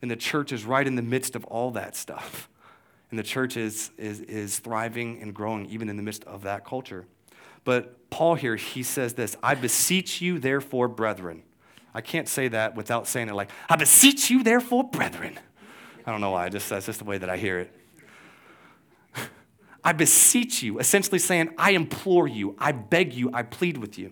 And 0.01 0.11
the 0.11 0.17
church 0.17 0.51
is 0.51 0.65
right 0.65 0.85
in 0.85 0.95
the 0.95 1.01
midst 1.01 1.35
of 1.35 1.45
all 1.45 1.71
that 1.71 1.95
stuff. 1.95 2.49
And 3.09 3.17
the 3.17 3.23
church 3.23 3.55
is, 3.55 3.89
is, 3.97 4.19
is 4.19 4.59
thriving 4.59 5.21
and 5.21 5.33
growing 5.33 5.65
even 5.67 5.89
in 5.89 5.95
the 5.95 6.03
midst 6.03 6.25
of 6.25 6.43
that 6.43 6.65
culture. 6.65 7.07
But 7.63 8.09
Paul 8.09 8.35
here, 8.35 8.57
he 8.57 8.83
says 8.83 9.13
this 9.13 9.37
I 9.41 9.55
beseech 9.55 10.21
you, 10.21 10.39
therefore, 10.39 10.87
brethren. 10.89 11.43
I 11.93 12.01
can't 12.01 12.27
say 12.27 12.49
that 12.49 12.75
without 12.75 13.07
saying 13.07 13.29
it 13.29 13.35
like, 13.35 13.49
I 13.69 13.77
beseech 13.77 14.29
you, 14.29 14.43
therefore, 14.43 14.83
brethren. 14.83 15.39
I 16.05 16.11
don't 16.11 16.19
know 16.19 16.31
why, 16.31 16.49
just, 16.49 16.69
that's 16.69 16.85
just 16.85 16.99
the 16.99 17.05
way 17.05 17.17
that 17.17 17.29
I 17.29 17.37
hear 17.37 17.59
it. 17.59 17.75
I 19.83 19.93
beseech 19.93 20.61
you, 20.61 20.79
essentially 20.79 21.19
saying, 21.19 21.55
I 21.57 21.71
implore 21.71 22.27
you, 22.27 22.57
I 22.59 22.73
beg 22.73 23.13
you, 23.13 23.31
I 23.33 23.43
plead 23.43 23.77
with 23.77 23.97
you. 23.97 24.11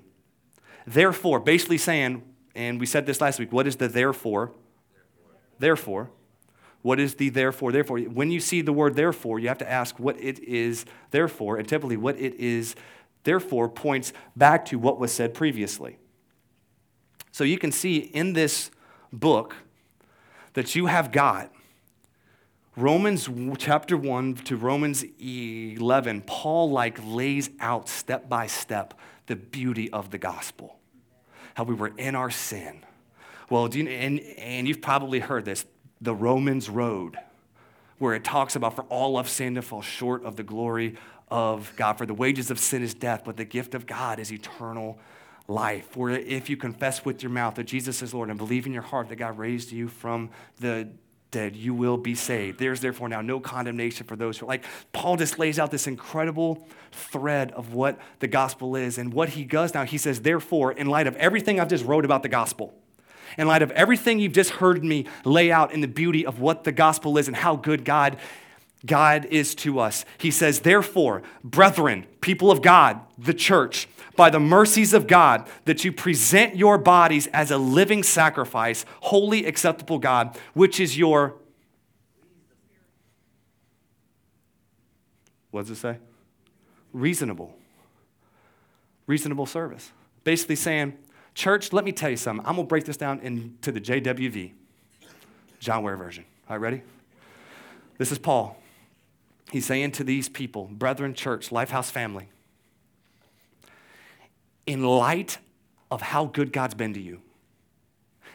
Therefore, 0.86 1.40
basically 1.40 1.78
saying, 1.78 2.24
and 2.56 2.80
we 2.80 2.86
said 2.86 3.06
this 3.06 3.22
last 3.22 3.40
week, 3.40 3.52
what 3.52 3.68
is 3.68 3.78
the 3.78 3.88
therefore? 3.88 4.52
Therefore. 5.60 6.10
What 6.82 7.00
is 7.00 7.16
the 7.16 7.30
therefore? 7.30 7.72
Therefore, 7.72 8.00
when 8.00 8.30
you 8.30 8.42
see 8.42 8.62
the 8.62 8.74
word 8.74 8.96
therefore, 8.96 9.40
you 9.40 9.48
have 9.48 9.58
to 9.60 9.72
ask 9.72 9.98
what 9.98 10.20
it 10.20 10.40
is 10.40 10.86
therefore, 11.12 11.58
and 11.58 11.68
typically 11.68 11.96
what 11.96 12.20
it 12.20 12.36
is 12.36 12.76
therefore 13.24 13.70
points 13.70 14.12
back 14.36 14.66
to 14.66 14.78
what 14.78 15.00
was 15.00 15.12
said 15.12 15.34
previously. 15.34 15.98
So 17.32 17.46
you 17.46 17.58
can 17.58 17.72
see 17.72 17.98
in 17.98 18.34
this 18.34 18.70
book 19.14 19.56
that 20.54 20.76
you 20.76 20.88
have 20.88 21.12
got 21.12 21.52
Romans 22.76 23.30
chapter 23.58 23.96
1 23.96 24.36
to 24.36 24.58
Romans 24.58 25.06
11, 25.20 26.24
Paul 26.28 26.70
like 26.70 27.00
lays 27.06 27.50
out 27.60 27.88
step 27.88 28.28
by 28.28 28.48
step 28.48 28.94
the 29.28 29.36
beauty 29.36 29.90
of 29.92 30.12
the 30.12 30.18
gospel, 30.18 30.78
how 31.56 31.64
we 31.64 31.74
were 31.74 31.92
in 31.98 32.16
our 32.16 32.30
sin. 32.30 32.84
Well, 33.50 33.74
you, 33.74 33.88
and, 33.88 34.20
and 34.38 34.68
you've 34.68 34.82
probably 34.82 35.20
heard 35.20 35.46
this 35.46 35.66
the 36.02 36.14
Romans 36.14 36.70
Road, 36.70 37.18
where 37.98 38.14
it 38.14 38.24
talks 38.24 38.56
about 38.56 38.76
for 38.76 38.84
all 38.84 39.18
of 39.18 39.30
sin 39.30 39.56
to 39.56 39.62
fall 39.62 39.82
short 39.82 40.26
of 40.26 40.36
the 40.36 40.44
glory 40.44 40.98
of 41.30 41.72
God. 41.78 41.98
For 41.98 42.06
the 42.06 42.14
wages 42.14 42.52
of 42.52 42.60
sin 42.60 42.84
is 42.84 42.94
death, 42.94 43.24
but 43.26 43.38
the 43.38 43.46
gift 43.46 43.74
of 43.74 43.86
God 43.86 44.20
is 44.20 44.32
eternal 44.32 45.00
life. 45.48 45.96
Where 45.96 46.12
if 46.12 46.50
you 46.50 46.58
confess 46.58 47.06
with 47.06 47.24
your 47.24 47.32
mouth 47.32 47.56
that 47.56 47.66
Jesus 47.66 48.02
is 48.02 48.14
Lord 48.14 48.30
and 48.30 48.38
believe 48.38 48.66
in 48.66 48.74
your 48.74 48.82
heart 48.82 49.10
that 49.10 49.16
God 49.16 49.38
raised 49.38 49.72
you 49.72 49.88
from 49.88 50.30
the 50.60 50.90
dead, 51.34 51.58
you 51.58 51.74
will 51.74 51.98
be 51.98 52.16
saved. 52.16 52.60
There's 52.60 52.80
therefore 52.80 53.10
now 53.10 53.20
no 53.20 53.42
condemnation 53.42 54.08
for 54.08 54.16
those 54.16 54.38
who 54.38 54.46
are 54.46 54.50
like, 54.50 54.64
Paul 54.94 55.18
just 55.18 55.38
lays 55.38 55.60
out 55.60 55.72
this 55.72 55.88
incredible 55.88 56.66
thread 56.94 57.52
of 57.52 57.74
what 57.74 58.00
the 58.20 58.28
gospel 58.30 58.78
is 58.78 58.98
and 58.98 59.14
what 59.14 59.30
he 59.30 59.44
does 59.44 59.74
now. 59.74 59.84
He 59.84 59.98
says, 59.98 60.22
therefore, 60.22 60.72
in 60.72 60.88
light 60.88 61.08
of 61.08 61.18
everything 61.18 61.60
I've 61.60 61.68
just 61.68 61.84
wrote 61.84 62.06
about 62.06 62.24
the 62.24 62.30
gospel, 62.30 62.74
in 63.38 63.48
light 63.48 63.62
of 63.62 63.72
everything 63.72 64.20
you've 64.20 64.32
just 64.32 64.52
heard 64.52 64.84
me 64.84 65.08
lay 65.26 65.52
out 65.52 65.74
in 65.74 65.82
the 65.82 65.88
beauty 65.88 66.26
of 66.26 66.40
what 66.40 66.64
the 66.64 66.72
gospel 66.72 67.18
is 67.18 67.28
and 67.28 67.36
how 67.36 67.58
good 67.58 67.84
God 67.84 68.18
God 68.86 69.26
is 69.26 69.56
to 69.56 69.80
us. 69.80 70.04
He 70.18 70.30
says, 70.30 70.60
Therefore, 70.60 71.24
brethren, 71.42 72.06
people 72.20 72.52
of 72.52 72.62
God, 72.62 73.00
the 73.18 73.34
church, 73.34 73.88
by 74.16 74.30
the 74.30 74.40
mercies 74.40 74.94
of 74.94 75.08
God, 75.08 75.48
that 75.66 75.84
you 75.84 75.92
present 75.92 76.56
your 76.56 76.78
bodies 76.78 77.28
as 77.28 77.52
a 77.52 77.58
living 77.58 78.04
sacrifice, 78.04 78.86
holy, 79.02 79.46
acceptable 79.46 80.00
God, 80.00 80.38
which 80.54 80.80
is 80.80 80.98
your. 80.98 81.36
What 85.52 85.62
does 85.62 85.72
it 85.72 85.82
say? 85.82 85.98
Reasonable. 86.94 87.56
Reasonable 89.08 89.46
service. 89.46 89.92
Basically 90.24 90.56
saying, 90.56 90.98
Church, 91.36 91.74
let 91.74 91.84
me 91.84 91.92
tell 91.92 92.10
you 92.10 92.18
something. 92.18 92.46
I'm 92.46 92.56
going 92.56 92.68
to 92.68 92.70
break 92.70 92.86
this 92.86 92.98
down 92.98 93.20
into 93.22 93.72
the 93.72 93.82
JWV, 93.82 94.52
John 95.60 95.84
Ware 95.84 95.98
version. 95.98 96.26
All 96.48 96.56
right, 96.58 96.62
ready? 96.62 96.82
This 97.98 98.12
is 98.12 98.20
Paul. 98.20 98.58
He's 99.52 99.66
saying 99.66 99.92
to 99.94 100.04
these 100.04 100.30
people, 100.30 100.70
brethren, 100.72 101.14
church, 101.14 101.50
Lifehouse 101.50 101.90
family, 101.92 102.30
in 104.66 104.84
light 104.84 105.38
of 105.92 106.02
how 106.02 106.26
good 106.26 106.52
God's 106.52 106.74
been 106.74 106.94
to 106.94 107.02
you, 107.02 107.22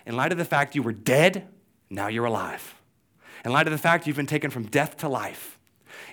in 0.07 0.17
light 0.17 0.33
of 0.33 0.38
the 0.38 0.45
fact 0.45 0.75
you 0.75 0.83
were 0.83 0.93
dead, 0.93 1.47
now 1.91 2.09
you're 2.09 2.25
alive, 2.25 2.75
in 3.45 3.53
light 3.53 3.67
of 3.67 3.73
the 3.73 3.79
fact 3.79 4.07
you've 4.07 4.17
been 4.17 4.27
taken 4.27 4.51
from 4.51 4.64
death 4.64 4.97
to 4.99 5.09
life, 5.09 5.59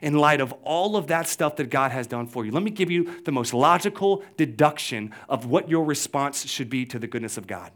in 0.02 0.18
light 0.18 0.42
of 0.42 0.54
all 0.64 0.96
of 0.96 1.08
that 1.08 1.28
stuff 1.28 1.56
that 1.58 1.70
God 1.70 1.92
has 1.92 2.08
done 2.08 2.28
for 2.28 2.46
you, 2.46 2.52
let 2.52 2.64
me 2.64 2.72
give 2.72 2.92
you 2.92 3.22
the 3.24 3.32
most 3.32 3.54
logical 3.54 4.24
deduction 4.38 5.14
of 5.30 5.46
what 5.46 5.70
your 5.70 5.86
response 5.86 6.46
should 6.46 6.70
be 6.70 6.86
to 6.86 7.00
the 7.00 7.08
goodness 7.08 7.38
of 7.38 7.48
God. 7.48 7.72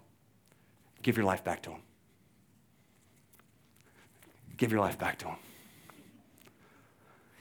Give 1.02 1.16
your 1.16 1.26
life 1.26 1.44
back 1.44 1.62
to 1.64 1.72
Him. 1.72 1.82
Give 4.58 4.72
your 4.72 4.82
life 4.82 4.98
back 4.98 5.18
to 5.20 5.28
Him. 5.28 5.38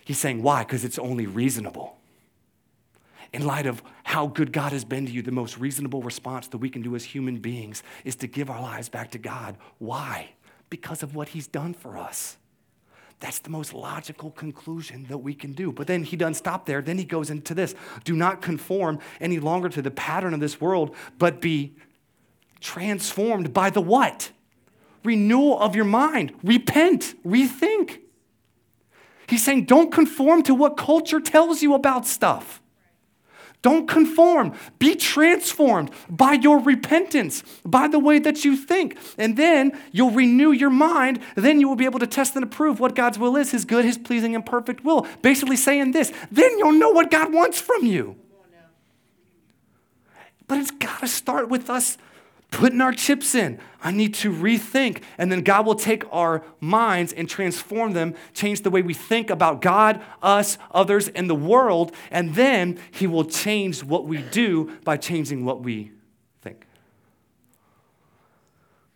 He's 0.05 0.19
saying, 0.19 0.43
why? 0.43 0.63
Because 0.63 0.85
it's 0.85 0.99
only 0.99 1.27
reasonable. 1.27 1.98
In 3.33 3.47
light 3.47 3.67
of 3.67 3.83
how 4.05 4.27
good 4.27 4.53
God 4.53 4.73
has 4.73 4.85
been 4.85 5.07
to 5.07 5.13
you, 5.13 5.23
the 5.23 5.31
most 5.31 5.59
reasonable 5.59 6.03
response 6.03 6.49
that 6.49 6.59
we 6.59 6.71
can 6.71 6.83
do 6.83 6.97
as 6.97 7.05
human 7.05 7.39
beings 7.39 7.83
is 8.05 8.17
to 8.17 8.27
give 8.27 8.49
our 8.49 8.61
lives 8.61 8.89
back 8.89 9.11
to 9.11 9.19
God. 9.19 9.57
Why? 9.79 10.31
Because 10.71 11.03
of 11.03 11.15
what 11.15 11.29
He's 11.29 11.47
done 11.47 11.75
for 11.75 11.99
us. 11.99 12.39
That's 13.21 13.41
the 13.41 13.51
most 13.51 13.75
logical 13.75 14.31
conclusion 14.31 15.07
that 15.09 15.19
we 15.19 15.35
can 15.35 15.53
do. 15.53 15.73
But 15.73 15.89
then 15.89 16.05
he 16.05 16.17
doesn't 16.17 16.35
stop 16.35 16.67
there. 16.67 16.81
Then 16.81 16.99
he 16.99 17.05
goes 17.05 17.31
into 17.31 17.55
this 17.55 17.75
do 18.05 18.15
not 18.15 18.41
conform 18.41 19.01
any 19.21 19.41
longer 19.41 19.69
to 19.71 19.83
the 19.83 19.91
pattern 19.91 20.35
of 20.35 20.41
this 20.41 20.61
world, 20.61 20.95
but 21.19 21.41
be 21.41 21.75
transformed 22.61 23.53
by 23.53 23.71
the 23.71 23.81
what? 23.81 24.31
Renewal 25.05 25.59
of 25.59 25.75
your 25.75 25.85
mind. 25.85 26.33
Repent, 26.43 27.15
rethink. 27.25 28.01
He's 29.29 29.45
saying, 29.45 29.65
don't 29.65 29.93
conform 29.93 30.43
to 30.45 30.55
what 30.55 30.77
culture 30.77 31.21
tells 31.21 31.61
you 31.61 31.75
about 31.75 32.07
stuff. 32.07 32.63
Don't 33.61 33.89
conform. 33.89 34.55
Be 34.79 34.95
transformed 34.95 35.91
by 36.09 36.35
your 36.35 36.61
repentance, 36.61 37.43
by 37.65 37.89
the 37.89 37.99
way 37.99 38.19
that 38.21 38.45
you 38.45 38.57
think. 38.57 38.97
And 39.19 39.37
then 39.37 39.77
you'll 39.91 40.13
renew 40.13 40.53
your 40.53 40.71
mind. 40.71 41.21
Then 41.35 41.61
you 41.61 41.69
will 41.69 41.77
be 41.77 41.85
able 41.85 41.99
to 41.99 42.07
test 42.07 42.37
and 42.37 42.45
approve 42.45 42.79
what 42.79 42.95
God's 42.95 43.19
will 43.19 43.37
is, 43.37 43.51
his 43.51 43.65
good, 43.65 43.85
his 43.85 43.99
pleasing, 43.99 44.35
and 44.35 44.47
perfect 44.47 44.85
will. 44.85 45.07
Basically 45.23 45.57
saying 45.57 45.93
this, 45.93 46.13
then 46.31 46.57
you'll 46.59 46.73
know 46.73 46.91
what 46.91 47.11
God 47.11 47.33
wants 47.33 47.61
from 47.61 47.85
you. 47.85 48.17
But 50.47 50.59
it's 50.59 50.71
got 50.71 51.01
to 51.01 51.09
start 51.09 51.49
with 51.49 51.69
us 51.69 51.99
putting 52.51 52.81
our 52.81 52.93
chips 52.93 53.35
in. 53.35 53.61
I 53.83 53.91
need 53.91 54.15
to 54.15 54.33
rethink. 54.33 55.03
And 55.19 55.31
then 55.31 55.43
God 55.43 55.67
will 55.67 55.75
take 55.75 56.05
our 56.11 56.43
minds 56.61 57.13
and 57.13 57.29
transform 57.29 57.93
them, 57.93 58.15
change 58.35 58.63
the 58.63 58.71
way 58.71 58.83
we 58.83 58.95
think 58.95 59.31
about 59.31 59.61
God, 59.61 60.03
us, 60.23 60.59
others, 60.71 61.09
and 61.09 61.29
the 61.29 61.35
world. 61.35 61.93
And 62.11 62.35
then 62.35 62.79
He 62.91 63.07
will 63.07 63.25
change 63.25 63.85
what 63.85 64.07
we 64.07 64.23
do 64.23 64.77
by 64.85 64.97
changing 64.97 65.45
what 65.45 65.63
we 65.63 65.93
think. 66.43 66.67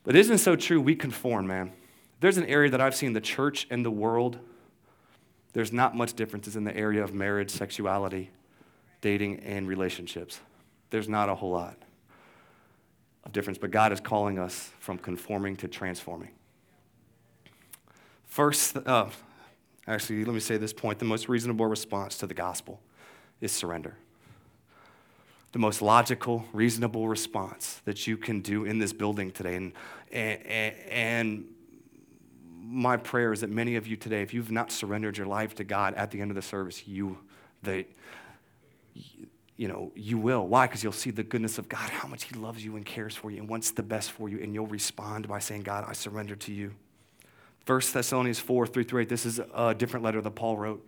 But 0.05 0.17
isn't 0.17 0.39
so 0.39 0.57
true? 0.57 0.81
We 0.81 0.97
conform, 0.97 1.47
man. 1.47 1.73
There's 2.21 2.39
an 2.39 2.47
area 2.47 2.71
that 2.71 2.81
I've 2.81 2.95
seen 2.95 3.13
the 3.13 3.21
church 3.21 3.67
and 3.71 3.85
the 3.85 3.91
world, 3.91 4.39
there's 5.55 5.73
not 5.73 5.95
much 5.95 6.15
differences 6.15 6.57
in 6.57 6.65
the 6.65 6.75
area 6.75 7.05
of 7.05 7.13
marriage, 7.13 7.51
sexuality, 7.51 8.31
dating, 9.03 9.41
and 9.41 9.69
relationships. 9.69 10.41
There's 10.89 11.11
not 11.11 11.29
a 11.29 11.35
whole 11.35 11.51
lot 11.51 11.77
of 13.25 13.33
difference, 13.33 13.59
but 13.59 13.71
God 13.71 13.93
is 13.93 14.01
calling 14.01 14.39
us 14.39 14.71
from 14.79 14.99
conforming 14.99 15.57
to 15.57 15.69
transforming. 15.69 16.31
First, 18.27 18.77
uh, 18.77 19.11
actually, 19.87 20.25
let 20.25 20.35
me 20.35 20.41
say 20.41 20.57
this 20.57 20.73
point 20.73 20.99
the 20.99 21.05
most 21.05 21.29
reasonable 21.29 21.67
response 21.67 22.19
to 22.19 22.27
the 22.27 22.35
gospel 22.35 22.81
is 23.41 23.53
surrender. 23.53 23.97
The 25.53 25.59
most 25.59 25.83
logical, 25.83 26.47
reasonable 26.53 27.09
response 27.09 27.83
that 27.85 28.07
you 28.07 28.17
can 28.17 28.41
do 28.41 28.65
in 28.65 28.79
this 28.79 28.93
building 28.93 29.31
today. 29.31 29.57
And, 29.57 29.73
and, 30.11 30.75
and 30.91 31.45
my 32.63 32.97
prayer 32.97 33.35
is 33.35 33.43
that 33.43 33.51
many 33.51 33.77
of 33.77 33.87
you 33.87 33.97
today, 33.97 34.23
if 34.23 34.33
you've 34.33 34.51
not 34.51 34.73
surrendered 34.73 35.19
your 35.19 35.27
life 35.27 35.55
to 35.57 35.65
God 35.65 35.93
at 35.95 36.11
the 36.11 36.23
end 36.23 36.31
of 36.31 36.37
the 36.37 36.43
service, 36.43 36.89
you, 36.89 37.19
the, 37.63 37.85
you 39.63 39.69
know, 39.69 39.93
you 39.95 40.19
will. 40.19 40.45
Why? 40.49 40.67
Because 40.67 40.83
you'll 40.83 40.91
see 40.91 41.13
the 41.13 41.23
goodness 41.23 41.57
of 41.57 41.69
God, 41.69 41.89
how 41.89 42.09
much 42.09 42.25
He 42.25 42.35
loves 42.35 42.65
you 42.65 42.75
and 42.75 42.85
cares 42.85 43.15
for 43.15 43.31
you 43.31 43.39
and 43.39 43.49
wants 43.49 43.71
the 43.71 43.85
best 43.85 44.11
for 44.11 44.29
you, 44.29 44.41
and 44.41 44.53
you'll 44.53 44.67
respond 44.67 45.29
by 45.29 45.39
saying, 45.39 45.63
God, 45.63 45.85
I 45.87 45.93
surrender 45.93 46.35
to 46.35 46.53
you. 46.53 46.75
1 47.67 47.81
Thessalonians 47.93 48.41
4, 48.41 48.67
3 48.67 48.83
through 48.83 49.03
8, 49.03 49.09
this 49.09 49.25
is 49.25 49.41
a 49.55 49.73
different 49.73 50.05
letter 50.05 50.21
that 50.21 50.33
Paul 50.33 50.57
wrote 50.57 50.85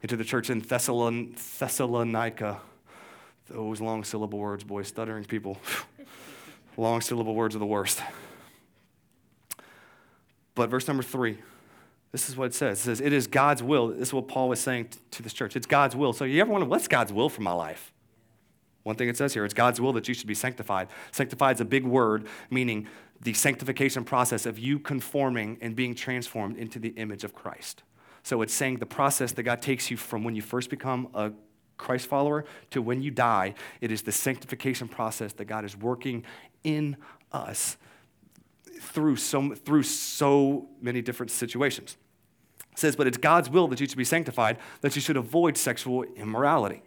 into 0.00 0.16
the 0.16 0.22
church 0.22 0.48
in 0.48 0.62
Thessalon- 0.62 1.34
Thessalonica. 1.58 2.60
Those 3.48 3.80
long 3.80 4.04
syllable 4.04 4.38
words, 4.38 4.62
boy, 4.62 4.84
stuttering 4.84 5.24
people. 5.24 5.58
long 6.76 7.00
syllable 7.00 7.34
words 7.34 7.56
are 7.56 7.58
the 7.58 7.66
worst. 7.66 8.00
But 10.54 10.70
verse 10.70 10.86
number 10.86 11.02
3, 11.02 11.36
this 12.12 12.28
is 12.28 12.36
what 12.36 12.44
it 12.44 12.54
says. 12.54 12.78
It 12.78 12.82
says, 12.82 13.00
It 13.00 13.12
is 13.12 13.26
God's 13.26 13.60
will. 13.60 13.88
This 13.88 14.08
is 14.08 14.14
what 14.14 14.28
Paul 14.28 14.50
was 14.50 14.60
saying 14.60 14.90
to 15.10 15.22
this 15.24 15.32
church. 15.32 15.56
It's 15.56 15.66
God's 15.66 15.96
will. 15.96 16.12
So 16.12 16.24
you 16.24 16.40
ever 16.40 16.52
wonder, 16.52 16.68
what's 16.68 16.86
God's 16.86 17.12
will 17.12 17.28
for 17.28 17.42
my 17.42 17.52
life? 17.52 17.90
One 18.84 18.96
thing 18.96 19.08
it 19.08 19.16
says 19.16 19.32
here, 19.34 19.44
it's 19.44 19.54
God's 19.54 19.80
will 19.80 19.94
that 19.94 20.08
you 20.08 20.14
should 20.14 20.28
be 20.28 20.34
sanctified. 20.34 20.88
Sanctified 21.10 21.56
is 21.56 21.60
a 21.60 21.64
big 21.64 21.84
word, 21.84 22.26
meaning 22.50 22.86
the 23.20 23.32
sanctification 23.32 24.04
process 24.04 24.44
of 24.44 24.58
you 24.58 24.78
conforming 24.78 25.58
and 25.60 25.74
being 25.74 25.94
transformed 25.94 26.58
into 26.58 26.78
the 26.78 26.90
image 26.90 27.24
of 27.24 27.34
Christ. 27.34 27.82
So 28.22 28.42
it's 28.42 28.54
saying 28.54 28.76
the 28.76 28.86
process 28.86 29.32
that 29.32 29.42
God 29.42 29.62
takes 29.62 29.90
you 29.90 29.96
from 29.96 30.22
when 30.22 30.36
you 30.36 30.42
first 30.42 30.68
become 30.68 31.08
a 31.14 31.32
Christ 31.78 32.06
follower 32.06 32.44
to 32.70 32.82
when 32.82 33.02
you 33.02 33.10
die, 33.10 33.54
it 33.80 33.90
is 33.90 34.02
the 34.02 34.12
sanctification 34.12 34.86
process 34.86 35.32
that 35.34 35.46
God 35.46 35.64
is 35.64 35.76
working 35.76 36.22
in 36.62 36.96
us 37.32 37.78
through 38.80 39.16
so, 39.16 39.54
through 39.54 39.82
so 39.82 40.68
many 40.80 41.00
different 41.00 41.30
situations. 41.30 41.96
It 42.72 42.78
says, 42.78 42.96
but 42.96 43.06
it's 43.06 43.16
God's 43.16 43.48
will 43.48 43.66
that 43.68 43.80
you 43.80 43.88
should 43.88 43.98
be 43.98 44.04
sanctified, 44.04 44.58
that 44.82 44.94
you 44.94 45.00
should 45.00 45.16
avoid 45.16 45.56
sexual 45.56 46.02
immorality 46.02 46.82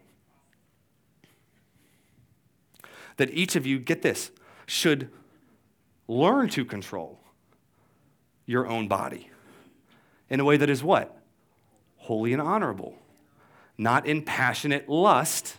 that 3.17 3.31
each 3.31 3.55
of 3.55 3.65
you, 3.65 3.79
get 3.79 4.01
this, 4.01 4.31
should 4.65 5.09
learn 6.07 6.49
to 6.49 6.63
control 6.63 7.19
your 8.45 8.67
own 8.67 8.87
body 8.87 9.29
in 10.29 10.39
a 10.39 10.45
way 10.45 10.57
that 10.57 10.69
is 10.69 10.83
what? 10.83 11.21
Holy 11.97 12.33
and 12.33 12.41
honorable. 12.41 12.97
Not 13.77 14.05
in 14.07 14.23
passionate 14.23 14.89
lust, 14.89 15.57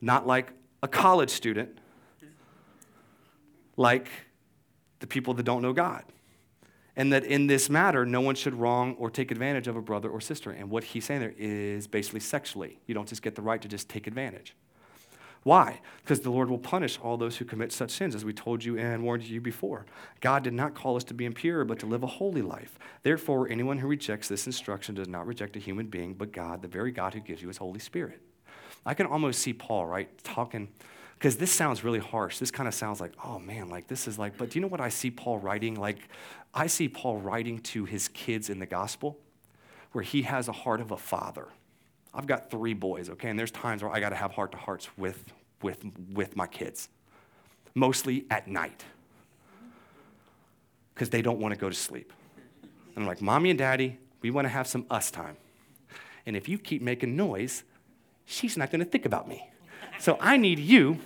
not 0.00 0.26
like 0.26 0.52
a 0.82 0.88
college 0.88 1.30
student, 1.30 1.78
like 3.76 4.08
the 5.00 5.06
people 5.06 5.34
that 5.34 5.42
don't 5.42 5.62
know 5.62 5.72
God. 5.72 6.04
And 6.98 7.12
that 7.12 7.24
in 7.24 7.46
this 7.46 7.68
matter, 7.68 8.06
no 8.06 8.22
one 8.22 8.34
should 8.34 8.54
wrong 8.54 8.94
or 8.98 9.10
take 9.10 9.30
advantage 9.30 9.68
of 9.68 9.76
a 9.76 9.82
brother 9.82 10.08
or 10.08 10.20
sister. 10.20 10.50
And 10.50 10.70
what 10.70 10.82
he's 10.82 11.04
saying 11.04 11.20
there 11.20 11.34
is 11.36 11.86
basically 11.86 12.20
sexually. 12.20 12.78
You 12.86 12.94
don't 12.94 13.06
just 13.06 13.20
get 13.20 13.34
the 13.34 13.42
right 13.42 13.60
to 13.60 13.68
just 13.68 13.90
take 13.90 14.06
advantage. 14.06 14.54
Why? 15.46 15.78
Because 16.02 16.18
the 16.18 16.30
Lord 16.30 16.50
will 16.50 16.58
punish 16.58 16.98
all 17.00 17.16
those 17.16 17.36
who 17.36 17.44
commit 17.44 17.70
such 17.70 17.92
sins, 17.92 18.16
as 18.16 18.24
we 18.24 18.32
told 18.32 18.64
you 18.64 18.76
and 18.78 19.04
warned 19.04 19.22
you 19.22 19.40
before. 19.40 19.86
God 20.20 20.42
did 20.42 20.52
not 20.52 20.74
call 20.74 20.96
us 20.96 21.04
to 21.04 21.14
be 21.14 21.24
impure, 21.24 21.64
but 21.64 21.78
to 21.78 21.86
live 21.86 22.02
a 22.02 22.08
holy 22.08 22.42
life. 22.42 22.80
Therefore, 23.04 23.48
anyone 23.48 23.78
who 23.78 23.86
rejects 23.86 24.26
this 24.26 24.46
instruction 24.46 24.96
does 24.96 25.06
not 25.06 25.24
reject 25.24 25.54
a 25.54 25.60
human 25.60 25.86
being, 25.86 26.14
but 26.14 26.32
God, 26.32 26.62
the 26.62 26.66
very 26.68 26.90
God 26.90 27.14
who 27.14 27.20
gives 27.20 27.42
you 27.42 27.46
his 27.46 27.58
Holy 27.58 27.78
Spirit. 27.78 28.20
I 28.84 28.94
can 28.94 29.06
almost 29.06 29.38
see 29.38 29.52
Paul, 29.52 29.86
right, 29.86 30.08
talking 30.24 30.66
because 31.16 31.36
this 31.36 31.52
sounds 31.52 31.84
really 31.84 32.00
harsh. 32.00 32.40
This 32.40 32.50
kind 32.50 32.66
of 32.66 32.74
sounds 32.74 33.00
like, 33.00 33.12
oh 33.24 33.38
man, 33.38 33.68
like 33.68 33.86
this 33.86 34.08
is 34.08 34.18
like, 34.18 34.36
but 34.36 34.50
do 34.50 34.58
you 34.58 34.62
know 34.62 34.68
what 34.68 34.80
I 34.80 34.88
see 34.88 35.12
Paul 35.12 35.38
writing? 35.38 35.76
Like, 35.76 36.08
I 36.54 36.66
see 36.66 36.88
Paul 36.88 37.18
writing 37.18 37.60
to 37.60 37.84
his 37.84 38.08
kids 38.08 38.50
in 38.50 38.58
the 38.58 38.66
gospel 38.66 39.16
where 39.92 40.02
he 40.02 40.22
has 40.22 40.48
a 40.48 40.52
heart 40.52 40.80
of 40.80 40.90
a 40.90 40.96
father. 40.96 41.46
I've 42.16 42.26
got 42.26 42.50
three 42.50 42.72
boys, 42.72 43.10
okay, 43.10 43.28
and 43.28 43.38
there's 43.38 43.50
times 43.50 43.82
where 43.82 43.92
I 43.92 44.00
got 44.00 44.08
to 44.08 44.16
have 44.16 44.32
heart 44.32 44.52
to 44.52 44.56
hearts 44.56 44.88
with, 44.96 45.22
with, 45.62 45.84
with 46.12 46.36
my 46.36 46.46
kids, 46.46 46.88
mostly 47.74 48.26
at 48.30 48.48
night 48.48 48.84
because 50.96 51.10
they 51.10 51.20
don't 51.20 51.38
want 51.38 51.52
to 51.52 51.60
go 51.60 51.68
to 51.68 51.74
sleep. 51.74 52.10
And 52.94 53.04
I'm 53.04 53.06
like, 53.06 53.20
Mommy 53.20 53.50
and 53.50 53.58
Daddy, 53.58 53.98
we 54.22 54.30
want 54.30 54.46
to 54.46 54.48
have 54.48 54.66
some 54.66 54.86
us 54.90 55.10
time. 55.10 55.36
And 56.24 56.34
if 56.34 56.48
you 56.48 56.56
keep 56.58 56.80
making 56.80 57.14
noise, 57.14 57.64
she's 58.24 58.56
not 58.56 58.70
going 58.70 58.80
to 58.80 58.90
think 58.90 59.04
about 59.04 59.28
me. 59.28 59.50
So 59.98 60.16
I 60.20 60.38
need 60.38 60.58
you 60.58 60.98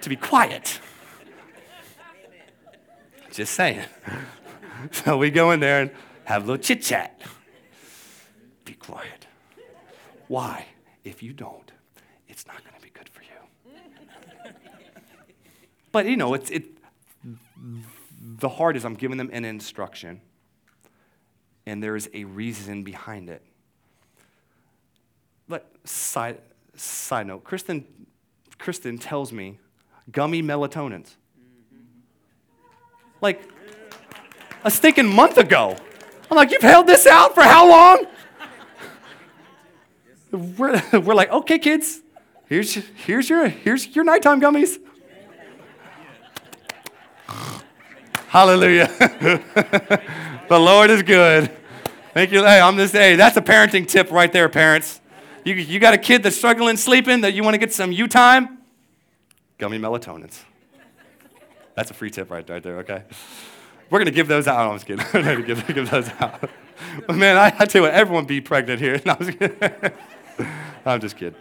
to 0.00 0.08
be 0.08 0.16
quiet. 0.16 0.80
Just 3.32 3.54
saying. 3.54 3.84
So 4.92 5.16
we 5.16 5.30
go 5.30 5.50
in 5.52 5.60
there 5.60 5.80
and 5.80 5.90
have 6.24 6.42
a 6.42 6.46
little 6.46 6.62
chit 6.62 6.82
chat. 6.82 7.18
Be 8.66 8.74
quiet. 8.74 9.26
Why? 10.28 10.66
If 11.04 11.22
you 11.22 11.32
don't, 11.32 11.72
it's 12.28 12.46
not 12.46 12.62
going 12.62 12.76
to 12.76 12.82
be 12.82 12.90
good 12.90 13.08
for 13.08 13.22
you. 13.22 13.72
But 15.94 16.06
you 16.06 16.16
know, 16.16 16.34
it's 16.34 16.50
it. 16.50 16.64
The 18.20 18.48
heart 18.48 18.76
is 18.76 18.84
I'm 18.84 18.96
giving 18.96 19.16
them 19.16 19.30
an 19.32 19.44
instruction, 19.44 20.20
and 21.66 21.80
there 21.80 21.94
is 21.94 22.10
a 22.12 22.24
reason 22.24 22.82
behind 22.82 23.30
it. 23.30 23.42
But 25.48 25.70
side 25.84 26.38
side 26.74 27.28
note, 27.28 27.44
Kristen 27.44 27.84
Kristen 28.58 28.98
tells 28.98 29.32
me 29.32 29.60
gummy 30.10 30.42
melatonins. 30.42 31.14
Mm-hmm. 31.38 31.76
Like 33.20 33.48
a 34.64 34.72
stinking 34.72 35.14
month 35.14 35.38
ago. 35.38 35.76
I'm 36.28 36.36
like, 36.36 36.50
you've 36.50 36.60
held 36.60 36.88
this 36.88 37.06
out 37.06 37.36
for 37.36 37.44
how 37.44 37.68
long? 37.68 38.06
We're, 40.58 40.82
we're 40.92 41.14
like, 41.14 41.30
okay, 41.30 41.60
kids, 41.60 42.00
here's, 42.48 42.74
here's, 42.74 43.30
your, 43.30 43.46
here's 43.46 43.94
your 43.94 44.04
nighttime 44.04 44.40
gummies. 44.40 44.80
Hallelujah. 48.34 48.88
the 50.48 50.58
Lord 50.58 50.90
is 50.90 51.04
good. 51.04 51.56
Thank 52.14 52.32
you. 52.32 52.42
Hey, 52.42 52.60
I'm 52.60 52.76
just, 52.76 52.92
hey, 52.92 53.14
that's 53.14 53.36
a 53.36 53.40
parenting 53.40 53.86
tip 53.86 54.10
right 54.10 54.32
there, 54.32 54.48
parents. 54.48 55.00
You, 55.44 55.54
you 55.54 55.78
got 55.78 55.94
a 55.94 55.98
kid 55.98 56.24
that's 56.24 56.34
struggling 56.34 56.76
sleeping 56.76 57.20
that 57.20 57.34
you 57.34 57.44
want 57.44 57.54
to 57.54 57.58
get 57.58 57.72
some 57.72 57.92
you 57.92 58.08
time? 58.08 58.58
Gummy 59.56 59.78
melatonins. 59.78 60.40
That's 61.76 61.92
a 61.92 61.94
free 61.94 62.10
tip 62.10 62.28
right, 62.28 62.50
right 62.50 62.60
there, 62.60 62.78
okay? 62.78 63.04
We're 63.88 64.00
going 64.00 64.06
to 64.06 64.10
give 64.10 64.26
those 64.26 64.48
out. 64.48 64.68
I'm 64.68 64.74
just 64.78 64.86
kidding. 64.86 65.06
We're 65.14 65.22
going 65.22 65.40
to 65.40 65.46
give, 65.46 65.66
give 65.68 65.90
those 65.90 66.08
out. 66.18 66.50
But 67.06 67.14
man, 67.14 67.36
I, 67.36 67.54
I 67.56 67.66
tell 67.66 67.82
you 67.82 67.86
what, 67.86 67.94
everyone 67.94 68.24
be 68.24 68.40
pregnant 68.40 68.80
here. 68.80 69.00
No, 69.06 69.12
I'm, 69.16 69.30
just 69.30 70.50
I'm 70.84 71.00
just 71.00 71.16
kidding. 71.16 71.38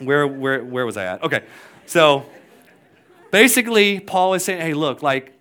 Where, 0.00 0.26
where, 0.26 0.64
where 0.64 0.84
was 0.84 0.96
I 0.96 1.04
at? 1.04 1.22
Okay, 1.22 1.44
so 1.86 2.26
basically, 3.30 4.00
Paul 4.00 4.34
is 4.34 4.44
saying, 4.44 4.60
hey, 4.60 4.74
look, 4.74 5.02
like, 5.02 5.34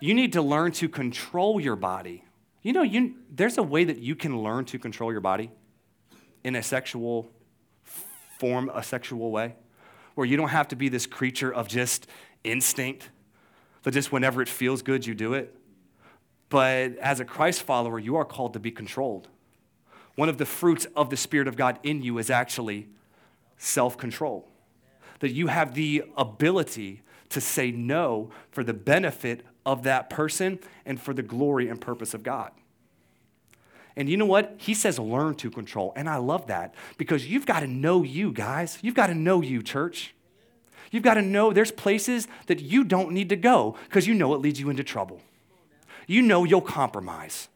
you 0.00 0.14
need 0.14 0.32
to 0.34 0.42
learn 0.42 0.72
to 0.72 0.88
control 0.88 1.60
your 1.60 1.76
body. 1.76 2.24
You 2.62 2.72
know, 2.72 2.82
you, 2.82 3.14
there's 3.30 3.58
a 3.58 3.62
way 3.62 3.84
that 3.84 3.98
you 3.98 4.14
can 4.14 4.42
learn 4.42 4.64
to 4.66 4.78
control 4.78 5.12
your 5.12 5.20
body 5.20 5.50
in 6.44 6.56
a 6.56 6.62
sexual 6.62 7.30
form, 8.38 8.70
a 8.74 8.82
sexual 8.82 9.30
way, 9.30 9.54
where 10.14 10.26
you 10.26 10.36
don't 10.36 10.48
have 10.48 10.68
to 10.68 10.76
be 10.76 10.88
this 10.88 11.06
creature 11.06 11.52
of 11.52 11.68
just 11.68 12.06
instinct, 12.44 13.10
that 13.82 13.92
just 13.92 14.12
whenever 14.12 14.42
it 14.42 14.48
feels 14.48 14.82
good, 14.82 15.06
you 15.06 15.14
do 15.14 15.34
it. 15.34 15.56
But 16.48 16.96
as 16.98 17.20
a 17.20 17.24
Christ 17.24 17.62
follower, 17.62 17.98
you 17.98 18.16
are 18.16 18.24
called 18.24 18.52
to 18.52 18.60
be 18.60 18.70
controlled. 18.70 19.28
One 20.14 20.28
of 20.28 20.38
the 20.38 20.46
fruits 20.46 20.86
of 20.96 21.10
the 21.10 21.16
Spirit 21.16 21.48
of 21.48 21.56
God 21.56 21.78
in 21.82 22.02
you 22.02 22.18
is 22.18 22.30
actually 22.30 22.88
self 23.58 23.98
control. 23.98 24.48
That 25.20 25.32
you 25.32 25.46
have 25.48 25.74
the 25.74 26.04
ability 26.16 27.02
to 27.30 27.40
say 27.40 27.70
no 27.70 28.30
for 28.50 28.62
the 28.62 28.74
benefit 28.74 29.44
of 29.64 29.82
that 29.82 30.10
person 30.10 30.58
and 30.84 31.00
for 31.00 31.12
the 31.12 31.22
glory 31.22 31.68
and 31.68 31.80
purpose 31.80 32.14
of 32.14 32.22
God. 32.22 32.52
And 33.96 34.10
you 34.10 34.16
know 34.16 34.26
what? 34.26 34.54
He 34.58 34.74
says 34.74 34.98
learn 34.98 35.34
to 35.36 35.50
control. 35.50 35.92
And 35.96 36.08
I 36.08 36.16
love 36.16 36.46
that 36.48 36.74
because 36.98 37.26
you've 37.26 37.46
got 37.46 37.60
to 37.60 37.66
know 37.66 38.02
you, 38.02 38.30
guys. 38.30 38.78
You've 38.82 38.94
got 38.94 39.06
to 39.06 39.14
know 39.14 39.40
you, 39.40 39.62
church. 39.62 40.14
You've 40.90 41.02
got 41.02 41.14
to 41.14 41.22
know 41.22 41.52
there's 41.52 41.72
places 41.72 42.28
that 42.46 42.60
you 42.60 42.84
don't 42.84 43.12
need 43.12 43.30
to 43.30 43.36
go 43.36 43.76
because 43.84 44.06
you 44.06 44.14
know 44.14 44.34
it 44.34 44.40
leads 44.40 44.60
you 44.60 44.70
into 44.70 44.84
trouble. 44.84 45.20
You 46.06 46.22
know 46.22 46.44
you'll 46.44 46.60
compromise. 46.60 47.48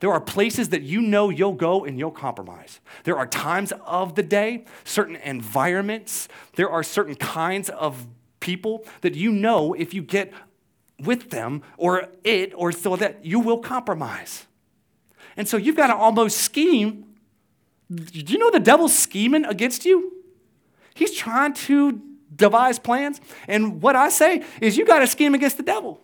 There 0.00 0.12
are 0.12 0.20
places 0.20 0.68
that 0.70 0.82
you 0.82 1.00
know 1.00 1.30
you'll 1.30 1.52
go 1.52 1.84
and 1.84 1.98
you'll 1.98 2.10
compromise. 2.10 2.80
There 3.04 3.16
are 3.16 3.26
times 3.26 3.72
of 3.84 4.14
the 4.14 4.22
day, 4.22 4.64
certain 4.84 5.16
environments, 5.16 6.28
there 6.54 6.70
are 6.70 6.82
certain 6.82 7.14
kinds 7.14 7.68
of 7.70 8.06
people 8.40 8.84
that 9.00 9.14
you 9.14 9.32
know 9.32 9.72
if 9.74 9.94
you 9.94 10.02
get 10.02 10.32
with 11.00 11.30
them 11.30 11.62
or 11.76 12.08
it 12.24 12.52
or 12.54 12.72
so 12.72 12.96
that 12.96 13.24
you 13.24 13.40
will 13.40 13.58
compromise. 13.58 14.46
And 15.36 15.48
so 15.48 15.56
you've 15.56 15.76
got 15.76 15.88
to 15.88 15.94
almost 15.94 16.38
scheme. 16.38 17.04
Do 17.92 18.32
you 18.32 18.38
know 18.38 18.50
the 18.50 18.60
devil's 18.60 18.96
scheming 18.96 19.44
against 19.44 19.84
you? 19.84 20.12
He's 20.94 21.14
trying 21.14 21.54
to 21.54 22.00
devise 22.34 22.78
plans. 22.78 23.20
And 23.46 23.82
what 23.82 23.96
I 23.96 24.08
say 24.08 24.44
is 24.60 24.76
you 24.76 24.84
got 24.84 25.00
to 25.00 25.06
scheme 25.06 25.34
against 25.34 25.56
the 25.56 25.62
devil. 25.62 26.00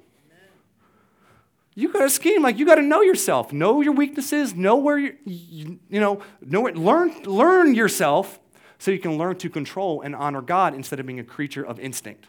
You 1.75 1.91
got 1.91 2.01
to 2.01 2.11
scheme 2.11 2.43
like 2.43 2.59
you 2.59 2.67
got 2.67 2.75
to 2.75 2.83
know 2.83 3.01
yourself, 3.01 3.53
know 3.53 3.81
your 3.81 3.95
weaknesses, 3.95 4.55
know 4.55 4.77
where 4.77 4.99
you, 4.99 5.17
you, 5.25 5.79
you 5.89 6.01
know, 6.01 6.21
know 6.41 6.67
it, 6.67 6.77
learn, 6.77 7.23
learn 7.23 7.75
yourself 7.75 8.39
so 8.79 8.91
you 8.91 8.99
can 8.99 9.17
learn 9.17 9.37
to 9.37 9.49
control 9.49 10.03
and 10.03 10.15
honor 10.15 10.43
God 10.43 10.75
instead 10.75 11.01
of 11.01 11.07
being 11.07 11.21
a 11.21 11.25
creature 11.25 11.65
of 11.65 11.81
instinct. 11.81 12.27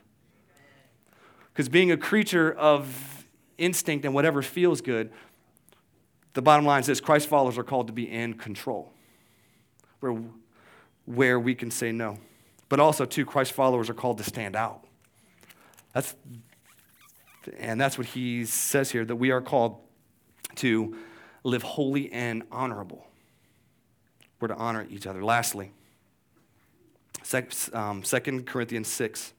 Because 1.51 1.67
being 1.67 1.91
a 1.91 1.97
creature 1.97 2.53
of 2.53 3.25
instinct 3.57 4.05
and 4.05 4.13
whatever 4.13 4.41
feels 4.41 4.79
good, 4.79 5.11
the 6.33 6.41
bottom 6.41 6.65
line 6.65 6.79
is 6.79 6.87
this 6.87 7.01
Christ 7.01 7.27
followers 7.27 7.57
are 7.57 7.63
called 7.63 7.87
to 7.87 7.93
be 7.93 8.09
in 8.09 8.35
control, 8.35 8.91
where, 9.99 10.17
where 11.05 11.39
we 11.39 11.53
can 11.53 11.69
say 11.69 11.91
no. 11.91 12.17
But 12.69 12.79
also, 12.79 13.05
too, 13.05 13.25
Christ 13.25 13.51
followers 13.51 13.89
are 13.89 13.93
called 13.93 14.17
to 14.17 14.23
stand 14.23 14.55
out. 14.55 14.83
That's, 15.93 16.15
and 17.57 17.79
that's 17.79 17.97
what 17.97 18.07
he 18.07 18.45
says 18.45 18.91
here 18.91 19.05
that 19.05 19.15
we 19.15 19.31
are 19.31 19.41
called 19.41 19.77
to 20.55 20.97
live 21.43 21.63
holy 21.63 22.11
and 22.11 22.43
honorable. 22.51 23.05
We're 24.39 24.49
to 24.49 24.55
honor 24.55 24.85
each 24.89 25.07
other. 25.07 25.23
Lastly, 25.23 25.71
2 27.23 27.43
um, 27.73 28.03
Corinthians 28.43 28.87
6, 28.89 29.33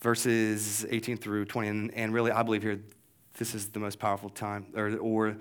verses 0.00 0.84
18 0.90 1.16
through 1.16 1.44
20. 1.44 1.68
And, 1.68 1.94
and 1.94 2.12
really, 2.12 2.32
I 2.32 2.42
believe 2.42 2.62
here 2.62 2.80
this 3.34 3.54
is 3.54 3.68
the 3.68 3.78
most 3.78 3.98
powerful 3.98 4.28
time, 4.28 4.66
or, 4.74 4.96
or 4.96 5.36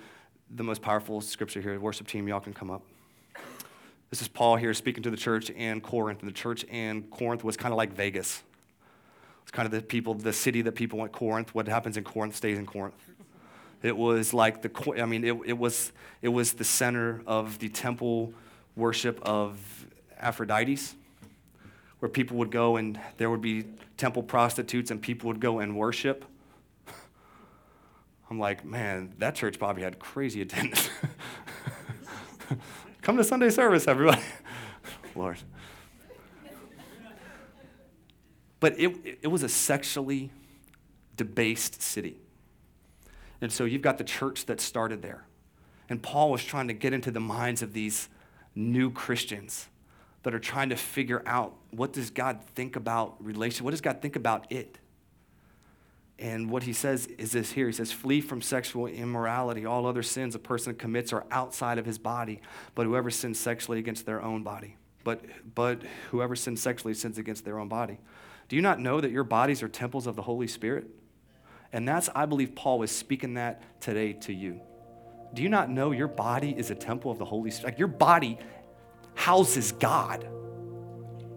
the 0.52 0.64
most 0.64 0.82
powerful 0.82 1.22
scripture 1.22 1.62
here. 1.62 1.80
Worship 1.80 2.08
team, 2.08 2.28
y'all 2.28 2.40
can 2.40 2.54
come 2.54 2.72
up. 2.72 2.84
This 4.10 4.22
is 4.22 4.28
Paul 4.28 4.56
here 4.56 4.74
speaking 4.74 5.04
to 5.04 5.12
the 5.12 5.18
church 5.18 5.50
in 5.50 5.82
Corinth. 5.82 6.22
And 6.22 6.30
the 6.30 6.34
church 6.34 6.64
in 6.64 7.04
Corinth 7.04 7.44
was 7.44 7.58
kind 7.58 7.72
of 7.72 7.78
like 7.78 7.94
Vegas. 7.94 8.42
It's 9.50 9.56
kind 9.56 9.66
of 9.66 9.72
the 9.72 9.82
people, 9.82 10.14
the 10.14 10.32
city 10.32 10.62
that 10.62 10.74
people 10.74 11.00
went 11.00 11.12
Corinth. 11.12 11.56
What 11.56 11.68
happens 11.68 11.98
in 11.98 12.04
Corinth 12.04 12.36
stays 12.36 12.60
in 12.60 12.68
Corinth. 12.68 12.94
It 13.82 13.98
was 13.98 14.32
like 14.32 14.62
the, 14.62 15.02
I 15.02 15.08
mean, 15.08 15.24
it, 15.24 15.36
it, 15.44 15.58
was, 15.58 15.92
it 16.22 16.28
was 16.28 16.54
the 16.54 16.64
center 16.64 17.24
of 17.26 17.58
the 17.58 17.68
temple 17.68 18.32
worship 18.76 19.20
of 19.24 19.58
Aphrodites, 20.22 20.94
where 21.98 22.10
people 22.10 22.38
would 22.38 22.52
go 22.52 22.78
and 22.78 23.00
there 23.18 23.32
would 23.32 23.42
be 23.42 23.66
temple 23.98 24.22
prostitutes 24.22 24.92
and 24.92 25.02
people 25.02 25.30
would 25.30 25.40
go 25.40 25.58
and 25.58 25.76
worship. 25.76 26.26
I'm 28.30 28.38
like, 28.38 28.64
man, 28.64 29.16
that 29.18 29.34
church 29.34 29.58
probably 29.58 29.82
had 29.82 29.98
crazy 29.98 30.44
attendance. 30.44 30.92
Come 33.02 33.18
to 33.18 33.24
Sunday 33.24 33.50
service, 33.50 33.88
everybody. 33.88 34.22
Lord. 35.16 35.40
But 38.60 38.80
it, 38.80 39.20
it 39.22 39.28
was 39.28 39.44
a 39.44 39.50
sexually 39.50 40.32
debased 41.16 41.82
city. 41.82 42.18
And 43.42 43.52
so 43.52 43.66
you've 43.66 43.82
got 43.82 43.98
the 43.98 44.04
church 44.04 44.46
that 44.46 44.60
started 44.60 45.02
there. 45.02 45.24
And 45.90 46.02
Paul 46.02 46.32
was 46.32 46.44
trying 46.44 46.68
to 46.68 46.74
get 46.74 46.94
into 46.94 47.12
the 47.12 47.20
minds 47.20 47.62
of 47.62 47.74
these 47.74 48.10
new 48.56 48.92
Christians 48.92 49.68
that 50.24 50.34
are 50.34 50.40
trying 50.40 50.70
to 50.70 50.76
figure 50.76 51.24
out 51.26 51.54
what 51.72 51.94
does 51.94 52.10
God 52.10 52.44
think 52.56 52.76
about 52.76 53.16
relation? 53.24 53.64
What 53.64 53.72
does 53.72 53.82
God 53.82 54.02
think 54.02 54.16
about 54.16 54.52
it? 54.52 54.78
And 56.20 56.50
what 56.50 56.64
he 56.64 56.74
says 56.74 57.08
is 57.18 57.32
this 57.32 57.54
here. 57.54 57.68
He 57.68 57.72
says, 57.72 57.94
Flee 57.94 58.20
from 58.20 58.42
sexual 58.42 58.88
immorality. 58.88 59.66
All 59.66 59.88
other 59.88 60.04
sins 60.04 60.36
a 60.36 60.40
person 60.40 60.76
commits 60.76 61.14
are 61.14 61.26
outside 61.32 61.78
of 61.78 61.86
his 61.86 61.98
body, 61.98 62.42
but 62.76 62.86
whoever 62.86 63.10
sins 63.10 63.40
sexually 63.40 63.80
against 63.80 64.06
their 64.06 64.22
own 64.22 64.44
body. 64.44 64.76
but, 65.06 65.22
but 65.56 65.82
whoever 66.12 66.36
sins 66.36 66.62
sexually 66.62 66.94
sins 66.94 67.18
against 67.18 67.46
their 67.46 67.58
own 67.58 67.70
body. 67.70 68.00
Do 68.50 68.56
you 68.56 68.62
not 68.64 68.80
know 68.80 69.00
that 69.00 69.12
your 69.12 69.24
bodies 69.24 69.64
are 69.64 69.68
temples 69.68 70.08
of 70.08 70.16
the 70.16 70.24
Holy 70.24 70.48
Spirit? 70.48 70.88
And 71.72 71.88
that's, 71.88 72.10
I 72.16 72.26
believe, 72.26 72.56
Paul 72.56 72.80
was 72.80 72.92
speaking 72.92 73.36
that 73.36 73.62
today 73.80 74.14
to 74.14 74.34
you. 74.34 74.60
Do 75.36 75.44
you 75.44 75.50
not 75.50 75.70
know 75.70 75.92
your 75.92 76.08
body 76.08 76.56
is 76.58 76.72
a 76.72 76.76
temple 76.76 77.12
of 77.12 77.20
the 77.20 77.26
Holy 77.26 77.52
Spirit? 77.52 77.74
Like 77.74 77.80
your 77.80 77.88
body 77.88 78.40
houses 79.14 79.72
God, 79.74 80.28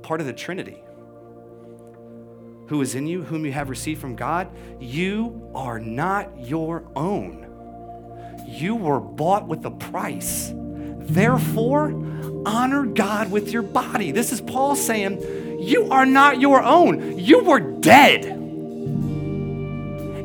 part 0.02 0.22
of 0.22 0.26
the 0.26 0.32
Trinity. 0.32 0.82
Who 2.68 2.80
is 2.80 2.94
in 2.94 3.06
you, 3.06 3.22
whom 3.22 3.44
you 3.44 3.52
have 3.52 3.68
received 3.68 4.00
from 4.00 4.16
God? 4.16 4.48
You 4.80 5.50
are 5.54 5.78
not 5.78 6.40
your 6.40 6.90
own. 6.96 7.46
You 8.48 8.74
were 8.74 9.00
bought 9.00 9.46
with 9.46 9.66
a 9.66 9.70
price. 9.70 10.50
Therefore, 10.54 11.90
honor 12.46 12.86
God 12.86 13.30
with 13.30 13.50
your 13.50 13.62
body. 13.62 14.12
This 14.12 14.32
is 14.32 14.40
Paul 14.40 14.76
saying, 14.76 15.51
You 15.62 15.90
are 15.90 16.04
not 16.04 16.40
your 16.40 16.60
own. 16.60 17.18
You 17.18 17.44
were 17.44 17.60
dead. 17.60 18.24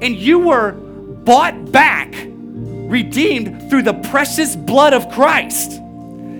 And 0.02 0.16
you 0.16 0.40
were 0.40 0.72
bought 0.72 1.72
back, 1.72 2.14
redeemed 2.16 3.70
through 3.70 3.84
the 3.84 3.94
precious 3.94 4.56
blood 4.56 4.94
of 4.94 5.12
Christ. 5.12 5.80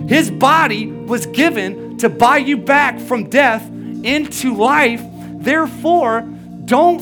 His 0.08 0.30
body 0.32 0.86
was 0.86 1.26
given 1.26 1.98
to 1.98 2.08
buy 2.08 2.38
you 2.38 2.56
back 2.56 2.98
from 2.98 3.30
death 3.30 3.62
into 4.02 4.54
life. 4.54 5.02
Therefore, 5.34 6.22
don't. 6.64 7.00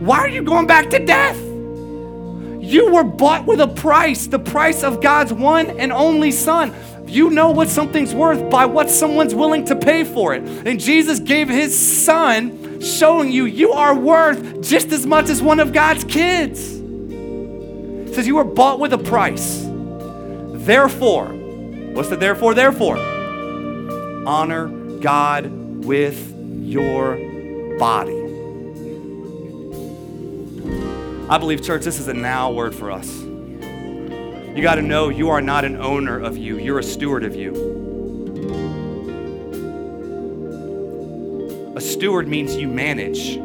Why 0.00 0.18
are 0.18 0.28
you 0.28 0.42
going 0.42 0.66
back 0.66 0.90
to 0.90 0.98
death? 0.98 1.36
You 1.36 2.90
were 2.92 3.04
bought 3.04 3.46
with 3.46 3.60
a 3.60 3.68
price, 3.68 4.26
the 4.26 4.38
price 4.40 4.82
of 4.82 5.00
God's 5.00 5.32
one 5.32 5.78
and 5.78 5.92
only 5.92 6.32
Son. 6.32 6.74
You 7.06 7.30
know 7.30 7.50
what 7.50 7.68
something's 7.68 8.14
worth 8.14 8.50
by 8.50 8.66
what 8.66 8.90
someone's 8.90 9.34
willing 9.34 9.64
to 9.66 9.76
pay 9.76 10.04
for 10.04 10.34
it. 10.34 10.42
And 10.66 10.80
Jesus 10.80 11.20
gave 11.20 11.48
his 11.48 11.76
Son, 11.76 12.80
showing 12.80 13.30
you 13.30 13.44
you 13.44 13.72
are 13.72 13.94
worth 13.94 14.62
just 14.62 14.92
as 14.92 15.06
much 15.06 15.28
as 15.28 15.42
one 15.42 15.60
of 15.60 15.72
God's 15.72 16.04
kids. 16.04 16.60
Says 18.14 18.26
you 18.26 18.36
were 18.36 18.44
bought 18.44 18.80
with 18.80 18.92
a 18.92 18.98
price. 18.98 19.62
Therefore, 19.64 21.26
what's 21.26 22.08
the 22.08 22.16
therefore? 22.16 22.54
Therefore, 22.54 22.96
honor 24.26 24.68
God 25.00 25.50
with 25.84 26.34
your 26.62 27.16
body. 27.78 28.20
I 31.28 31.38
believe, 31.38 31.62
church, 31.62 31.84
this 31.84 31.98
is 31.98 32.08
a 32.08 32.14
now 32.14 32.52
word 32.52 32.74
for 32.74 32.90
us. 32.90 33.23
You 34.54 34.62
got 34.62 34.76
to 34.76 34.82
know 34.82 35.08
you 35.08 35.30
are 35.30 35.40
not 35.40 35.64
an 35.64 35.76
owner 35.78 36.16
of 36.20 36.38
you, 36.38 36.58
you're 36.58 36.78
a 36.78 36.82
steward 36.84 37.24
of 37.24 37.34
you. 37.34 37.52
A 41.74 41.80
steward 41.80 42.28
means 42.28 42.54
you 42.54 42.68
manage. 42.68 43.36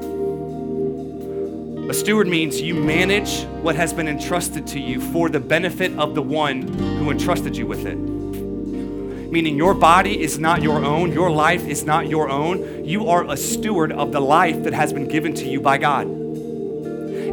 A 1.89 1.93
steward 1.95 2.27
means 2.27 2.61
you 2.61 2.75
manage 2.75 3.41
what 3.63 3.75
has 3.75 3.91
been 3.91 4.07
entrusted 4.07 4.67
to 4.67 4.79
you 4.79 5.01
for 5.11 5.29
the 5.29 5.39
benefit 5.39 5.97
of 5.97 6.13
the 6.13 6.21
one 6.21 6.61
who 6.77 7.09
entrusted 7.09 7.57
you 7.57 7.65
with 7.65 7.87
it. 7.87 7.97
Meaning, 7.97 9.57
your 9.57 9.73
body 9.73 10.21
is 10.21 10.37
not 10.37 10.61
your 10.61 10.85
own, 10.85 11.11
your 11.11 11.31
life 11.31 11.67
is 11.67 11.85
not 11.85 12.07
your 12.07 12.29
own. 12.29 12.85
You 12.85 13.09
are 13.09 13.23
a 13.23 13.35
steward 13.35 13.91
of 13.91 14.11
the 14.11 14.21
life 14.21 14.61
that 14.61 14.73
has 14.73 14.93
been 14.93 15.07
given 15.07 15.33
to 15.33 15.47
you 15.47 15.59
by 15.59 15.79
God 15.79 16.28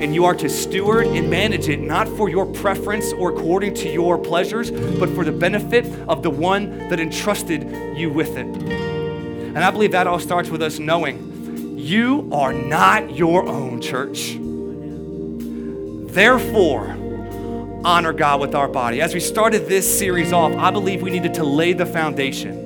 and 0.02 0.14
you 0.14 0.24
are 0.24 0.34
to 0.34 0.48
steward 0.48 1.06
and 1.06 1.30
manage 1.30 1.68
it 1.68 1.80
not 1.80 2.08
for 2.08 2.28
your 2.28 2.46
preference 2.46 3.12
or 3.12 3.30
according 3.30 3.74
to 3.74 3.88
your 3.88 4.18
pleasures, 4.18 4.70
but 4.70 5.08
for 5.10 5.24
the 5.24 5.32
benefit 5.32 5.86
of 6.08 6.22
the 6.22 6.30
one 6.30 6.88
that 6.88 7.00
entrusted 7.00 7.96
you 7.96 8.10
with 8.10 8.36
it. 8.36 8.46
And 8.46 9.58
I 9.58 9.70
believe 9.70 9.92
that 9.92 10.06
all 10.06 10.18
starts 10.18 10.50
with 10.50 10.62
us 10.62 10.78
knowing 10.78 11.78
you 11.78 12.28
are 12.32 12.52
not 12.52 13.14
your 13.14 13.46
own 13.46 13.80
church. 13.80 14.36
Therefore, 16.12 16.88
honor 17.84 18.12
God 18.12 18.40
with 18.40 18.54
our 18.54 18.68
body. 18.68 19.00
As 19.00 19.14
we 19.14 19.20
started 19.20 19.66
this 19.66 19.98
series 19.98 20.32
off, 20.32 20.52
I 20.52 20.70
believe 20.70 21.02
we 21.02 21.10
needed 21.10 21.34
to 21.34 21.44
lay 21.44 21.72
the 21.72 21.86
foundation 21.86 22.65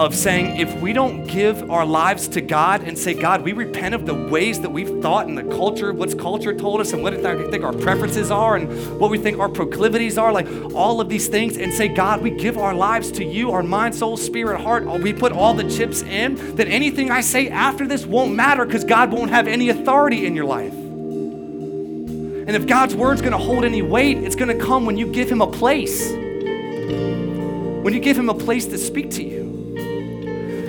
of 0.00 0.14
saying 0.14 0.56
if 0.56 0.74
we 0.80 0.94
don't 0.94 1.26
give 1.26 1.70
our 1.70 1.84
lives 1.84 2.26
to 2.26 2.40
God 2.40 2.84
and 2.84 2.96
say, 2.96 3.12
God, 3.12 3.42
we 3.42 3.52
repent 3.52 3.94
of 3.94 4.06
the 4.06 4.14
ways 4.14 4.58
that 4.62 4.70
we've 4.70 5.02
thought 5.02 5.26
and 5.26 5.36
the 5.36 5.44
culture, 5.54 5.92
what's 5.92 6.14
culture 6.14 6.54
told 6.54 6.80
us, 6.80 6.94
and 6.94 7.02
what 7.02 7.12
we 7.12 7.50
think 7.50 7.62
our 7.62 7.74
preferences 7.74 8.30
are, 8.30 8.56
and 8.56 8.98
what 8.98 9.10
we 9.10 9.18
think 9.18 9.38
our 9.38 9.50
proclivities 9.50 10.16
are, 10.16 10.32
like 10.32 10.48
all 10.74 11.02
of 11.02 11.10
these 11.10 11.28
things, 11.28 11.58
and 11.58 11.70
say, 11.70 11.86
God, 11.86 12.22
we 12.22 12.30
give 12.30 12.56
our 12.56 12.72
lives 12.72 13.12
to 13.12 13.24
you, 13.26 13.50
our 13.50 13.62
mind, 13.62 13.94
soul, 13.94 14.16
spirit, 14.16 14.58
heart. 14.62 14.86
We 14.86 15.12
put 15.12 15.32
all 15.32 15.52
the 15.52 15.68
chips 15.68 16.00
in, 16.00 16.56
that 16.56 16.66
anything 16.66 17.10
I 17.10 17.20
say 17.20 17.50
after 17.50 17.86
this 17.86 18.06
won't 18.06 18.34
matter 18.34 18.64
because 18.64 18.84
God 18.84 19.12
won't 19.12 19.30
have 19.30 19.46
any 19.46 19.68
authority 19.68 20.24
in 20.24 20.34
your 20.34 20.46
life. 20.46 20.72
And 20.72 22.56
if 22.56 22.66
God's 22.66 22.94
word's 22.96 23.20
gonna 23.20 23.36
hold 23.36 23.66
any 23.66 23.82
weight, 23.82 24.16
it's 24.16 24.34
gonna 24.34 24.58
come 24.58 24.86
when 24.86 24.96
you 24.96 25.12
give 25.12 25.30
Him 25.30 25.42
a 25.42 25.46
place. 25.46 26.10
When 26.10 27.92
you 27.92 28.00
give 28.00 28.16
Him 28.16 28.30
a 28.30 28.34
place 28.34 28.64
to 28.64 28.78
speak 28.78 29.10
to 29.10 29.22
you. 29.22 29.39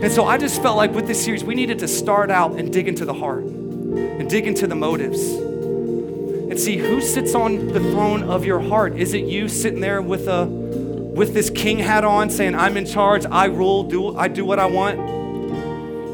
And 0.02 0.12
so 0.12 0.26
I 0.26 0.38
just 0.38 0.62
felt 0.62 0.78
like 0.78 0.94
with 0.94 1.06
this 1.06 1.24
series, 1.24 1.44
we 1.44 1.54
needed 1.54 1.78
to 1.80 1.88
start 1.88 2.32
out 2.32 2.54
and 2.54 2.74
dig 2.74 2.88
into 2.88 3.06
the 3.06 3.14
heart 3.14 3.44
and 3.44 4.28
dig 4.28 4.48
into 4.48 4.66
the 4.66 4.76
motives 4.76 5.22
and 5.22 6.60
see 6.60 6.78
who 6.78 7.02
sits 7.02 7.36
on 7.36 7.68
the 7.68 7.80
throne 7.80 8.24
of 8.24 8.44
your 8.44 8.60
heart. 8.60 8.98
Is 8.98 9.14
it 9.14 9.26
you 9.26 9.48
sitting 9.48 9.80
there 9.80 10.02
with 10.02 10.28
a 10.28 10.46
with 10.46 11.34
this 11.34 11.50
king 11.50 11.78
hat 11.78 12.04
on 12.04 12.30
saying, 12.30 12.56
I'm 12.56 12.78
in 12.78 12.86
charge, 12.86 13.26
I 13.26 13.46
rule, 13.46 13.84
do 13.84 14.18
I 14.18 14.28
do 14.28 14.44
what 14.44 14.60
I 14.60 14.66
want? 14.66 14.98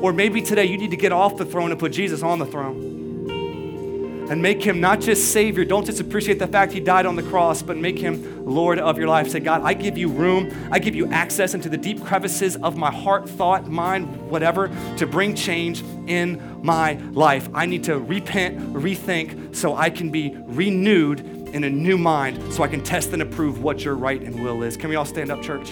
Or 0.04 0.12
maybe 0.12 0.42
today 0.42 0.66
you 0.66 0.78
need 0.78 0.92
to 0.92 0.98
get 0.98 1.12
off 1.12 1.38
the 1.38 1.46
throne 1.46 1.72
and 1.72 1.80
put 1.80 1.92
Jesus 1.94 2.24
on 2.24 2.40
the 2.40 2.46
throne 2.46 2.97
and 4.30 4.42
make 4.42 4.62
him 4.62 4.80
not 4.80 5.00
just 5.00 5.32
Savior. 5.32 5.64
Don't 5.66 5.86
just 5.86 6.00
appreciate 6.00 6.40
the 6.40 6.48
fact 6.48 6.72
he 6.72 6.80
died 6.80 7.06
on 7.06 7.16
the 7.16 7.24
cross, 7.24 7.62
but 7.62 7.78
make 7.78 7.98
him 7.98 8.46
Lord 8.46 8.80
of 8.80 8.98
your 8.98 9.08
life. 9.08 9.30
Say, 9.30 9.40
God, 9.40 9.62
I 9.64 9.74
give 9.74 9.98
you 9.98 10.10
room, 10.10 10.52
I 10.72 10.80
give 10.80 10.96
you 10.96 11.08
access 11.12 11.54
into 11.54 11.70
the 11.70 11.78
deep 11.78 12.04
crevices 12.04 12.56
of 12.58 12.78
my 12.78 12.92
heart, 12.92 13.30
thought, 13.30 13.68
mind, 13.68 14.30
whatever, 14.30 14.70
to 14.98 15.08
bring 15.08 15.36
change 15.36 15.84
in 16.08 16.62
my 16.62 16.94
life. 17.12 17.50
I 17.54 17.66
need 17.66 17.84
to 17.86 18.00
repent, 18.00 18.74
rethink, 18.74 19.56
so 19.56 19.76
I 19.76 19.90
can 19.90 20.10
be 20.10 20.36
renewed 20.46 21.22
in 21.54 21.64
a 21.64 21.70
new 21.70 21.98
mind, 21.98 22.54
so 22.54 22.64
I 22.64 22.68
can 22.68 22.84
test 22.84 23.14
and 23.14 23.22
approve 23.22 23.64
what 23.64 23.84
your 23.84 23.96
right 23.96 24.22
and 24.22 24.42
will 24.44 24.64
is. 24.64 24.76
Can 24.78 24.90
we 24.90 24.96
all 24.96 25.06
stand 25.06 25.32
up, 25.32 25.42
church? 25.42 25.72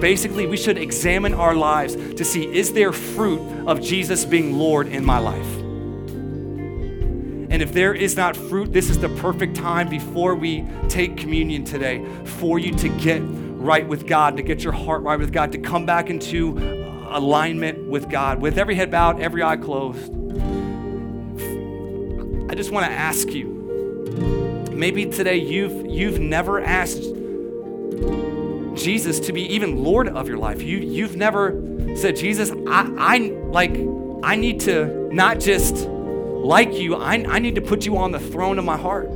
Basically, 0.00 0.46
we 0.46 0.56
should 0.56 0.78
examine 0.78 1.34
our 1.34 1.54
lives 1.54 1.96
to 2.14 2.24
see 2.24 2.44
is 2.54 2.72
there 2.72 2.92
fruit 2.92 3.40
of 3.66 3.80
Jesus 3.80 4.24
being 4.24 4.56
Lord 4.56 4.88
in 4.88 5.04
my 5.04 5.18
life? 5.18 5.57
And 7.58 7.68
if 7.68 7.74
there 7.74 7.92
is 7.92 8.14
not 8.14 8.36
fruit, 8.36 8.72
this 8.72 8.88
is 8.88 9.00
the 9.00 9.08
perfect 9.08 9.56
time 9.56 9.88
before 9.88 10.36
we 10.36 10.64
take 10.88 11.16
communion 11.16 11.64
today 11.64 12.06
for 12.22 12.60
you 12.60 12.72
to 12.76 12.88
get 12.88 13.20
right 13.20 13.84
with 13.84 14.06
God, 14.06 14.36
to 14.36 14.44
get 14.44 14.62
your 14.62 14.72
heart 14.72 15.02
right 15.02 15.18
with 15.18 15.32
God, 15.32 15.50
to 15.50 15.58
come 15.58 15.84
back 15.84 16.08
into 16.08 16.56
alignment 17.10 17.88
with 17.88 18.08
God, 18.08 18.40
with 18.40 18.58
every 18.58 18.76
head 18.76 18.92
bowed, 18.92 19.20
every 19.20 19.42
eye 19.42 19.56
closed. 19.56 20.04
I 22.48 22.54
just 22.54 22.70
want 22.70 22.86
to 22.86 22.92
ask 22.92 23.28
you 23.30 24.64
maybe 24.70 25.06
today 25.06 25.38
you've 25.38 25.84
you've 25.84 26.20
never 26.20 26.60
asked 26.60 27.02
Jesus 28.80 29.18
to 29.18 29.32
be 29.32 29.52
even 29.52 29.82
Lord 29.82 30.06
of 30.06 30.28
your 30.28 30.38
life. 30.38 30.62
You 30.62 30.78
you've 30.78 31.16
never 31.16 31.60
said, 31.96 32.14
Jesus, 32.14 32.52
I, 32.68 32.94
I 32.96 33.18
like 33.48 33.76
I 34.22 34.36
need 34.36 34.60
to 34.60 35.12
not 35.12 35.40
just 35.40 35.88
like 36.44 36.74
you, 36.74 36.94
I, 36.94 37.14
I 37.14 37.38
need 37.38 37.56
to 37.56 37.60
put 37.60 37.84
you 37.84 37.96
on 37.98 38.12
the 38.12 38.20
throne 38.20 38.58
of 38.58 38.64
my 38.64 38.76
heart. 38.76 39.10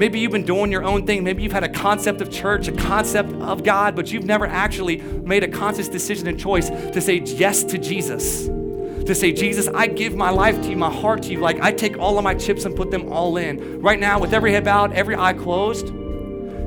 Maybe 0.00 0.18
you've 0.18 0.32
been 0.32 0.46
doing 0.46 0.72
your 0.72 0.82
own 0.82 1.04
thing. 1.04 1.22
Maybe 1.22 1.42
you've 1.42 1.52
had 1.52 1.62
a 1.62 1.68
concept 1.68 2.22
of 2.22 2.30
church, 2.30 2.68
a 2.68 2.72
concept 2.72 3.34
of 3.34 3.62
God, 3.62 3.94
but 3.94 4.10
you've 4.10 4.24
never 4.24 4.46
actually 4.46 4.96
made 4.96 5.44
a 5.44 5.48
conscious 5.48 5.88
decision 5.88 6.26
and 6.26 6.40
choice 6.40 6.70
to 6.70 7.02
say 7.02 7.16
yes 7.18 7.62
to 7.64 7.76
Jesus. 7.76 8.46
To 8.46 9.14
say, 9.14 9.30
Jesus, 9.32 9.68
I 9.68 9.88
give 9.88 10.14
my 10.14 10.30
life 10.30 10.62
to 10.62 10.70
you, 10.70 10.76
my 10.78 10.90
heart 10.90 11.24
to 11.24 11.32
you. 11.32 11.40
Like 11.40 11.60
I 11.60 11.70
take 11.70 11.98
all 11.98 12.16
of 12.16 12.24
my 12.24 12.34
chips 12.34 12.64
and 12.64 12.74
put 12.74 12.90
them 12.90 13.12
all 13.12 13.36
in. 13.36 13.82
Right 13.82 14.00
now, 14.00 14.18
with 14.18 14.32
every 14.32 14.52
head 14.52 14.64
bowed, 14.64 14.94
every 14.94 15.16
eye 15.16 15.34
closed, 15.34 15.88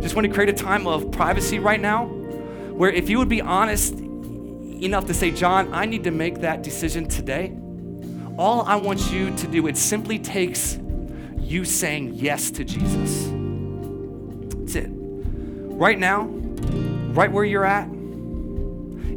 just 0.02 0.16
want 0.16 0.28
to 0.28 0.32
create 0.32 0.50
a 0.50 0.54
time 0.54 0.86
of 0.86 1.12
privacy 1.12 1.58
right 1.58 1.82
now 1.82 2.06
where 2.06 2.92
if 2.92 3.10
you 3.10 3.18
would 3.18 3.30
be 3.30 3.42
honest 3.42 3.96
enough 3.96 5.08
to 5.08 5.14
say, 5.16 5.32
John, 5.32 5.74
I 5.74 5.86
need 5.86 6.04
to 6.04 6.12
make 6.12 6.42
that 6.42 6.62
decision 6.62 7.08
today 7.08 7.58
all 8.38 8.62
I 8.62 8.76
want 8.76 9.12
you 9.12 9.36
to 9.36 9.48
do, 9.48 9.68
it 9.68 9.78
simply 9.78 10.20
takes 10.20 10.80
you 11.38 11.66
saying 11.66 12.14
yes 12.16 12.52
to 12.52 12.64
Jesus. 12.64 13.28
That's 14.60 14.76
it. 14.76 14.90
Right 14.90 16.00
now, 16.00 16.24
right 17.14 17.32
where 17.32 17.44
you're 17.44 17.66
at, 17.66 17.88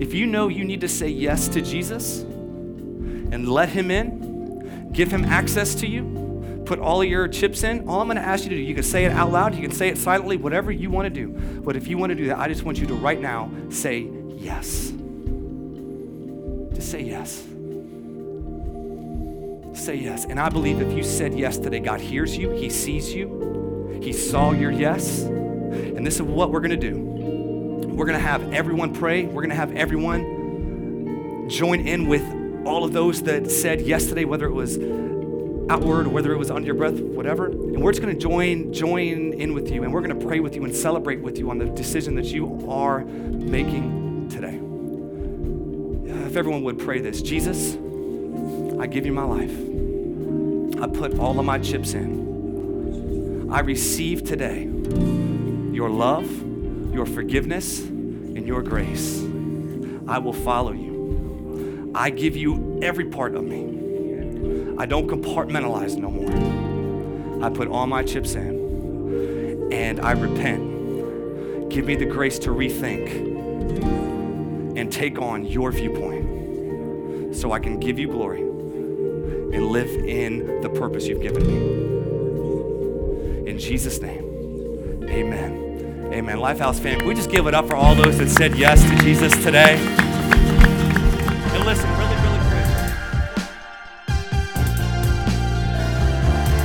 if 0.00 0.12
you 0.12 0.26
know 0.26 0.48
you 0.48 0.64
need 0.64 0.82
to 0.82 0.88
say 0.88 1.08
yes 1.08 1.48
to 1.48 1.62
Jesus 1.62 2.20
and 2.20 3.48
let 3.48 3.70
Him 3.70 3.90
in, 3.90 4.90
give 4.92 5.10
Him 5.10 5.24
access 5.24 5.74
to 5.76 5.86
you, 5.86 6.62
put 6.66 6.78
all 6.78 7.02
your 7.02 7.28
chips 7.28 7.62
in, 7.62 7.88
all 7.88 8.00
I'm 8.00 8.08
going 8.08 8.16
to 8.16 8.22
ask 8.22 8.44
you 8.44 8.50
to 8.50 8.56
do, 8.56 8.62
you 8.62 8.74
can 8.74 8.84
say 8.84 9.06
it 9.06 9.12
out 9.12 9.32
loud, 9.32 9.54
you 9.54 9.62
can 9.62 9.70
say 9.70 9.88
it 9.88 9.96
silently, 9.96 10.36
whatever 10.36 10.70
you 10.70 10.90
want 10.90 11.06
to 11.06 11.10
do. 11.10 11.28
But 11.62 11.76
if 11.76 11.86
you 11.86 11.96
want 11.96 12.10
to 12.10 12.16
do 12.16 12.26
that, 12.26 12.38
I 12.38 12.48
just 12.48 12.64
want 12.64 12.78
you 12.78 12.86
to 12.88 12.94
right 12.94 13.20
now 13.20 13.50
say 13.70 14.10
yes. 14.36 14.92
Just 16.74 16.90
say 16.90 17.02
yes. 17.02 17.42
Say 19.76 19.96
yes. 19.96 20.24
And 20.24 20.40
I 20.40 20.48
believe 20.48 20.80
if 20.80 20.96
you 20.96 21.02
said 21.02 21.38
yes 21.38 21.58
today, 21.58 21.80
God 21.80 22.00
hears 22.00 22.36
you, 22.36 22.50
He 22.50 22.70
sees 22.70 23.14
you, 23.14 24.00
He 24.02 24.12
saw 24.12 24.52
your 24.52 24.70
yes. 24.70 25.22
And 25.22 26.04
this 26.04 26.14
is 26.14 26.22
what 26.22 26.50
we're 26.50 26.60
going 26.60 26.78
to 26.80 26.90
do. 26.90 26.98
We're 26.98 28.06
going 28.06 28.18
to 28.18 28.26
have 28.26 28.52
everyone 28.52 28.94
pray. 28.94 29.26
We're 29.26 29.42
going 29.42 29.50
to 29.50 29.56
have 29.56 29.72
everyone 29.72 31.48
join 31.50 31.86
in 31.86 32.08
with 32.08 32.24
all 32.66 32.84
of 32.84 32.92
those 32.92 33.22
that 33.24 33.50
said 33.50 33.82
yes 33.82 34.06
today, 34.06 34.24
whether 34.24 34.46
it 34.46 34.52
was 34.52 34.78
outward, 35.70 36.06
whether 36.06 36.32
it 36.32 36.38
was 36.38 36.50
under 36.50 36.66
your 36.66 36.74
breath, 36.74 36.98
whatever. 36.98 37.46
And 37.46 37.82
we're 37.82 37.92
just 37.92 38.02
going 38.02 38.14
to 38.14 38.20
join 38.20 38.72
join 38.72 39.34
in 39.34 39.52
with 39.52 39.70
you, 39.70 39.84
and 39.84 39.92
we're 39.92 40.02
going 40.02 40.18
to 40.18 40.26
pray 40.26 40.40
with 40.40 40.54
you 40.56 40.64
and 40.64 40.74
celebrate 40.74 41.20
with 41.20 41.38
you 41.38 41.50
on 41.50 41.58
the 41.58 41.66
decision 41.66 42.14
that 42.16 42.26
you 42.26 42.66
are 42.70 43.04
making 43.04 44.30
today. 44.30 44.58
If 46.26 46.36
everyone 46.36 46.62
would 46.64 46.78
pray 46.78 47.00
this, 47.00 47.20
Jesus, 47.20 47.76
I 48.78 48.86
give 48.86 49.06
you 49.06 49.12
my 49.12 49.24
life. 49.24 49.56
I 50.82 50.86
put 50.86 51.18
all 51.18 51.38
of 51.38 51.46
my 51.46 51.58
chips 51.58 51.94
in. 51.94 53.48
I 53.50 53.60
receive 53.60 54.22
today 54.22 54.64
your 55.72 55.88
love, 55.88 56.30
your 56.92 57.06
forgiveness, 57.06 57.80
and 57.80 58.46
your 58.46 58.60
grace. 58.62 59.22
I 60.06 60.18
will 60.18 60.34
follow 60.34 60.72
you. 60.72 61.90
I 61.94 62.10
give 62.10 62.36
you 62.36 62.78
every 62.82 63.06
part 63.06 63.34
of 63.34 63.44
me. 63.44 64.74
I 64.76 64.84
don't 64.84 65.08
compartmentalize 65.08 65.96
no 65.96 66.10
more. 66.10 67.46
I 67.46 67.48
put 67.48 67.68
all 67.68 67.86
my 67.86 68.02
chips 68.02 68.34
in 68.34 69.72
and 69.72 70.00
I 70.00 70.12
repent. 70.12 71.70
Give 71.70 71.86
me 71.86 71.94
the 71.96 72.04
grace 72.04 72.38
to 72.40 72.50
rethink 72.50 73.08
and 74.76 74.92
take 74.92 75.18
on 75.18 75.46
your 75.46 75.72
viewpoint 75.72 77.34
so 77.34 77.52
I 77.52 77.58
can 77.58 77.80
give 77.80 77.98
you 77.98 78.08
glory 78.08 78.45
and 79.52 79.66
live 79.66 79.88
in 80.04 80.60
the 80.60 80.68
purpose 80.68 81.06
you've 81.06 81.22
given 81.22 81.46
me. 81.46 81.56
In 83.50 83.58
Jesus' 83.58 84.00
name, 84.00 85.04
amen. 85.08 85.66
Amen. 86.12 86.38
Lifehouse 86.38 86.78
family, 86.80 87.04
we 87.04 87.14
just 87.14 87.30
give 87.30 87.46
it 87.46 87.54
up 87.54 87.66
for 87.66 87.76
all 87.76 87.94
those 87.94 88.16
that 88.18 88.28
said 88.28 88.56
yes 88.56 88.82
to 88.88 88.96
Jesus 89.04 89.32
today. 89.42 89.76
And 91.52 91.64
listen, 91.64 91.90
really, 91.98 92.14
really 92.22 92.38
quick. 92.48 92.66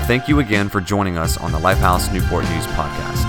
Thank 0.05 0.27
you 0.27 0.39
again 0.39 0.69
for 0.69 0.79
joining 0.79 1.17
us 1.17 1.37
on 1.37 1.51
the 1.51 1.57
Lifehouse 1.57 2.13
Newport 2.13 2.45
News 2.49 2.65
podcast. 2.67 3.27